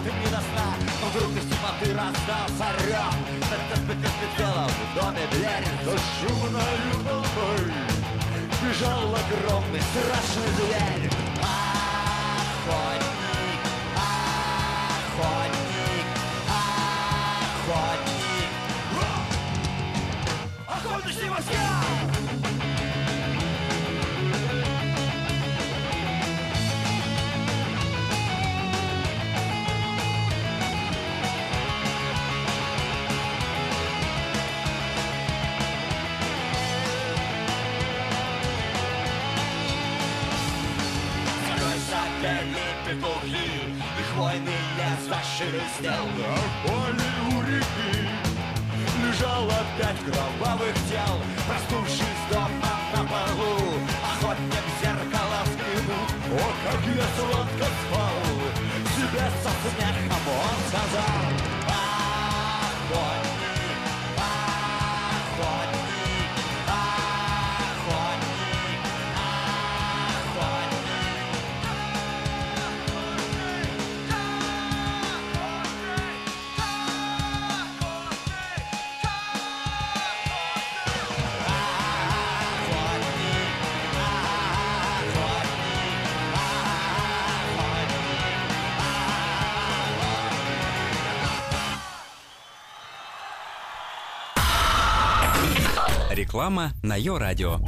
им 0.05 0.19
не 0.19 0.25
до 0.27 0.41
сна 0.47 0.67
Но 1.01 1.07
вдруг 1.09 1.31
из 1.31 1.45
темноты 1.49 1.93
раздался 1.93 2.67
Это 3.51 3.75
спецпецпецелом 3.75 4.69
в 4.69 4.95
доме 4.95 5.23
дверь 5.31 5.67
Зашумной 5.83 6.77
толпой 7.03 7.95
Бежал 8.61 9.13
огромный 9.13 9.81
страшный 9.81 10.49
зверь. 10.55 11.09
Охотник, 12.63 13.61
охотник, 15.15 15.54
петухи 42.95 43.73
И 43.99 44.03
хвойный 44.13 44.61
лес 44.77 45.07
зашелестел 45.07 46.05
На 46.17 46.35
поле 46.63 47.11
у 47.31 47.41
реки 47.41 48.07
Лежал 49.03 49.45
опять 49.45 49.99
кровавых 50.05 50.73
тел 50.89 51.15
Проснувшись 51.47 52.23
дома 52.31 52.73
на 52.93 53.03
полу 53.03 53.73
Охотник 54.03 54.65
в 54.65 54.81
зеркало 54.81 55.39
взглянул 55.45 56.05
О, 56.31 56.53
как 56.63 56.81
я 56.95 57.07
сладко 57.15 57.65
спал 57.81 58.17
Себе 58.95 59.25
со 59.43 59.49
смехом 59.61 60.27
он 60.27 60.57
сказал 60.69 61.54
Реклама 96.35 96.73
на 96.83 96.97
Йо-Радио. 96.97 97.59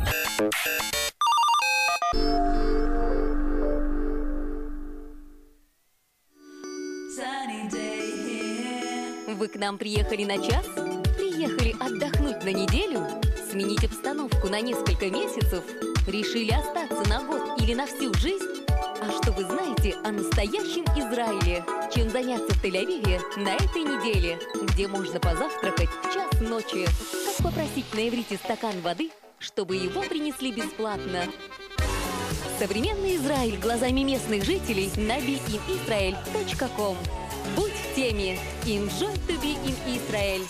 Вы 9.26 9.48
к 9.48 9.56
нам 9.56 9.78
приехали 9.78 10.26
на 10.26 10.36
час? 10.46 10.66
Приехали 11.16 11.78
отдохнуть 11.80 12.44
на 12.44 12.52
неделю? 12.52 13.08
Сменить 13.50 13.86
обстановку 13.86 14.50
на 14.50 14.60
несколько 14.60 15.10
месяцев? 15.10 15.64
Решили 16.06 16.52
остаться 16.52 17.10
на 17.10 17.24
год 17.24 17.62
или 17.62 17.74
на 17.74 17.86
всю 17.86 18.14
жизнь? 18.16 18.57
А 19.08 19.12
что 19.24 19.32
вы 19.32 19.46
знаете 19.46 19.96
о 20.04 20.12
настоящем 20.12 20.84
Израиле? 20.98 21.64
Чем 21.96 22.10
заняться 22.10 22.54
в 22.54 22.62
Тель-Авиве 22.62 23.22
на 23.38 23.56
этой 23.56 23.84
неделе? 23.84 24.38
Где 24.64 24.90
можно 24.90 25.18
позавтракать 25.18 25.88
в 25.88 26.14
час 26.14 26.42
ночи? 26.42 26.86
Как 27.26 27.46
попросить 27.46 27.94
на 27.94 28.10
иврите 28.10 28.36
стакан 28.36 28.82
воды, 28.82 29.12
чтобы 29.40 29.78
его 29.78 30.02
принесли 30.02 30.52
бесплатно? 30.52 31.24
Современный 32.60 33.16
Израиль 33.16 33.58
глазами 33.58 34.02
местных 34.02 34.44
жителей 34.44 34.92
на 34.98 35.20
beinisrael.com 35.20 36.98
Будь 37.56 37.72
в 37.72 37.96
теме. 37.96 38.38
Enjoy 38.66 39.14
to 39.28 39.42
be 39.42 39.56
in 39.64 39.76
Israel. 39.88 40.42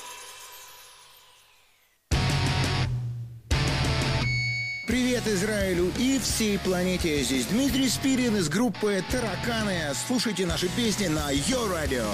Привет 4.87 5.27
Израилю 5.27 5.91
и 5.99 6.17
всей 6.17 6.57
планете. 6.57 7.21
Здесь 7.21 7.47
Дмитрий 7.47 7.89
Спирин 7.89 8.37
из 8.37 8.47
группы 8.47 9.03
«Тараканы». 9.11 9.93
Слушайте 10.07 10.45
наши 10.45 10.69
песни 10.69 11.07
на 11.07 11.29
Йо 11.29 11.67
Радио. 11.67 12.09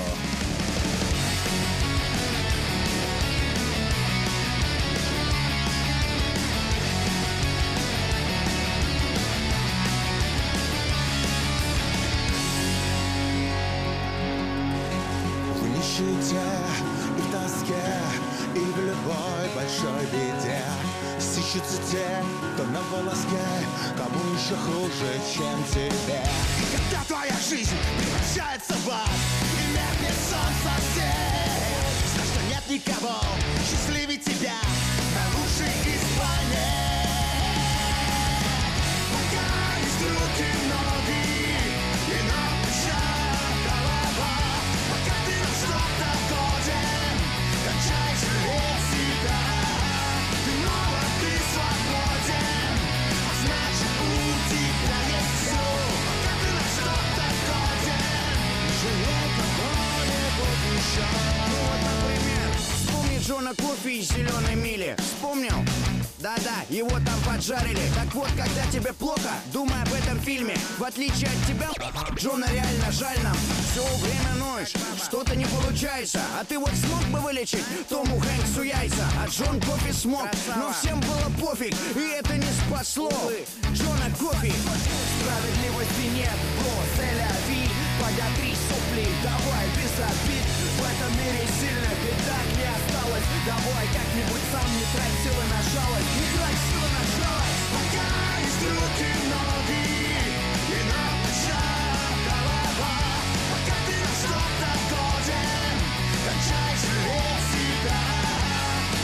В 15.59 15.67
нищете 15.77 16.43
Еще 24.53 24.61
хуже, 24.61 25.19
чем 25.33 25.63
тебе. 25.73 26.21
И 26.59 26.77
когда 26.77 27.03
твоя 27.07 27.33
жизнь 27.49 27.75
превращается 27.97 28.73
в 28.85 28.89
ад 28.89 29.09
И 29.57 29.73
меркнет 29.73 30.15
солнце 30.29 30.81
свет 30.93 31.73
Знай, 32.13 32.27
что 32.27 32.41
нет 32.49 32.63
никого 32.69 33.15
счастливее 33.67 34.12
Джона 63.25 63.55
Кофи 63.55 63.99
из 63.99 64.09
«Зеленой 64.09 64.55
мили». 64.55 64.97
Вспомнил? 64.99 65.55
Да-да, 66.19 66.65
его 66.69 66.89
там 66.89 67.17
поджарили. 67.25 67.79
Так 67.95 68.13
вот, 68.13 68.27
когда 68.27 68.65
тебе 68.69 68.91
плохо, 68.91 69.31
думай 69.53 69.81
об 69.81 69.93
этом 69.93 70.19
фильме. 70.19 70.55
В 70.77 70.83
отличие 70.83 71.29
от 71.29 71.47
тебя, 71.47 71.69
Джона 72.17 72.45
реально 72.51 72.91
жаль 72.91 73.17
нам. 73.23 73.35
Все 73.71 73.85
время 73.99 74.35
ноешь, 74.39 74.73
что-то 75.01 75.37
не 75.37 75.45
получается. 75.45 76.19
А 76.37 76.43
ты 76.43 76.59
вот 76.59 76.71
смог 76.71 77.01
бы 77.13 77.19
вылечить 77.19 77.63
Тому 77.87 78.19
Хэнксу 78.19 78.61
яйца? 78.61 79.07
А 79.23 79.27
Джон 79.27 79.61
Кофи 79.61 79.93
смог, 79.93 80.27
но 80.57 80.73
всем 80.73 80.99
было 80.99 81.31
пофиг. 81.39 81.73
И 81.95 81.99
это 81.99 82.35
не 82.35 82.51
спасло 82.67 83.09
Джона 83.71 84.11
Кофи. 84.19 84.51
Справедливости 85.21 86.07
нет, 86.13 86.37
бро, 86.59 86.75
Тель-Авив. 86.97 87.71
Подотри 88.01 88.53
сопли, 88.67 89.07
давай 89.23 89.67
без 89.77 89.95
обид 89.97 90.52
В 90.83 90.85
этом 90.85 91.15
мире 91.15 91.47
сильных 91.61 91.99
и 92.03 92.13
так 92.27 92.43
не 92.59 92.67
осталось. 92.67 93.23
Давай 93.47 93.87
как-нибудь 93.87 94.45
сам 94.51 94.67
не 94.75 94.83
трать 94.91 95.15
силы 95.23 95.43
на 95.47 95.59
жалость 95.71 96.11
Не 96.19 96.27
трать 96.35 96.59
силы 96.67 96.89
на 96.91 97.03
жалость 97.07 97.63
Пока 97.71 98.07
есть 98.43 98.63
руки, 98.67 99.11
ноги 99.31 99.87
И 100.67 100.79
на 100.91 101.03
плечах 101.23 102.11
голова. 102.27 102.95
Пока 103.51 103.75
ты 103.87 103.95
на 103.95 104.11
что-то 104.19 104.71
годен 104.91 105.75
Кончай 106.23 106.73
жалеть 106.83 107.47
себя. 107.51 108.03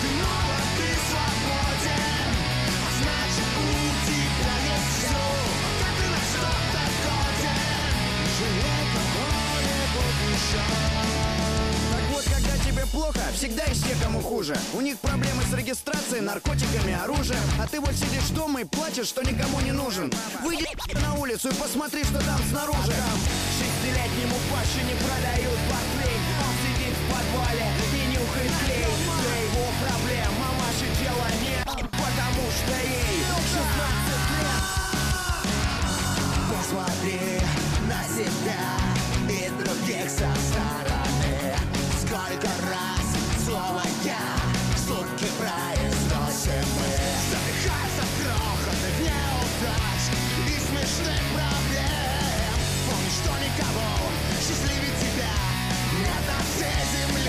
Ты 0.03 0.07
молод, 0.19 0.67
ты 0.75 0.89
свободен 1.07 2.31
А 2.75 2.89
значит 2.99 3.51
у 3.55 3.79
тебя 4.03 4.55
есть 4.67 4.91
все 4.99 5.23
Пока 5.63 5.89
ты 5.95 6.05
на 6.11 6.21
что-то 6.27 6.83
годен 7.07 7.95
Жалей 8.35 8.83
кого-нибудь 8.91 10.19
еще 10.27 10.88
плохо, 13.11 13.27
всегда 13.33 13.63
есть 13.65 13.83
те, 13.83 13.95
кому 14.03 14.21
хуже. 14.21 14.57
У 14.73 14.81
них 14.81 14.97
проблемы 14.99 15.43
с 15.49 15.53
регистрацией, 15.53 16.21
наркотиками, 16.21 16.93
оружием. 17.03 17.41
А 17.61 17.67
ты 17.67 17.79
вот 17.79 17.93
сидишь 17.93 18.29
дома 18.35 18.61
и 18.61 18.65
плачешь, 18.65 19.07
что 19.07 19.21
никому 19.23 19.59
не 19.61 19.71
нужен. 19.71 20.11
Выйди 20.43 20.67
на 21.01 21.15
улицу 21.15 21.49
и 21.49 21.53
посмотри, 21.53 22.03
что 22.03 22.19
там 22.19 22.39
снаружи. 22.49 22.91
Там 22.91 23.19
шестилетнему 23.57 24.35
Паше 24.51 24.81
не 24.83 24.95
продают 24.95 25.59
портвейн 25.69 26.21
Он 26.45 26.55
сидит 26.63 26.95
в 26.95 27.05
подвале 27.11 27.67
и 27.93 28.01
нюхает 28.11 28.51
клей. 28.65 28.85
Для 29.19 29.35
его 29.43 29.65
проблем 29.83 30.31
мамаши 30.39 30.87
дела 31.01 31.29
нет 31.41 31.89
Потому 31.91 32.43
что 32.51 32.75
ей 32.87 33.08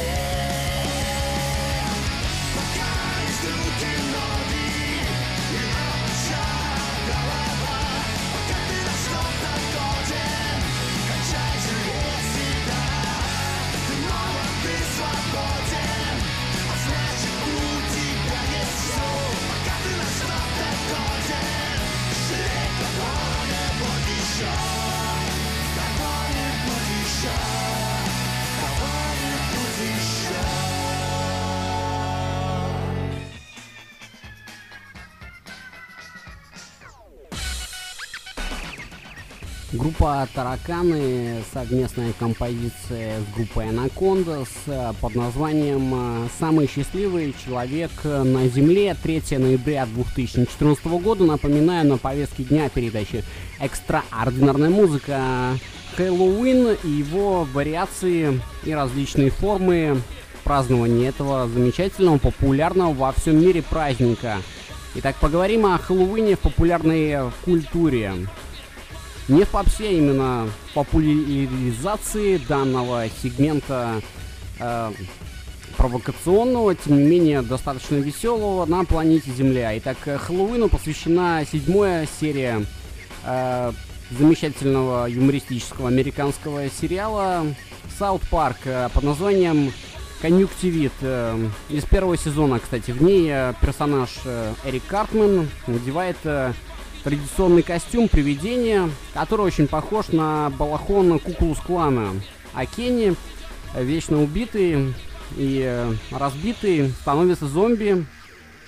всей 0.00 0.29
Группа 39.72 40.26
«Тараканы»— 40.34 41.44
совместная 41.52 42.12
композиция 42.18 43.20
с 43.20 43.34
группой 43.36 43.68
«Анакондас» 43.68 44.48
э, 44.66 44.92
под 45.00 45.14
названием 45.14 45.92
э, 45.94 46.28
«Самый 46.40 46.68
счастливый 46.68 47.32
человек 47.44 47.92
на 48.02 48.48
Земле» 48.48 48.96
3 49.00 49.38
ноября 49.38 49.86
2014 49.86 50.84
года. 50.86 51.22
Напоминаю, 51.22 51.86
на 51.86 51.98
повестке 51.98 52.42
дня 52.42 52.68
передачи 52.68 53.22
«Экстраординарная 53.60 54.70
музыка» 54.70 55.56
Хэллоуин 55.96 56.76
и 56.82 56.88
его 56.88 57.44
вариации 57.44 58.40
и 58.64 58.72
различные 58.72 59.30
формы 59.30 60.02
празднования 60.42 61.10
этого 61.10 61.48
замечательного, 61.48 62.18
популярного 62.18 62.92
во 62.92 63.12
всем 63.12 63.40
мире 63.40 63.62
праздника. 63.62 64.38
Итак, 64.96 65.14
поговорим 65.20 65.66
о 65.66 65.78
Хэллоуине 65.78 66.34
в 66.34 66.40
популярной 66.40 67.30
культуре. 67.44 68.14
Не 69.30 69.44
в 69.44 69.48
попсе, 69.50 69.96
именно 69.96 70.48
в 70.70 70.74
популяризации 70.74 72.36
данного 72.48 73.04
сегмента 73.22 74.02
э, 74.58 74.92
провокационного, 75.76 76.74
тем 76.74 76.96
не 76.96 77.04
менее 77.04 77.42
достаточно 77.42 77.94
веселого 77.94 78.66
на 78.66 78.84
планете 78.84 79.30
Земля. 79.30 79.78
Итак, 79.78 79.98
Хэллоуину 79.98 80.68
посвящена 80.68 81.44
седьмая 81.48 82.08
серия 82.18 82.66
э, 83.24 83.72
замечательного 84.10 85.06
юмористического 85.06 85.86
американского 85.86 86.68
сериала 86.68 87.46
Саут 87.96 88.22
Парк 88.32 88.58
э, 88.64 88.88
под 88.92 89.04
названием 89.04 89.72
Конъюнктивит. 90.20 90.92
Э, 91.02 91.38
из 91.68 91.84
первого 91.84 92.16
сезона, 92.16 92.58
кстати, 92.58 92.90
в 92.90 93.00
ней 93.00 93.28
э, 93.30 93.54
персонаж 93.60 94.10
э, 94.24 94.54
Эрик 94.64 94.82
Картман 94.88 95.48
надевает 95.68 96.16
э, 96.24 96.52
традиционный 97.02 97.62
костюм 97.62 98.08
привидения, 98.08 98.90
который 99.14 99.42
очень 99.42 99.68
похож 99.68 100.08
на 100.08 100.50
балахон 100.50 101.18
Ку-клукс-клана. 101.18 102.12
А 102.54 102.66
Кенни, 102.66 103.14
э, 103.74 103.84
вечно 103.84 104.22
убитый 104.22 104.94
и 105.36 105.62
э, 105.64 105.92
разбитый, 106.10 106.90
становится 107.00 107.46
зомби 107.46 108.06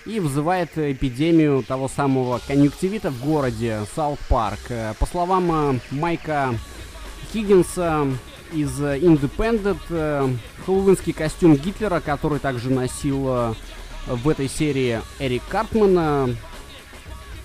и 0.07 0.21
вызывает 0.21 0.77
эпидемию 0.77 1.63
того 1.63 1.89
самого 1.89 2.41
конъюнктивита 2.47 3.11
в 3.11 3.25
городе 3.25 3.81
Саут-Парк. 3.95 4.61
Э, 4.69 4.95
По 4.99 5.07
словам 5.07 5.81
Майка 5.91 6.55
Хиггинса 7.33 8.07
из 8.53 8.81
Independent, 8.81 10.39
хэллоуинский 10.67 11.13
костюм 11.13 11.57
Гитлера, 11.57 12.01
который 12.01 12.39
также 12.39 12.69
носил 12.71 13.55
в 14.07 14.29
этой 14.29 14.49
серии 14.49 15.01
Эрик 15.19 15.43
Картман, 15.49 15.97
э, 15.99 16.35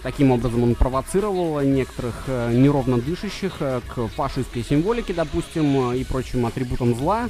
Таким 0.08 0.32
образом 0.32 0.64
он 0.64 0.74
провоцировал 0.76 1.60
некоторых 1.60 2.16
э, 2.28 2.54
неровно 2.54 2.98
дышащих 2.98 3.58
э, 3.60 3.82
к 3.94 4.08
фашистской 4.08 4.64
символике, 4.64 5.14
допустим, 5.14 5.92
э, 5.92 5.98
и 5.98 6.06
прочим 6.06 6.46
атрибутам 6.46 6.96
зла. 6.96 7.28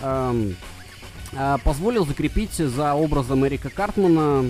Эм, 0.00 0.54
позволил 1.64 2.06
закрепить 2.06 2.54
за 2.54 2.94
образом 2.94 3.44
Эрика 3.44 3.68
Картмана 3.68 4.44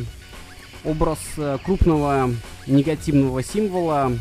образ 0.85 1.19
крупного 1.65 2.31
негативного 2.67 3.43
символа 3.43 4.13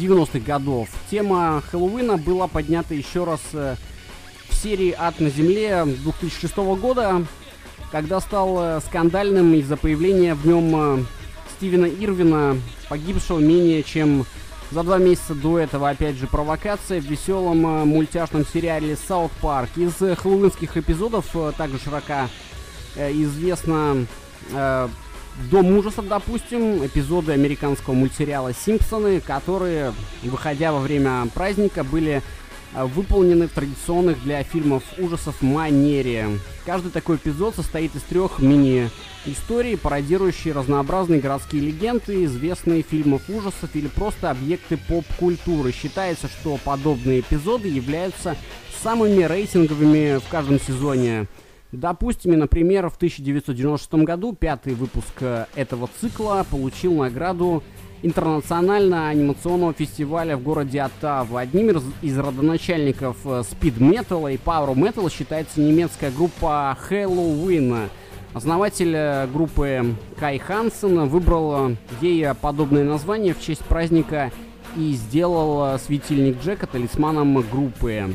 90-х 0.00 0.40
годов. 0.40 0.88
Тема 1.08 1.62
Хэллоуина 1.70 2.16
была 2.16 2.48
поднята 2.48 2.94
еще 2.94 3.22
раз 3.22 3.40
в 3.52 4.54
серии 4.54 4.92
«Ад 4.98 5.20
на 5.20 5.30
земле» 5.30 5.84
2006 5.84 6.56
года, 6.56 7.24
когда 7.92 8.18
стал 8.20 8.80
скандальным 8.80 9.54
из-за 9.54 9.76
появления 9.76 10.34
в 10.34 10.44
нем 10.44 11.06
Стивена 11.58 11.88
Ирвина, 11.88 12.56
погибшего 12.88 13.40
менее 13.40 13.82
чем 13.82 14.24
за 14.70 14.84
два 14.84 14.98
месяца 14.98 15.34
до 15.34 15.58
этого, 15.58 15.90
опять 15.90 16.14
же, 16.14 16.28
провокация 16.28 17.00
в 17.00 17.04
веселом 17.04 17.66
э, 17.66 17.84
мультяшном 17.84 18.46
сериале 18.46 18.96
«Саут 18.96 19.32
Парк». 19.42 19.70
Из 19.74 20.00
э, 20.00 20.14
хэллоуинских 20.14 20.76
эпизодов 20.76 21.26
э, 21.34 21.52
также 21.56 21.80
широко 21.80 22.28
известно 22.96 24.06
«Дом 24.50 25.76
ужасов», 25.76 26.06
допустим, 26.08 26.84
эпизоды 26.84 27.32
американского 27.32 27.94
мультсериала 27.94 28.52
«Симпсоны», 28.54 29.20
которые, 29.20 29.92
выходя 30.22 30.72
во 30.72 30.78
время 30.80 31.26
праздника, 31.34 31.82
были 31.82 32.22
выполнены 32.74 33.48
в 33.48 33.52
традиционных 33.52 34.22
для 34.22 34.42
фильмов 34.42 34.82
ужасов 34.98 35.42
манере. 35.42 36.28
Каждый 36.66 36.90
такой 36.90 37.16
эпизод 37.16 37.54
состоит 37.54 37.94
из 37.94 38.02
трех 38.02 38.40
мини-историй, 38.40 39.76
пародирующие 39.76 40.52
разнообразные 40.52 41.20
городские 41.20 41.62
легенды, 41.62 42.24
известные 42.24 42.82
фильмов 42.82 43.22
ужасов 43.28 43.74
или 43.74 43.88
просто 43.88 44.30
объекты 44.30 44.76
поп-культуры. 44.76 45.72
Считается, 45.72 46.28
что 46.28 46.58
подобные 46.64 47.20
эпизоды 47.20 47.68
являются 47.68 48.36
самыми 48.82 49.22
рейтинговыми 49.22 50.18
в 50.18 50.28
каждом 50.28 50.60
сезоне. 50.60 51.26
Допустим, 51.72 52.38
например, 52.38 52.88
в 52.88 52.96
1996 52.96 53.94
году 54.04 54.32
пятый 54.32 54.74
выпуск 54.74 55.12
э, 55.20 55.44
этого 55.54 55.90
цикла 56.00 56.46
получил 56.50 56.94
награду 56.94 57.62
интернационального 58.02 59.08
анимационного 59.08 59.72
фестиваля 59.72 60.36
в 60.36 60.42
городе 60.42 60.80
Оттава. 60.80 61.40
Одним 61.40 61.70
из, 62.02 62.18
родоначальников 62.18 63.16
спид 63.50 63.80
металла 63.80 64.28
и 64.28 64.36
пауэр 64.36 64.76
металла 64.76 65.10
считается 65.10 65.60
немецкая 65.60 66.10
группа 66.10 66.76
Halloween. 66.88 67.88
Основатель 68.34 68.94
э, 68.94 69.26
группы 69.26 69.94
Кай 70.18 70.38
Хансен 70.38 71.08
выбрал 71.08 71.70
э, 71.70 71.76
ей 72.02 72.34
подобное 72.34 72.84
название 72.84 73.34
в 73.34 73.40
честь 73.40 73.64
праздника 73.64 74.30
и 74.76 74.92
сделал 74.92 75.74
э, 75.74 75.78
светильник 75.78 76.40
Джека 76.42 76.66
талисманом 76.66 77.42
группы. 77.50 78.14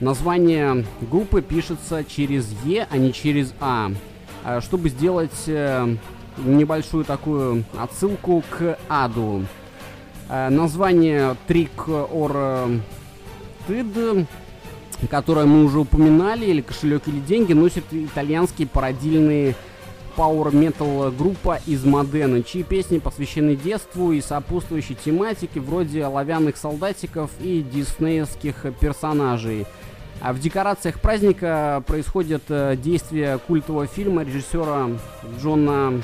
Название 0.00 0.84
группы 1.00 1.40
пишется 1.40 2.04
через 2.04 2.46
Е, 2.64 2.86
а 2.90 2.98
не 2.98 3.12
через 3.12 3.54
А. 3.58 3.90
Чтобы 4.60 4.90
сделать 4.90 5.44
э, 5.46 5.96
небольшую 6.38 7.04
такую 7.04 7.64
отсылку 7.78 8.42
к 8.50 8.78
аду. 8.88 9.44
Э, 10.28 10.48
Название 10.48 11.36
Trick 11.48 11.86
or 11.86 12.80
Tid, 13.68 14.26
которое 15.10 15.46
мы 15.46 15.64
уже 15.64 15.80
упоминали, 15.80 16.46
или 16.46 16.60
кошелек 16.60 17.02
или 17.06 17.20
деньги, 17.20 17.52
носит 17.52 17.84
итальянские 17.92 18.68
пародийные 18.68 19.54
Power 20.16 20.52
Metal 20.52 21.14
группа 21.16 21.60
из 21.66 21.84
Модена, 21.84 22.42
чьи 22.42 22.62
песни 22.62 22.98
посвящены 22.98 23.56
детству 23.56 24.12
и 24.12 24.20
сопутствующей 24.20 24.94
тематике, 24.94 25.60
вроде 25.60 26.04
оловянных 26.04 26.56
солдатиков 26.56 27.30
и 27.40 27.62
диснеевских 27.62 28.66
персонажей. 28.80 29.66
А 30.20 30.32
в 30.32 30.38
декорациях 30.38 31.00
праздника 31.00 31.82
происходят 31.86 32.44
э, 32.48 32.76
действия 32.76 33.38
культового 33.46 33.86
фильма 33.86 34.22
режиссера 34.22 34.88
Джона 35.38 36.02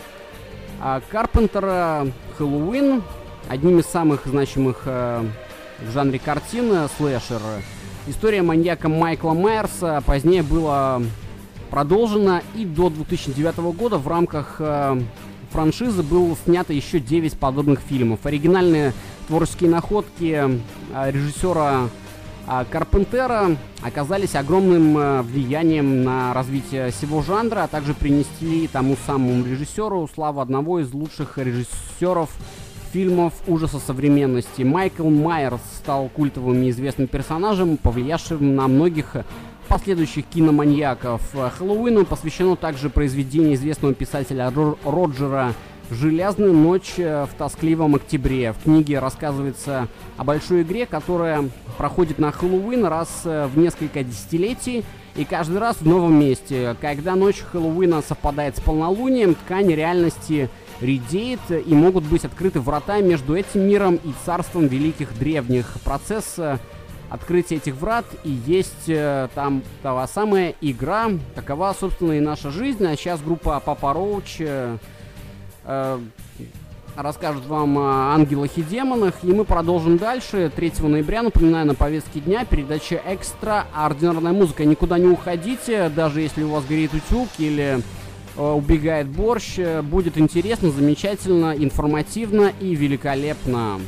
Карпентера 1.11 2.07
«Хэллоуин», 2.39 3.02
одним 3.48 3.81
из 3.81 3.86
самых 3.86 4.27
значимых 4.27 4.82
э, 4.86 5.24
в 5.81 5.90
жанре 5.90 6.19
картин 6.19 6.73
э, 6.73 6.89
слэшер. 6.97 7.40
История 8.07 8.40
маньяка 8.40 8.89
Майкла 8.89 9.35
Майерса 9.35 10.02
позднее 10.07 10.43
была 10.43 11.02
продолжена 11.70 12.43
и 12.55 12.65
до 12.65 12.89
2009 12.89 13.59
года 13.77 13.98
в 13.98 14.09
рамках 14.09 14.57
э, 14.59 15.02
франшизы 15.51 16.02
было 16.02 16.35
снято 16.44 16.73
еще 16.73 16.98
9 16.98 17.39
подобных 17.39 17.81
фильмов. 17.81 18.20
Оригинальные 18.24 18.94
творческие 19.28 19.69
находки 19.69 20.48
э, 20.94 21.11
режиссера 21.11 21.90
а 22.47 22.65
Карпентера 22.65 23.57
оказались 23.83 24.35
огромным 24.35 24.97
э, 24.99 25.23
влиянием 25.23 26.05
на 26.05 26.35
развитие 26.35 26.91
всего 26.91 27.23
жанра, 27.23 27.65
а 27.65 27.69
также 27.69 27.95
принесли 27.95 28.67
тому 28.67 28.97
самому 29.07 29.45
режиссеру 29.45 30.09
славу 30.12 30.41
одного 30.41 30.81
из 30.81 30.93
лучших 30.93 31.39
режиссеров 31.39 32.31
фильмов 32.93 33.35
ужаса 33.47 33.79
современности. 33.79 34.62
Майкл 34.62 35.09
Майерс 35.09 35.61
стал 35.77 36.09
культовым 36.09 36.62
и 36.62 36.71
известным 36.71 37.07
персонажем, 37.07 37.77
повлиявшим 37.77 38.57
на 38.57 38.67
многих 38.67 39.17
последующих 39.69 40.27
киноманьяков. 40.27 41.23
Хэллоуину 41.59 42.05
посвящено 42.05 42.57
также 42.57 42.91
произведение 42.91 43.55
известного 43.55 43.95
писателя 43.95 44.51
Ро- 44.51 44.77
Роджера 44.85 45.55
«Железная 45.91 46.53
ночь 46.53 46.95
в 46.97 47.29
тоскливом 47.37 47.97
октябре». 47.97 48.53
В 48.53 48.62
книге 48.62 48.99
рассказывается 48.99 49.89
о 50.17 50.25
большой 50.25 50.62
игре, 50.62 50.87
которая 50.87 51.51
проходит 51.81 52.19
на 52.19 52.31
Хэллоуин 52.31 52.85
раз 52.85 53.23
э, 53.25 53.47
в 53.47 53.57
несколько 53.57 54.05
десятилетий 54.05 54.85
и 55.17 55.25
каждый 55.25 55.61
раз 55.61 55.77
в 55.77 55.87
новом 55.87 56.21
месте. 56.21 56.77
Когда 56.81 57.17
ночь 57.17 57.41
Хэллоуина 57.41 58.03
совпадает 58.03 58.59
с 58.59 58.61
полнолунием, 58.61 59.35
ткань 59.35 59.73
реальности 59.73 60.51
редеет 60.83 61.41
и 61.51 61.75
могут 61.75 62.05
быть 62.05 62.27
открыты 62.27 62.61
врата 62.61 63.01
между 63.01 63.35
этим 63.35 63.62
миром 63.62 63.97
и 63.97 64.12
царством 64.27 64.67
великих 64.67 65.19
древних. 65.19 65.77
Процесс 65.85 66.35
э, 66.39 66.59
открытия 67.09 67.57
этих 67.57 67.77
врат 67.77 68.05
и 68.25 68.31
есть 68.31 68.89
э, 68.89 69.29
там 69.35 69.62
та 69.83 70.07
самая 70.07 70.55
игра, 70.61 71.09
такова, 71.35 71.75
собственно, 71.79 72.12
и 72.12 72.21
наша 72.21 72.51
жизнь. 72.51 72.87
А 72.87 72.95
сейчас 72.97 73.23
группа 73.23 73.61
Папа 73.65 73.95
Роуч 73.95 74.37
э, 74.41 74.77
э, 75.70 75.98
расскажет 76.97 77.47
вам 77.47 77.78
о 77.78 78.14
ангелах 78.14 78.51
и 78.56 78.62
демонах, 78.62 79.14
и 79.22 79.28
мы 79.28 79.44
продолжим 79.44 79.97
дальше. 79.97 80.51
3 80.55 80.72
ноября, 80.82 81.22
напоминаю, 81.22 81.66
на 81.66 81.74
повестке 81.74 82.20
дня 82.20 82.44
передача 82.44 83.01
«Экстра. 83.06 83.66
Ординарная 83.74 84.32
музыка». 84.32 84.64
Никуда 84.64 84.98
не 84.98 85.06
уходите, 85.06 85.88
даже 85.88 86.20
если 86.20 86.42
у 86.42 86.51
вас 86.51 86.64
горит 86.64 86.92
утюг 86.92 87.28
или 87.38 87.80
э, 88.36 88.42
убегает 88.42 89.06
борщ. 89.06 89.55
э, 89.59 89.82
Будет 89.82 90.18
интересно, 90.18 90.70
замечательно, 90.70 91.55
информативно 91.56 92.52
и 92.60 92.74
великолепно. 92.74 93.80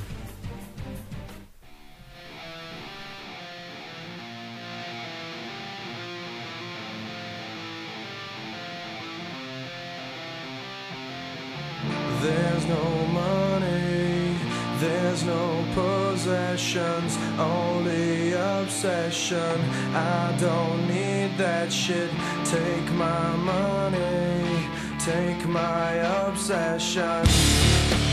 only 17.39 18.33
obsession. 18.33 19.61
I 19.95 20.37
don't 20.41 20.89
need 20.89 21.37
that 21.39 21.73
shit. 21.73 22.11
Take 22.45 22.91
my 22.93 23.37
money, 23.37 24.69
take 24.99 25.47
my 25.47 25.93
obsession. 26.27 28.12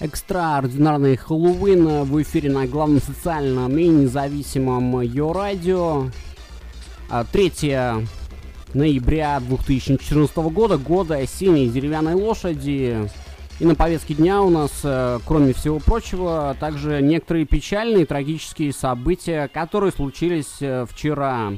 Экстраординарный 0.00 1.16
Хэллоуин 1.16 2.04
в 2.04 2.22
эфире 2.22 2.52
на 2.52 2.66
главном 2.66 3.02
социальном 3.02 3.76
и 3.76 3.88
независимом 3.88 5.00
ее 5.00 5.32
радио. 5.32 6.10
3 7.32 7.52
ноября 8.74 9.40
2014 9.40 10.36
года, 10.36 10.78
года 10.78 11.26
синей 11.26 11.68
деревянной 11.68 12.14
лошади. 12.14 13.10
И 13.58 13.64
на 13.64 13.74
повестке 13.74 14.14
дня 14.14 14.40
у 14.40 14.50
нас, 14.50 14.70
э, 14.84 15.18
кроме 15.26 15.52
всего 15.52 15.80
прочего, 15.80 16.56
также 16.60 17.02
некоторые 17.02 17.44
печальные 17.44 18.06
трагические 18.06 18.72
события, 18.72 19.48
которые 19.48 19.90
случились 19.90 20.58
э, 20.60 20.86
вчера. 20.88 21.54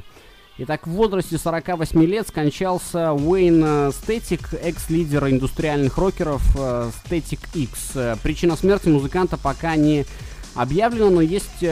Итак, 0.63 0.85
в 0.85 0.91
возрасте 0.91 1.39
48 1.39 2.03
лет 2.05 2.27
скончался 2.27 3.13
Уэйн 3.13 3.63
э, 3.65 3.91
Стетик, 3.93 4.53
экс-лидер 4.53 5.27
индустриальных 5.27 5.97
рокеров 5.97 6.43
э, 6.55 6.91
Стетик 7.03 7.39
X. 7.55 7.93
Э, 7.95 8.15
причина 8.21 8.55
смерти 8.55 8.87
музыканта 8.87 9.37
пока 9.37 9.75
не 9.75 10.05
объявлена, 10.53 11.09
но 11.09 11.21
есть 11.21 11.65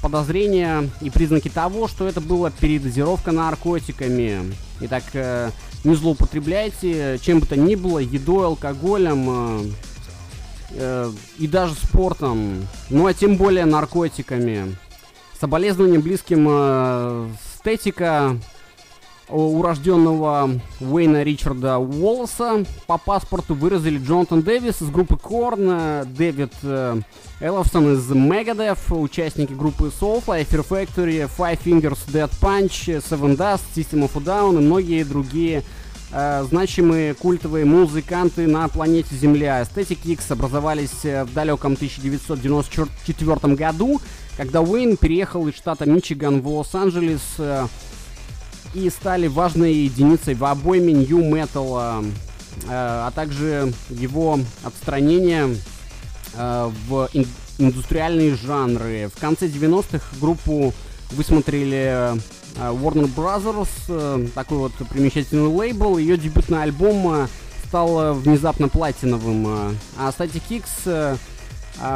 подозрения 0.00 0.88
и 1.02 1.10
признаки 1.10 1.50
того, 1.50 1.86
что 1.86 2.08
это 2.08 2.22
была 2.22 2.50
передозировка 2.50 3.30
наркотиками. 3.30 4.54
Итак, 4.80 5.02
не 5.84 5.94
злоупотребляйте 5.94 7.18
чем 7.18 7.40
бы 7.40 7.46
то 7.46 7.56
ни 7.56 7.74
было, 7.74 7.98
едой, 7.98 8.46
алкоголем 8.46 9.74
и 10.70 11.46
даже 11.46 11.74
спортом, 11.74 12.66
ну 12.88 13.06
а 13.06 13.12
тем 13.12 13.36
более 13.36 13.66
наркотиками. 13.66 14.76
Соболезнования 15.40 15.98
близким 15.98 16.46
э, 16.48 17.28
эстетика 17.60 18.38
э, 19.28 19.32
урожденного 19.32 20.60
Уэйна 20.80 21.22
Ричарда 21.22 21.78
Уоллеса. 21.78 22.64
По 22.86 22.96
паспорту 22.96 23.54
выразили 23.54 23.98
Джонатан 23.98 24.42
Дэвис 24.42 24.80
из 24.82 24.88
группы 24.88 25.16
Корн, 25.16 25.68
э, 25.70 26.04
Дэвид 26.06 26.52
э, 26.62 27.00
Элловсон 27.40 27.94
из 27.94 28.10
Megadeth, 28.10 28.96
участники 28.98 29.52
группы 29.52 29.92
Soulfly, 30.00 30.46
Fear 30.46 30.66
Factory, 30.66 31.30
Five 31.36 31.60
Fingers, 31.62 31.98
Dead 32.08 32.30
Punch, 32.40 33.02
Seven 33.02 33.36
Dust, 33.36 33.62
System 33.74 34.08
of 34.08 34.16
a 34.16 34.24
Down 34.24 34.56
и 34.58 34.64
многие 34.64 35.04
другие 35.04 35.62
э, 36.12 36.44
значимые 36.48 37.12
культовые 37.12 37.66
музыканты 37.66 38.46
на 38.46 38.68
планете 38.68 39.14
Земля. 39.14 39.60
Aesthetic 39.60 39.98
X 40.04 40.30
образовались 40.30 41.04
в 41.04 41.34
далеком 41.34 41.74
1994 41.74 43.54
году 43.54 44.00
когда 44.40 44.62
Уэйн 44.62 44.96
переехал 44.96 45.46
из 45.48 45.54
штата 45.54 45.84
Мичиган 45.84 46.40
в 46.40 46.48
Лос-Анджелес 46.48 47.20
э, 47.36 47.66
и 48.72 48.88
стали 48.88 49.26
важной 49.26 49.74
единицей 49.74 50.32
в 50.32 50.42
обойме 50.46 50.94
нью-металла, 50.94 52.02
э, 52.02 52.06
э, 52.06 52.68
а 52.70 53.10
также 53.14 53.70
его 53.90 54.40
отстранение 54.64 55.54
э, 56.32 56.70
в 56.88 57.10
ин- 57.12 57.26
индустриальные 57.58 58.34
жанры. 58.34 59.10
В 59.14 59.20
конце 59.20 59.46
90-х 59.46 60.06
группу 60.18 60.72
высмотрели 61.10 62.14
э, 62.14 62.16
Warner 62.56 63.14
Brothers, 63.14 63.68
э, 63.88 64.26
такой 64.34 64.56
вот 64.56 64.72
примечательный 64.88 65.48
лейбл. 65.48 65.98
Ее 65.98 66.16
дебютный 66.16 66.62
альбом 66.62 67.28
стал 67.68 68.14
внезапно 68.14 68.70
платиновым, 68.70 69.76
а 69.98 70.08
Static 70.08 70.42
X 70.48 71.18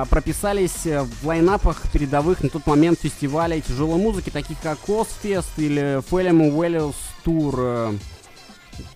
прописались 0.09 0.87
э, 0.87 1.03
в 1.03 1.27
лайнапах 1.27 1.91
передовых 1.93 2.43
на 2.43 2.49
тот 2.49 2.67
момент 2.67 3.01
фестивалей 3.01 3.61
тяжелой 3.61 4.01
музыки, 4.01 4.31
таких 4.31 4.59
как 4.61 4.79
Озфест 4.89 5.59
или 5.59 6.01
Фэлем 6.09 6.41
Уэллиус 6.41 6.97
Тур. 7.23 7.95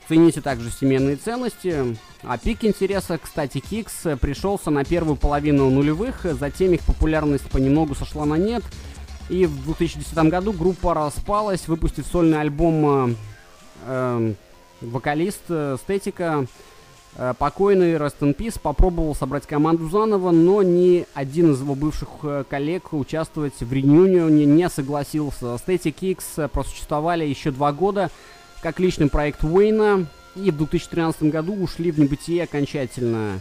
Цените 0.09 0.40
также 0.40 0.70
семейные 0.70 1.16
ценности. 1.16 1.97
А 2.23 2.39
пик 2.39 2.65
интереса, 2.65 3.19
кстати, 3.19 3.60
Кикс 3.60 3.94
пришелся 4.20 4.70
на 4.70 4.85
первую 4.85 5.16
половину 5.16 5.70
нулевых, 5.70 6.24
затем 6.24 6.73
их 6.73 6.81
популярность 6.81 7.48
понемногу 7.51 7.94
сошла 7.94 8.24
на 8.24 8.35
нет. 8.35 8.65
И 9.28 9.47
в 9.47 9.65
2010 9.65 10.15
году 10.31 10.52
группа 10.52 10.94
распалась, 10.94 11.69
выпустив 11.69 12.06
сольный 12.06 12.40
альбом 12.40 13.10
э, 13.10 13.15
э, 13.86 14.35
вокалист 14.81 15.43
Стетика 15.82 16.47
Э, 16.47 16.47
Покойный 17.39 17.95
Rest 17.95 18.20
in 18.20 18.36
Peace 18.36 18.61
попробовал 18.61 19.15
собрать 19.15 19.45
команду 19.45 19.89
заново, 19.89 20.31
но 20.31 20.62
ни 20.62 21.05
один 21.15 21.53
из 21.53 21.61
его 21.61 21.74
бывших 21.74 22.09
э, 22.23 22.45
коллег 22.49 22.93
участвовать 22.93 23.59
в 23.59 23.73
реюнионе 23.73 24.47
не 24.47 24.69
согласился. 24.69 25.47
Static 25.57 25.97
X 26.01 26.24
э, 26.36 26.49
просуществовали 26.49 27.24
еще 27.24 27.51
два 27.51 27.73
года 27.73 28.11
как 28.62 28.78
личный 28.78 29.09
проект 29.09 29.43
Уэйна 29.43 30.07
и 30.36 30.51
в 30.53 30.57
2013 30.59 31.24
году 31.24 31.55
ушли 31.55 31.90
в 31.90 31.99
небытие 31.99 32.45
окончательно. 32.45 33.40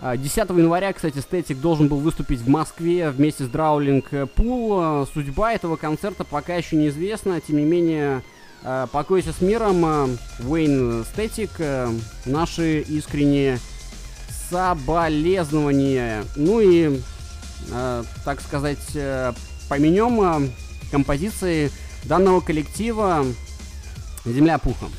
А, 0.00 0.18
10 0.18 0.36
января, 0.50 0.92
кстати, 0.92 1.18
Static 1.18 1.60
должен 1.60 1.88
был 1.88 1.98
выступить 1.98 2.40
в 2.40 2.48
Москве 2.48 3.10
вместе 3.10 3.44
с 3.44 3.48
Драулинг 3.48 4.10
Пул. 4.34 5.06
Судьба 5.06 5.54
этого 5.54 5.76
концерта 5.76 6.24
пока 6.24 6.56
еще 6.56 6.76
неизвестна, 6.76 7.40
тем 7.40 7.56
не 7.56 7.64
менее, 7.64 8.18
э, 8.18 8.22
покойся 8.92 9.32
с 9.32 9.40
миром, 9.40 9.84
э, 9.84 10.16
Уэйн 10.46 11.04
Стетик, 11.12 11.50
э, 11.58 11.92
наши 12.24 12.80
искренние 12.80 13.58
соболезнования. 14.50 16.24
Ну 16.36 16.60
и, 16.60 17.00
э, 17.70 18.04
так 18.24 18.40
сказать, 18.40 18.94
э, 18.94 19.32
поменем 19.68 20.20
э, 20.20 20.48
композиции 20.90 21.70
данного 22.04 22.40
коллектива 22.40 23.24
«Земля 24.24 24.58
пухом». 24.58 24.90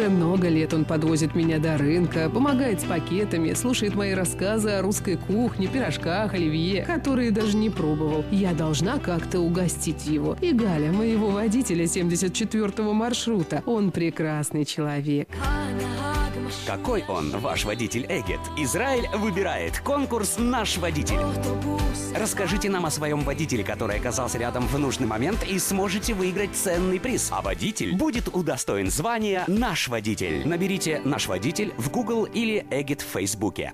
Уже 0.00 0.08
много 0.08 0.48
лет 0.48 0.72
он 0.72 0.86
подвозит 0.86 1.34
меня 1.34 1.58
до 1.58 1.76
рынка, 1.76 2.30
помогает 2.30 2.80
с 2.80 2.84
пакетами, 2.84 3.52
слушает 3.52 3.94
мои 3.94 4.14
рассказы 4.14 4.70
о 4.70 4.80
русской 4.80 5.18
кухне, 5.18 5.66
пирожках, 5.66 6.32
оливье, 6.32 6.84
которые 6.84 7.30
даже 7.32 7.58
не 7.58 7.68
пробовал. 7.68 8.24
Я 8.30 8.54
должна 8.54 8.98
как-то 8.98 9.40
угостить 9.40 10.06
его. 10.06 10.38
И 10.40 10.54
Галя, 10.54 10.90
моего 10.90 11.28
водителя 11.28 11.84
74-го 11.84 12.94
маршрута. 12.94 13.62
Он 13.66 13.90
прекрасный 13.90 14.64
человек. 14.64 15.28
Какой 16.70 17.04
он, 17.08 17.32
ваш 17.40 17.64
водитель 17.64 18.06
Эгет? 18.08 18.38
Израиль 18.56 19.08
выбирает 19.12 19.80
конкурс 19.80 20.36
«Наш 20.38 20.78
водитель». 20.78 21.18
Расскажите 22.14 22.70
нам 22.70 22.86
о 22.86 22.92
своем 22.92 23.22
водителе, 23.22 23.64
который 23.64 23.96
оказался 23.96 24.38
рядом 24.38 24.68
в 24.68 24.78
нужный 24.78 25.08
момент 25.08 25.42
и 25.42 25.58
сможете 25.58 26.14
выиграть 26.14 26.54
ценный 26.54 27.00
приз. 27.00 27.28
А 27.32 27.42
водитель 27.42 27.96
будет 27.96 28.28
удостоен 28.28 28.88
звания 28.88 29.42
«Наш 29.48 29.88
водитель». 29.88 30.46
Наберите 30.46 31.00
«Наш 31.04 31.26
водитель» 31.26 31.74
в 31.76 31.90
Google 31.90 32.26
или 32.26 32.64
Эгет 32.70 33.00
в 33.00 33.06
Фейсбуке. 33.06 33.72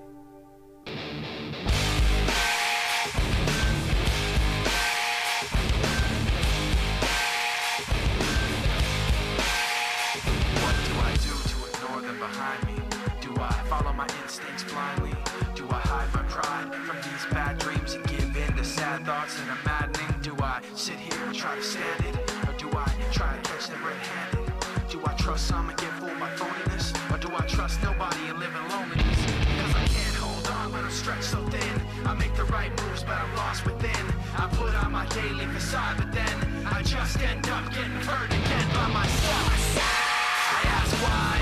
Daily 35.72 35.94
but 35.96 36.12
then 36.12 36.66
I 36.66 36.82
just 36.82 37.20
end 37.20 37.48
up 37.48 37.64
getting 37.72 37.90
hurt 38.06 38.30
again 38.30 38.68
by 38.74 38.88
myself. 38.88 39.78
I 39.78 40.68
ask 40.68 40.94
why. 41.02 41.35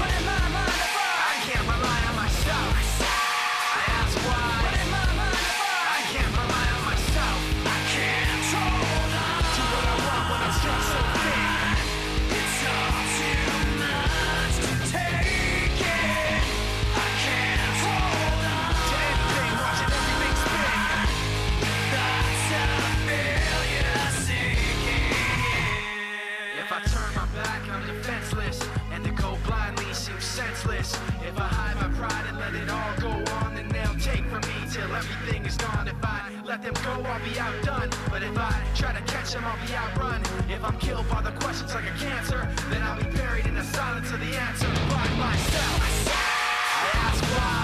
Let 32.55 32.63
it 32.63 32.71
all 32.71 32.95
go 33.01 33.33
on, 33.35 33.55
then 33.55 33.69
they'll 33.69 33.99
take 34.01 34.25
from 34.27 34.41
me 34.43 34.71
till 34.71 34.95
everything 34.95 35.45
is 35.45 35.57
gone. 35.57 35.89
If 35.89 35.95
I 36.03 36.31
let 36.45 36.63
them 36.63 36.75
go, 36.85 37.03
I'll 37.03 37.25
be 37.25 37.39
outdone. 37.39 37.91
But 38.11 38.23
if 38.23 38.37
I 38.37 38.53
try 38.75 38.93
to 38.93 39.03
catch 39.13 39.33
them, 39.33 39.45
I'll 39.45 39.67
be 39.67 39.75
outrun. 39.75 40.23
If 40.49 40.63
I'm 40.63 40.79
killed 40.79 41.09
by 41.09 41.23
the 41.23 41.33
questions 41.33 41.75
like 41.75 41.85
a 41.85 41.99
cancer, 41.99 42.49
then 42.71 42.83
I'll 42.83 43.03
be 43.03 43.11
buried 43.17 43.47
in 43.47 43.55
the 43.55 43.65
silence 43.65 44.11
of 44.11 44.21
the 44.21 44.37
answer 44.37 44.69
by 44.89 45.09
myself. 45.19 46.09
I 46.09 46.91
ask 46.95 47.25
why. 47.25 47.64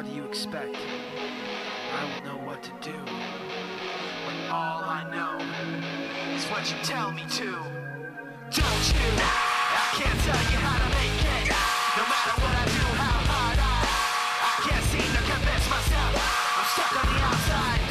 How 0.00 0.06
do 0.06 0.14
you 0.14 0.24
expect 0.24 0.74
I 1.92 2.04
will 2.08 2.24
know 2.24 2.46
what 2.46 2.62
to 2.62 2.70
do 2.80 2.96
when 4.24 4.50
all 4.50 4.80
I 4.80 5.04
know 5.12 5.36
is 6.34 6.42
what 6.46 6.70
you 6.70 6.78
tell 6.82 7.12
me 7.12 7.24
to? 7.36 7.44
Don't 7.44 8.86
you? 8.96 9.08
I 9.20 9.86
can't 10.00 10.20
tell 10.24 10.42
you 10.52 10.58
how 10.64 10.78
to 10.80 10.88
make 10.96 11.20
it. 11.20 11.52
No 12.00 12.04
matter 12.08 12.32
what 12.40 12.54
I 12.56 12.64
do, 12.64 12.84
how 12.96 13.18
hard 13.28 13.58
I, 13.60 13.76
I 14.40 14.70
can't 14.70 14.84
seem 14.88 15.04
to 15.04 15.22
convince 15.32 15.68
myself. 15.68 16.16
I'm 16.56 16.64
stuck 16.72 16.96
on 16.96 17.12
the 17.12 17.20
outside. 17.20 17.89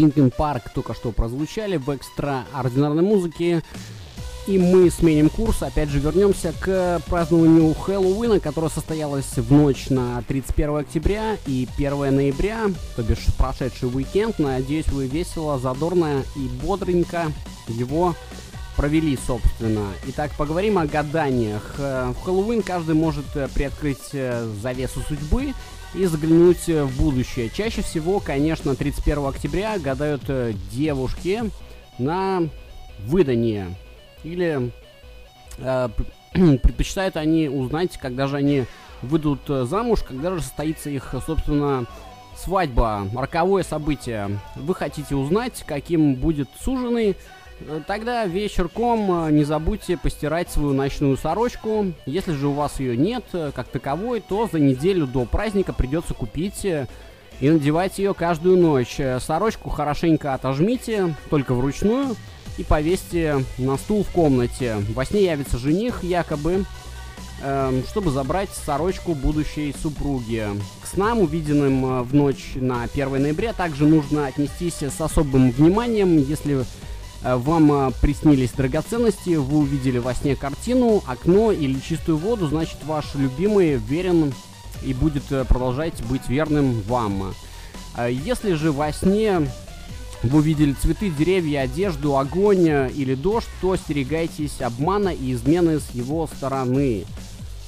Линкен 0.00 0.30
Парк 0.30 0.70
только 0.74 0.94
что 0.94 1.12
прозвучали 1.12 1.76
в 1.76 1.90
экстраординарной 1.90 3.02
музыке. 3.02 3.62
И 4.46 4.58
мы 4.58 4.90
сменим 4.90 5.28
курс, 5.28 5.62
опять 5.62 5.90
же 5.90 6.00
вернемся 6.00 6.52
к 6.58 7.00
празднованию 7.06 7.72
Хэллоуина, 7.74 8.40
которое 8.40 8.70
состоялось 8.70 9.36
в 9.36 9.52
ночь 9.52 9.90
на 9.90 10.22
31 10.26 10.76
октября 10.78 11.36
и 11.46 11.68
1 11.76 12.16
ноября, 12.16 12.70
то 12.96 13.02
бишь 13.02 13.26
прошедший 13.36 13.88
уикенд. 13.94 14.38
Надеюсь, 14.38 14.88
вы 14.88 15.06
весело, 15.06 15.58
задорно 15.58 16.24
и 16.34 16.48
бодренько 16.64 17.30
его 17.68 18.16
провели, 18.76 19.18
собственно. 19.26 19.88
Итак, 20.08 20.32
поговорим 20.38 20.78
о 20.78 20.86
гаданиях. 20.86 21.74
Э, 21.78 22.12
В 22.16 22.24
Хэллоуин 22.24 22.62
каждый 22.62 22.94
может 22.94 23.26
э, 23.34 23.46
приоткрыть 23.54 24.08
э, 24.14 24.50
завесу 24.62 25.00
судьбы 25.06 25.52
и 25.94 26.04
заглянуть 26.04 26.66
в 26.66 26.98
будущее. 27.00 27.50
Чаще 27.50 27.82
всего, 27.82 28.20
конечно, 28.20 28.74
31 28.74 29.26
октября 29.26 29.78
гадают 29.78 30.22
э, 30.28 30.52
девушки 30.70 31.50
на 31.98 32.44
выдание. 33.06 33.74
Или 34.22 34.70
э, 35.58 35.88
пр- 35.94 36.58
предпочитают 36.58 37.16
они 37.16 37.48
узнать, 37.48 37.96
когда 37.98 38.26
же 38.26 38.36
они 38.36 38.64
выйдут 39.02 39.40
э, 39.48 39.64
замуж, 39.64 40.02
когда 40.06 40.34
же 40.34 40.42
состоится 40.42 40.90
их, 40.90 41.14
собственно, 41.26 41.86
свадьба, 42.36 43.08
роковое 43.14 43.62
событие. 43.62 44.38
Вы 44.56 44.74
хотите 44.74 45.14
узнать, 45.16 45.64
каким 45.66 46.14
будет 46.14 46.48
суженый, 46.60 47.16
Тогда 47.86 48.24
вечерком 48.26 49.26
э, 49.26 49.32
не 49.32 49.44
забудьте 49.44 49.96
постирать 49.96 50.50
свою 50.50 50.72
ночную 50.72 51.16
сорочку. 51.16 51.92
Если 52.06 52.32
же 52.32 52.48
у 52.48 52.52
вас 52.52 52.80
ее 52.80 52.96
нет 52.96 53.24
э, 53.32 53.52
как 53.54 53.68
таковой, 53.68 54.20
то 54.20 54.48
за 54.50 54.58
неделю 54.58 55.06
до 55.06 55.24
праздника 55.24 55.72
придется 55.72 56.14
купить 56.14 56.64
э, 56.64 56.86
и 57.40 57.48
надевать 57.48 57.98
ее 57.98 58.14
каждую 58.14 58.58
ночь. 58.58 58.98
Э, 58.98 59.18
Сорочку 59.20 59.70
хорошенько 59.70 60.34
отожмите, 60.34 61.14
только 61.28 61.54
вручную, 61.54 62.16
и 62.58 62.64
повесьте 62.64 63.44
на 63.58 63.76
стул 63.76 64.04
в 64.04 64.10
комнате. 64.10 64.76
Во 64.94 65.04
сне 65.04 65.24
явится 65.24 65.56
жених, 65.56 66.02
якобы, 66.02 66.64
эм, 67.42 67.84
чтобы 67.84 68.10
забрать 68.10 68.50
сорочку 68.50 69.14
будущей 69.14 69.74
супруги. 69.80 70.46
К 70.82 70.86
снам, 70.86 71.20
увиденным 71.20 71.84
э, 71.86 72.02
в 72.02 72.14
ночь 72.14 72.52
на 72.56 72.82
1 72.82 73.22
ноября, 73.22 73.52
также 73.54 73.86
нужно 73.86 74.26
отнестись 74.26 74.82
с 74.82 75.00
особым 75.00 75.50
вниманием, 75.50 76.18
если 76.18 76.60
э, 76.60 76.64
вам 77.22 77.72
э, 77.72 77.90
приснились 78.00 78.52
драгоценности, 78.52 79.36
вы 79.36 79.58
увидели 79.58 79.98
во 79.98 80.14
сне 80.14 80.36
картину, 80.36 81.02
окно 81.06 81.52
или 81.52 81.78
чистую 81.78 82.18
воду, 82.18 82.48
значит 82.48 82.78
ваш 82.84 83.14
любимый 83.14 83.74
верен 83.76 84.32
и 84.82 84.94
будет 84.94 85.30
э, 85.30 85.44
продолжать 85.44 86.02
быть 86.04 86.28
верным 86.28 86.80
вам. 86.82 87.34
Э, 87.96 88.10
Если 88.10 88.54
же 88.54 88.72
во 88.72 88.92
сне 88.92 89.42
вы 90.22 90.38
увидели 90.38 90.72
цветы, 90.72 91.10
деревья, 91.10 91.60
одежду, 91.60 92.16
огонь 92.16 92.68
э, 92.68 92.90
или 92.94 93.14
дождь, 93.14 93.48
то 93.60 93.72
остерегайтесь 93.72 94.60
обмана 94.60 95.10
и 95.10 95.32
измены 95.32 95.80
с 95.80 95.90
его 95.90 96.26
стороны. 96.26 97.04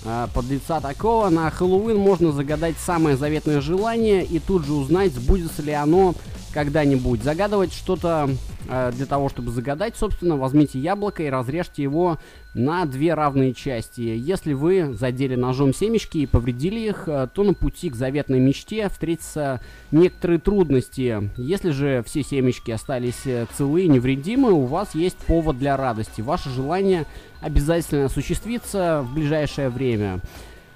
Э, 0.04 0.28
Под 0.34 0.46
лица 0.46 0.80
такого 0.80 1.28
на 1.28 1.50
Хэллоуин 1.50 1.96
можно 1.96 2.32
загадать 2.32 2.76
самое 2.78 3.16
заветное 3.16 3.60
желание 3.60 4.24
и 4.24 4.38
тут 4.38 4.64
же 4.64 4.72
узнать, 4.72 5.12
сбудется 5.12 5.62
ли 5.62 5.72
оно 5.72 6.14
когда-нибудь. 6.52 7.22
Загадывать 7.22 7.72
что-то 7.72 8.30
Э, 8.68 8.92
Для 8.92 9.06
того, 9.06 9.28
чтобы 9.28 9.50
загадать, 9.50 9.96
собственно, 9.96 10.36
возьмите 10.36 10.78
яблоко 10.78 11.22
и 11.22 11.30
разрежьте 11.30 11.82
его 11.82 12.18
на 12.54 12.84
две 12.84 13.14
равные 13.14 13.54
части. 13.54 14.00
Если 14.00 14.52
вы 14.52 14.94
задели 14.94 15.34
ножом 15.34 15.74
семечки 15.74 16.18
и 16.18 16.26
повредили 16.26 16.80
их, 16.80 17.04
э, 17.06 17.28
то 17.32 17.42
на 17.44 17.54
пути 17.54 17.90
к 17.90 17.96
заветной 17.96 18.40
мечте 18.40 18.88
встретятся 18.88 19.60
некоторые 19.90 20.38
трудности. 20.38 21.30
Если 21.36 21.70
же 21.70 22.02
все 22.06 22.22
семечки 22.22 22.70
остались 22.70 23.26
э, 23.26 23.46
целы 23.56 23.82
и 23.82 23.88
невредимы, 23.88 24.52
у 24.52 24.64
вас 24.66 24.94
есть 24.94 25.16
повод 25.18 25.58
для 25.58 25.76
радости. 25.76 26.20
Ваше 26.20 26.50
желание 26.50 27.06
обязательно 27.40 28.06
осуществится 28.06 29.04
в 29.04 29.14
ближайшее 29.14 29.68
время. 29.68 30.20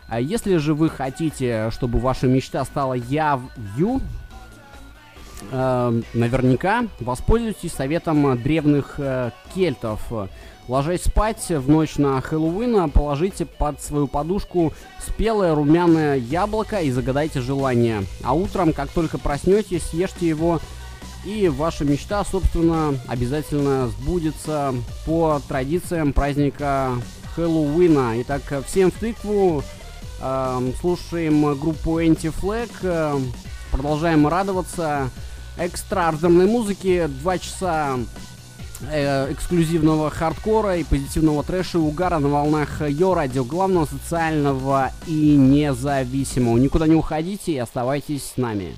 А 0.09 0.21
если 0.21 0.57
же 0.57 0.75
вы 0.75 0.89
хотите, 0.89 1.71
чтобы 1.73 1.99
ваша 1.99 2.29
мечта 2.29 2.65
стала 2.65 2.95
явью, 2.95 4.01
наверняка 5.51 6.87
воспользуйтесь 7.01 7.73
советом 7.73 8.41
древних 8.43 8.95
э, 8.99 9.31
кельтов. 9.55 10.01
Ложась 10.69 11.05
спать 11.05 11.49
в 11.49 11.69
ночь 11.69 11.97
на 11.97 12.21
Хэллоуин, 12.21 12.91
положите 12.91 13.47
под 13.47 13.81
свою 13.81 14.09
подушку 14.09 14.73
спелое 14.99 15.55
румяное 15.55 16.17
яблоко 16.17 16.81
и 16.81 16.91
загадайте 16.91 17.41
желание. 17.41 18.03
А 18.25 18.35
утром, 18.35 18.73
как 18.73 18.89
только 18.89 19.19
проснетесь, 19.19 19.85
съешьте 19.85 20.27
его, 20.27 20.61
и 21.25 21.49
ваша 21.49 21.85
мечта, 21.85 22.25
собственно, 22.25 22.95
обязательно 23.07 23.89
сбудется 23.89 24.75
по 25.05 25.41
традициям 25.47 26.13
праздника 26.13 26.93
Хэллоуина. 27.37 28.21
Итак, 28.23 28.43
всем 28.67 28.91
в 28.91 28.95
тыкву. 28.95 29.63
Эм, 30.21 30.73
слушаем 30.81 31.55
группу 31.59 32.01
Anti-Flag. 32.01 32.71
э, 32.83 33.19
Продолжаем 33.71 34.27
радоваться 34.27 35.11
экстраординарной 35.59 36.47
музыке. 36.47 37.09
Два 37.09 37.39
часа 37.39 37.99
э, 38.91 39.33
эксклюзивного 39.33 40.11
хардкора 40.11 40.77
и 40.77 40.85
позитивного 40.85 41.43
трэша 41.43 41.79
и 41.79 41.81
угара 41.81 42.19
на 42.19 42.29
волнах 42.29 42.83
Йо 42.89 43.15
Радио, 43.15 43.45
главного 43.45 43.87
социального 43.87 44.93
и 45.07 45.37
независимого. 45.37 46.59
Никуда 46.59 46.87
не 46.87 46.95
уходите 46.95 47.53
и 47.53 47.59
оставайтесь 47.59 48.33
с 48.35 48.37
нами. 48.37 48.77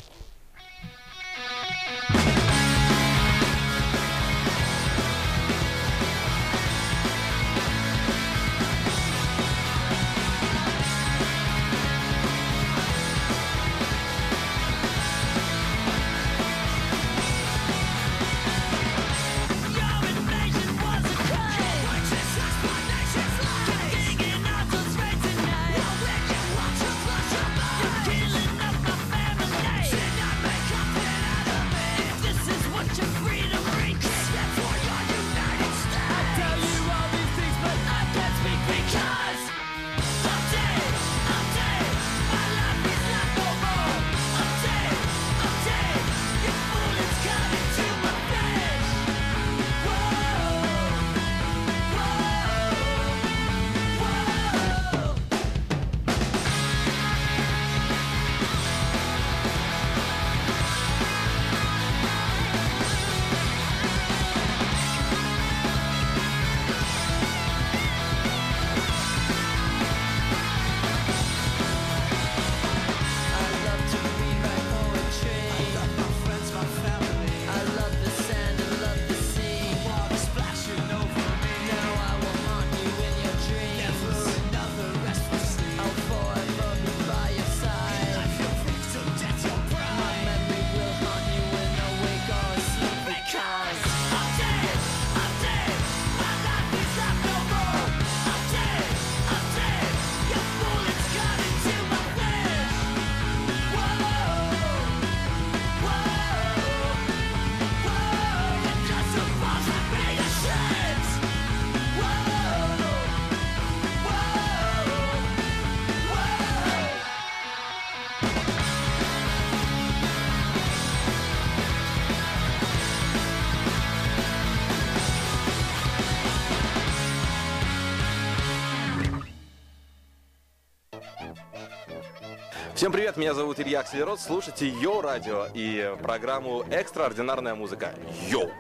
Всем 132.79 132.93
привет, 132.93 133.17
меня 133.17 133.35
зовут 133.35 133.59
Илья 133.59 133.81
Акселерот, 133.81 134.21
слушайте 134.21 134.69
Йоу 134.69 135.01
Радио 135.01 135.47
и 135.53 135.97
программу 136.01 136.63
«Экстраординарная 136.71 137.57
музыка». 137.57 137.93
Йоу, 138.31 138.51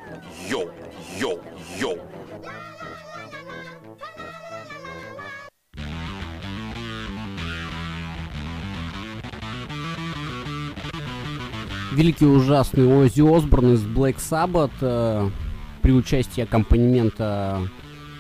йоу, 0.51 0.71
йоу, 1.21 1.39
йоу. 1.79 1.99
Великий 11.93 12.27
ужасный 12.27 12.93
Оззи 12.93 13.21
Осборн 13.21 13.75
из 13.75 13.85
Black 13.85 14.17
Sabbath 14.17 14.73
э, 14.81 15.31
при 15.81 15.93
участии 15.93 16.41
аккомпанемента 16.41 17.61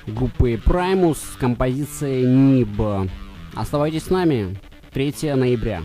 группы 0.06 0.52
Primus 0.64 1.16
с 1.16 1.36
композицией 1.36 2.24
N.I.B.. 2.24 3.10
Оставайтесь 3.56 4.04
с 4.04 4.10
нами. 4.10 4.56
3 4.92 5.34
ноября. 5.34 5.82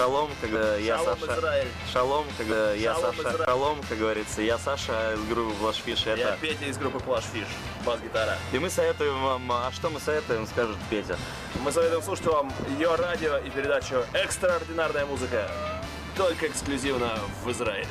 Шалом, 0.00 0.30
когда 0.40 0.76
я 0.76 0.96
Шалом, 0.96 1.18
Саша. 1.20 1.38
Израиль. 1.38 1.68
Шалом, 1.92 2.26
когда 2.38 2.72
я 2.72 2.94
Шалом, 2.94 3.16
Саша. 3.16 3.28
Израиль. 3.28 3.44
Шалом, 3.44 3.78
как 3.86 3.98
говорится, 3.98 4.40
я 4.40 4.56
Саша 4.56 5.12
из 5.12 5.24
группы 5.28 5.54
Флашфиш. 5.56 6.06
Я 6.06 6.14
Это. 6.14 6.38
Петя 6.40 6.64
из 6.64 6.78
группы 6.78 7.00
Плаш 7.00 7.24
Фиш, 7.24 7.46
бас-гитара. 7.84 8.38
И 8.54 8.58
мы 8.58 8.70
советуем 8.70 9.22
вам, 9.22 9.52
а 9.52 9.70
что 9.72 9.90
мы 9.90 10.00
советуем, 10.00 10.46
скажет 10.46 10.78
Петя. 10.88 11.18
Мы 11.62 11.70
советуем 11.70 12.02
слушать 12.02 12.24
вам 12.24 12.50
ее 12.78 12.94
радио 12.94 13.36
и 13.36 13.50
передачу 13.50 14.02
«Экстраординарная 14.14 15.04
музыка». 15.04 15.46
Только 16.16 16.46
эксклюзивно 16.46 17.18
в 17.44 17.50
Израиле. 17.50 17.86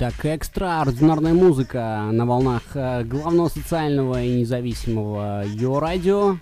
Итак, 0.00 0.24
экстраординарная 0.24 1.34
музыка 1.34 2.08
на 2.12 2.24
волнах 2.24 2.62
э, 2.74 3.02
главного 3.02 3.48
социального 3.48 4.22
и 4.22 4.42
независимого 4.42 5.42
Йо 5.44 5.80
Радио. 5.80 6.36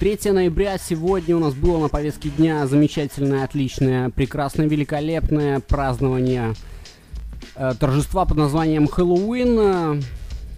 3 0.00 0.32
ноября 0.32 0.78
сегодня 0.78 1.36
у 1.36 1.38
нас 1.38 1.52
было 1.52 1.82
на 1.82 1.88
повестке 1.90 2.30
дня 2.30 2.66
замечательное, 2.66 3.44
отличное, 3.44 4.08
прекрасное, 4.08 4.66
великолепное 4.66 5.60
празднование 5.60 6.54
э, 7.56 7.74
торжества 7.78 8.24
под 8.24 8.38
названием 8.38 8.88
Хэллоуин. 8.88 10.02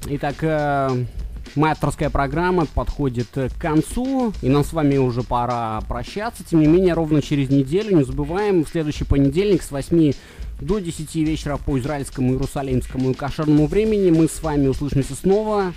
Итак, 0.07 0.37
э, 0.43 1.05
моя 1.57 1.73
авторская 1.73 2.11
программа 2.11 2.67
подходит 2.67 3.27
к 3.33 3.61
концу, 3.61 4.33
и 4.41 4.49
нам 4.49 4.63
с 4.63 4.73
вами 4.73 4.99
уже 4.99 5.25
пора 5.25 5.81
прощаться. 5.89 6.45
Тем 6.49 6.61
не 6.61 6.69
менее, 6.69 6.95
ровно 6.95 7.23
через 7.23 7.51
неделю, 7.51 7.97
не 7.97 8.05
забываем, 8.05 8.65
в 8.65 8.69
следующий 8.69 9.03
понедельник 9.03 9.65
с 9.65 9.73
8 9.73 10.13
до 10.61 10.79
10 10.79 11.15
вечера 11.17 11.57
по 11.57 11.79
израильскому, 11.79 12.33
иерусалимскому 12.33 13.11
и 13.11 13.15
кошерному 13.15 13.67
времени 13.67 14.11
мы 14.11 14.29
с 14.29 14.43
вами 14.43 14.67
услышимся 14.67 15.15
снова 15.15 15.73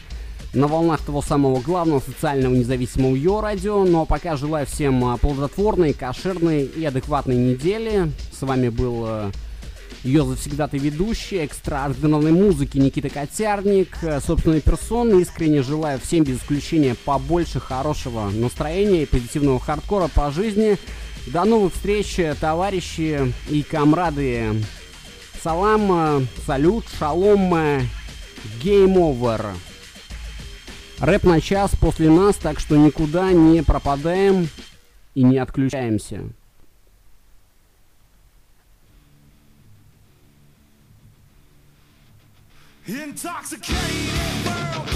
на 0.54 0.68
волнах 0.68 1.02
того 1.02 1.22
самого 1.22 1.60
главного 1.62 2.00
социального 2.00 2.54
независимого 2.54 3.16
Йо 3.16 3.42
радио. 3.42 3.84
Ну 3.86 4.02
а 4.02 4.06
пока 4.06 4.36
желаю 4.36 4.68
всем 4.68 5.04
а, 5.06 5.18
плодотворной, 5.18 5.94
кошерной 5.94 6.64
и 6.66 6.86
адекватной 6.86 7.38
недели. 7.38 8.12
С 8.32 8.42
вами 8.44 8.70
был 8.70 9.32
ее 10.04 10.26
завсегдатый 10.26 10.80
ведущий, 10.80 11.38
экстраординарной 11.38 12.32
музыки 12.32 12.78
Никита 12.78 13.10
Котярник, 13.10 13.98
э, 14.02 14.20
собственной 14.20 14.60
персоны. 14.60 15.22
Искренне 15.22 15.64
желаю 15.64 16.00
всем 16.00 16.26
без 16.26 16.40
исключения 16.40 16.96
побольше 17.06 17.60
хорошего 17.60 18.30
настроения 18.30 19.04
и 19.04 19.06
позитивного 19.06 19.60
хардкора 19.60 20.10
по 20.14 20.30
жизни. 20.32 20.78
До 21.28 21.46
новых 21.46 21.74
встреч, 21.74 22.20
товарищи 22.40 23.34
и 23.50 23.64
комрады. 23.64 24.64
Салам, 25.42 26.28
салют, 26.46 26.86
шалом, 27.00 27.88
game 28.62 28.98
over. 28.98 29.54
Рэп 31.00 31.24
на 31.24 31.42
час 31.42 31.72
после 31.80 32.10
нас, 32.10 32.36
так 32.36 32.60
что 32.60 32.78
никуда 32.78 33.32
не 33.32 33.64
пропадаем 33.64 34.48
и 35.16 35.24
не 35.24 35.38
отключаемся. 35.38 36.22
Intoxicated 42.86 44.46
world, 44.46 44.93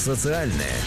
социальное. 0.00 0.80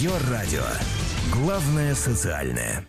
Your 0.00 0.20
радио. 0.30 0.62
Главное 1.32 1.96
социальное. 1.96 2.79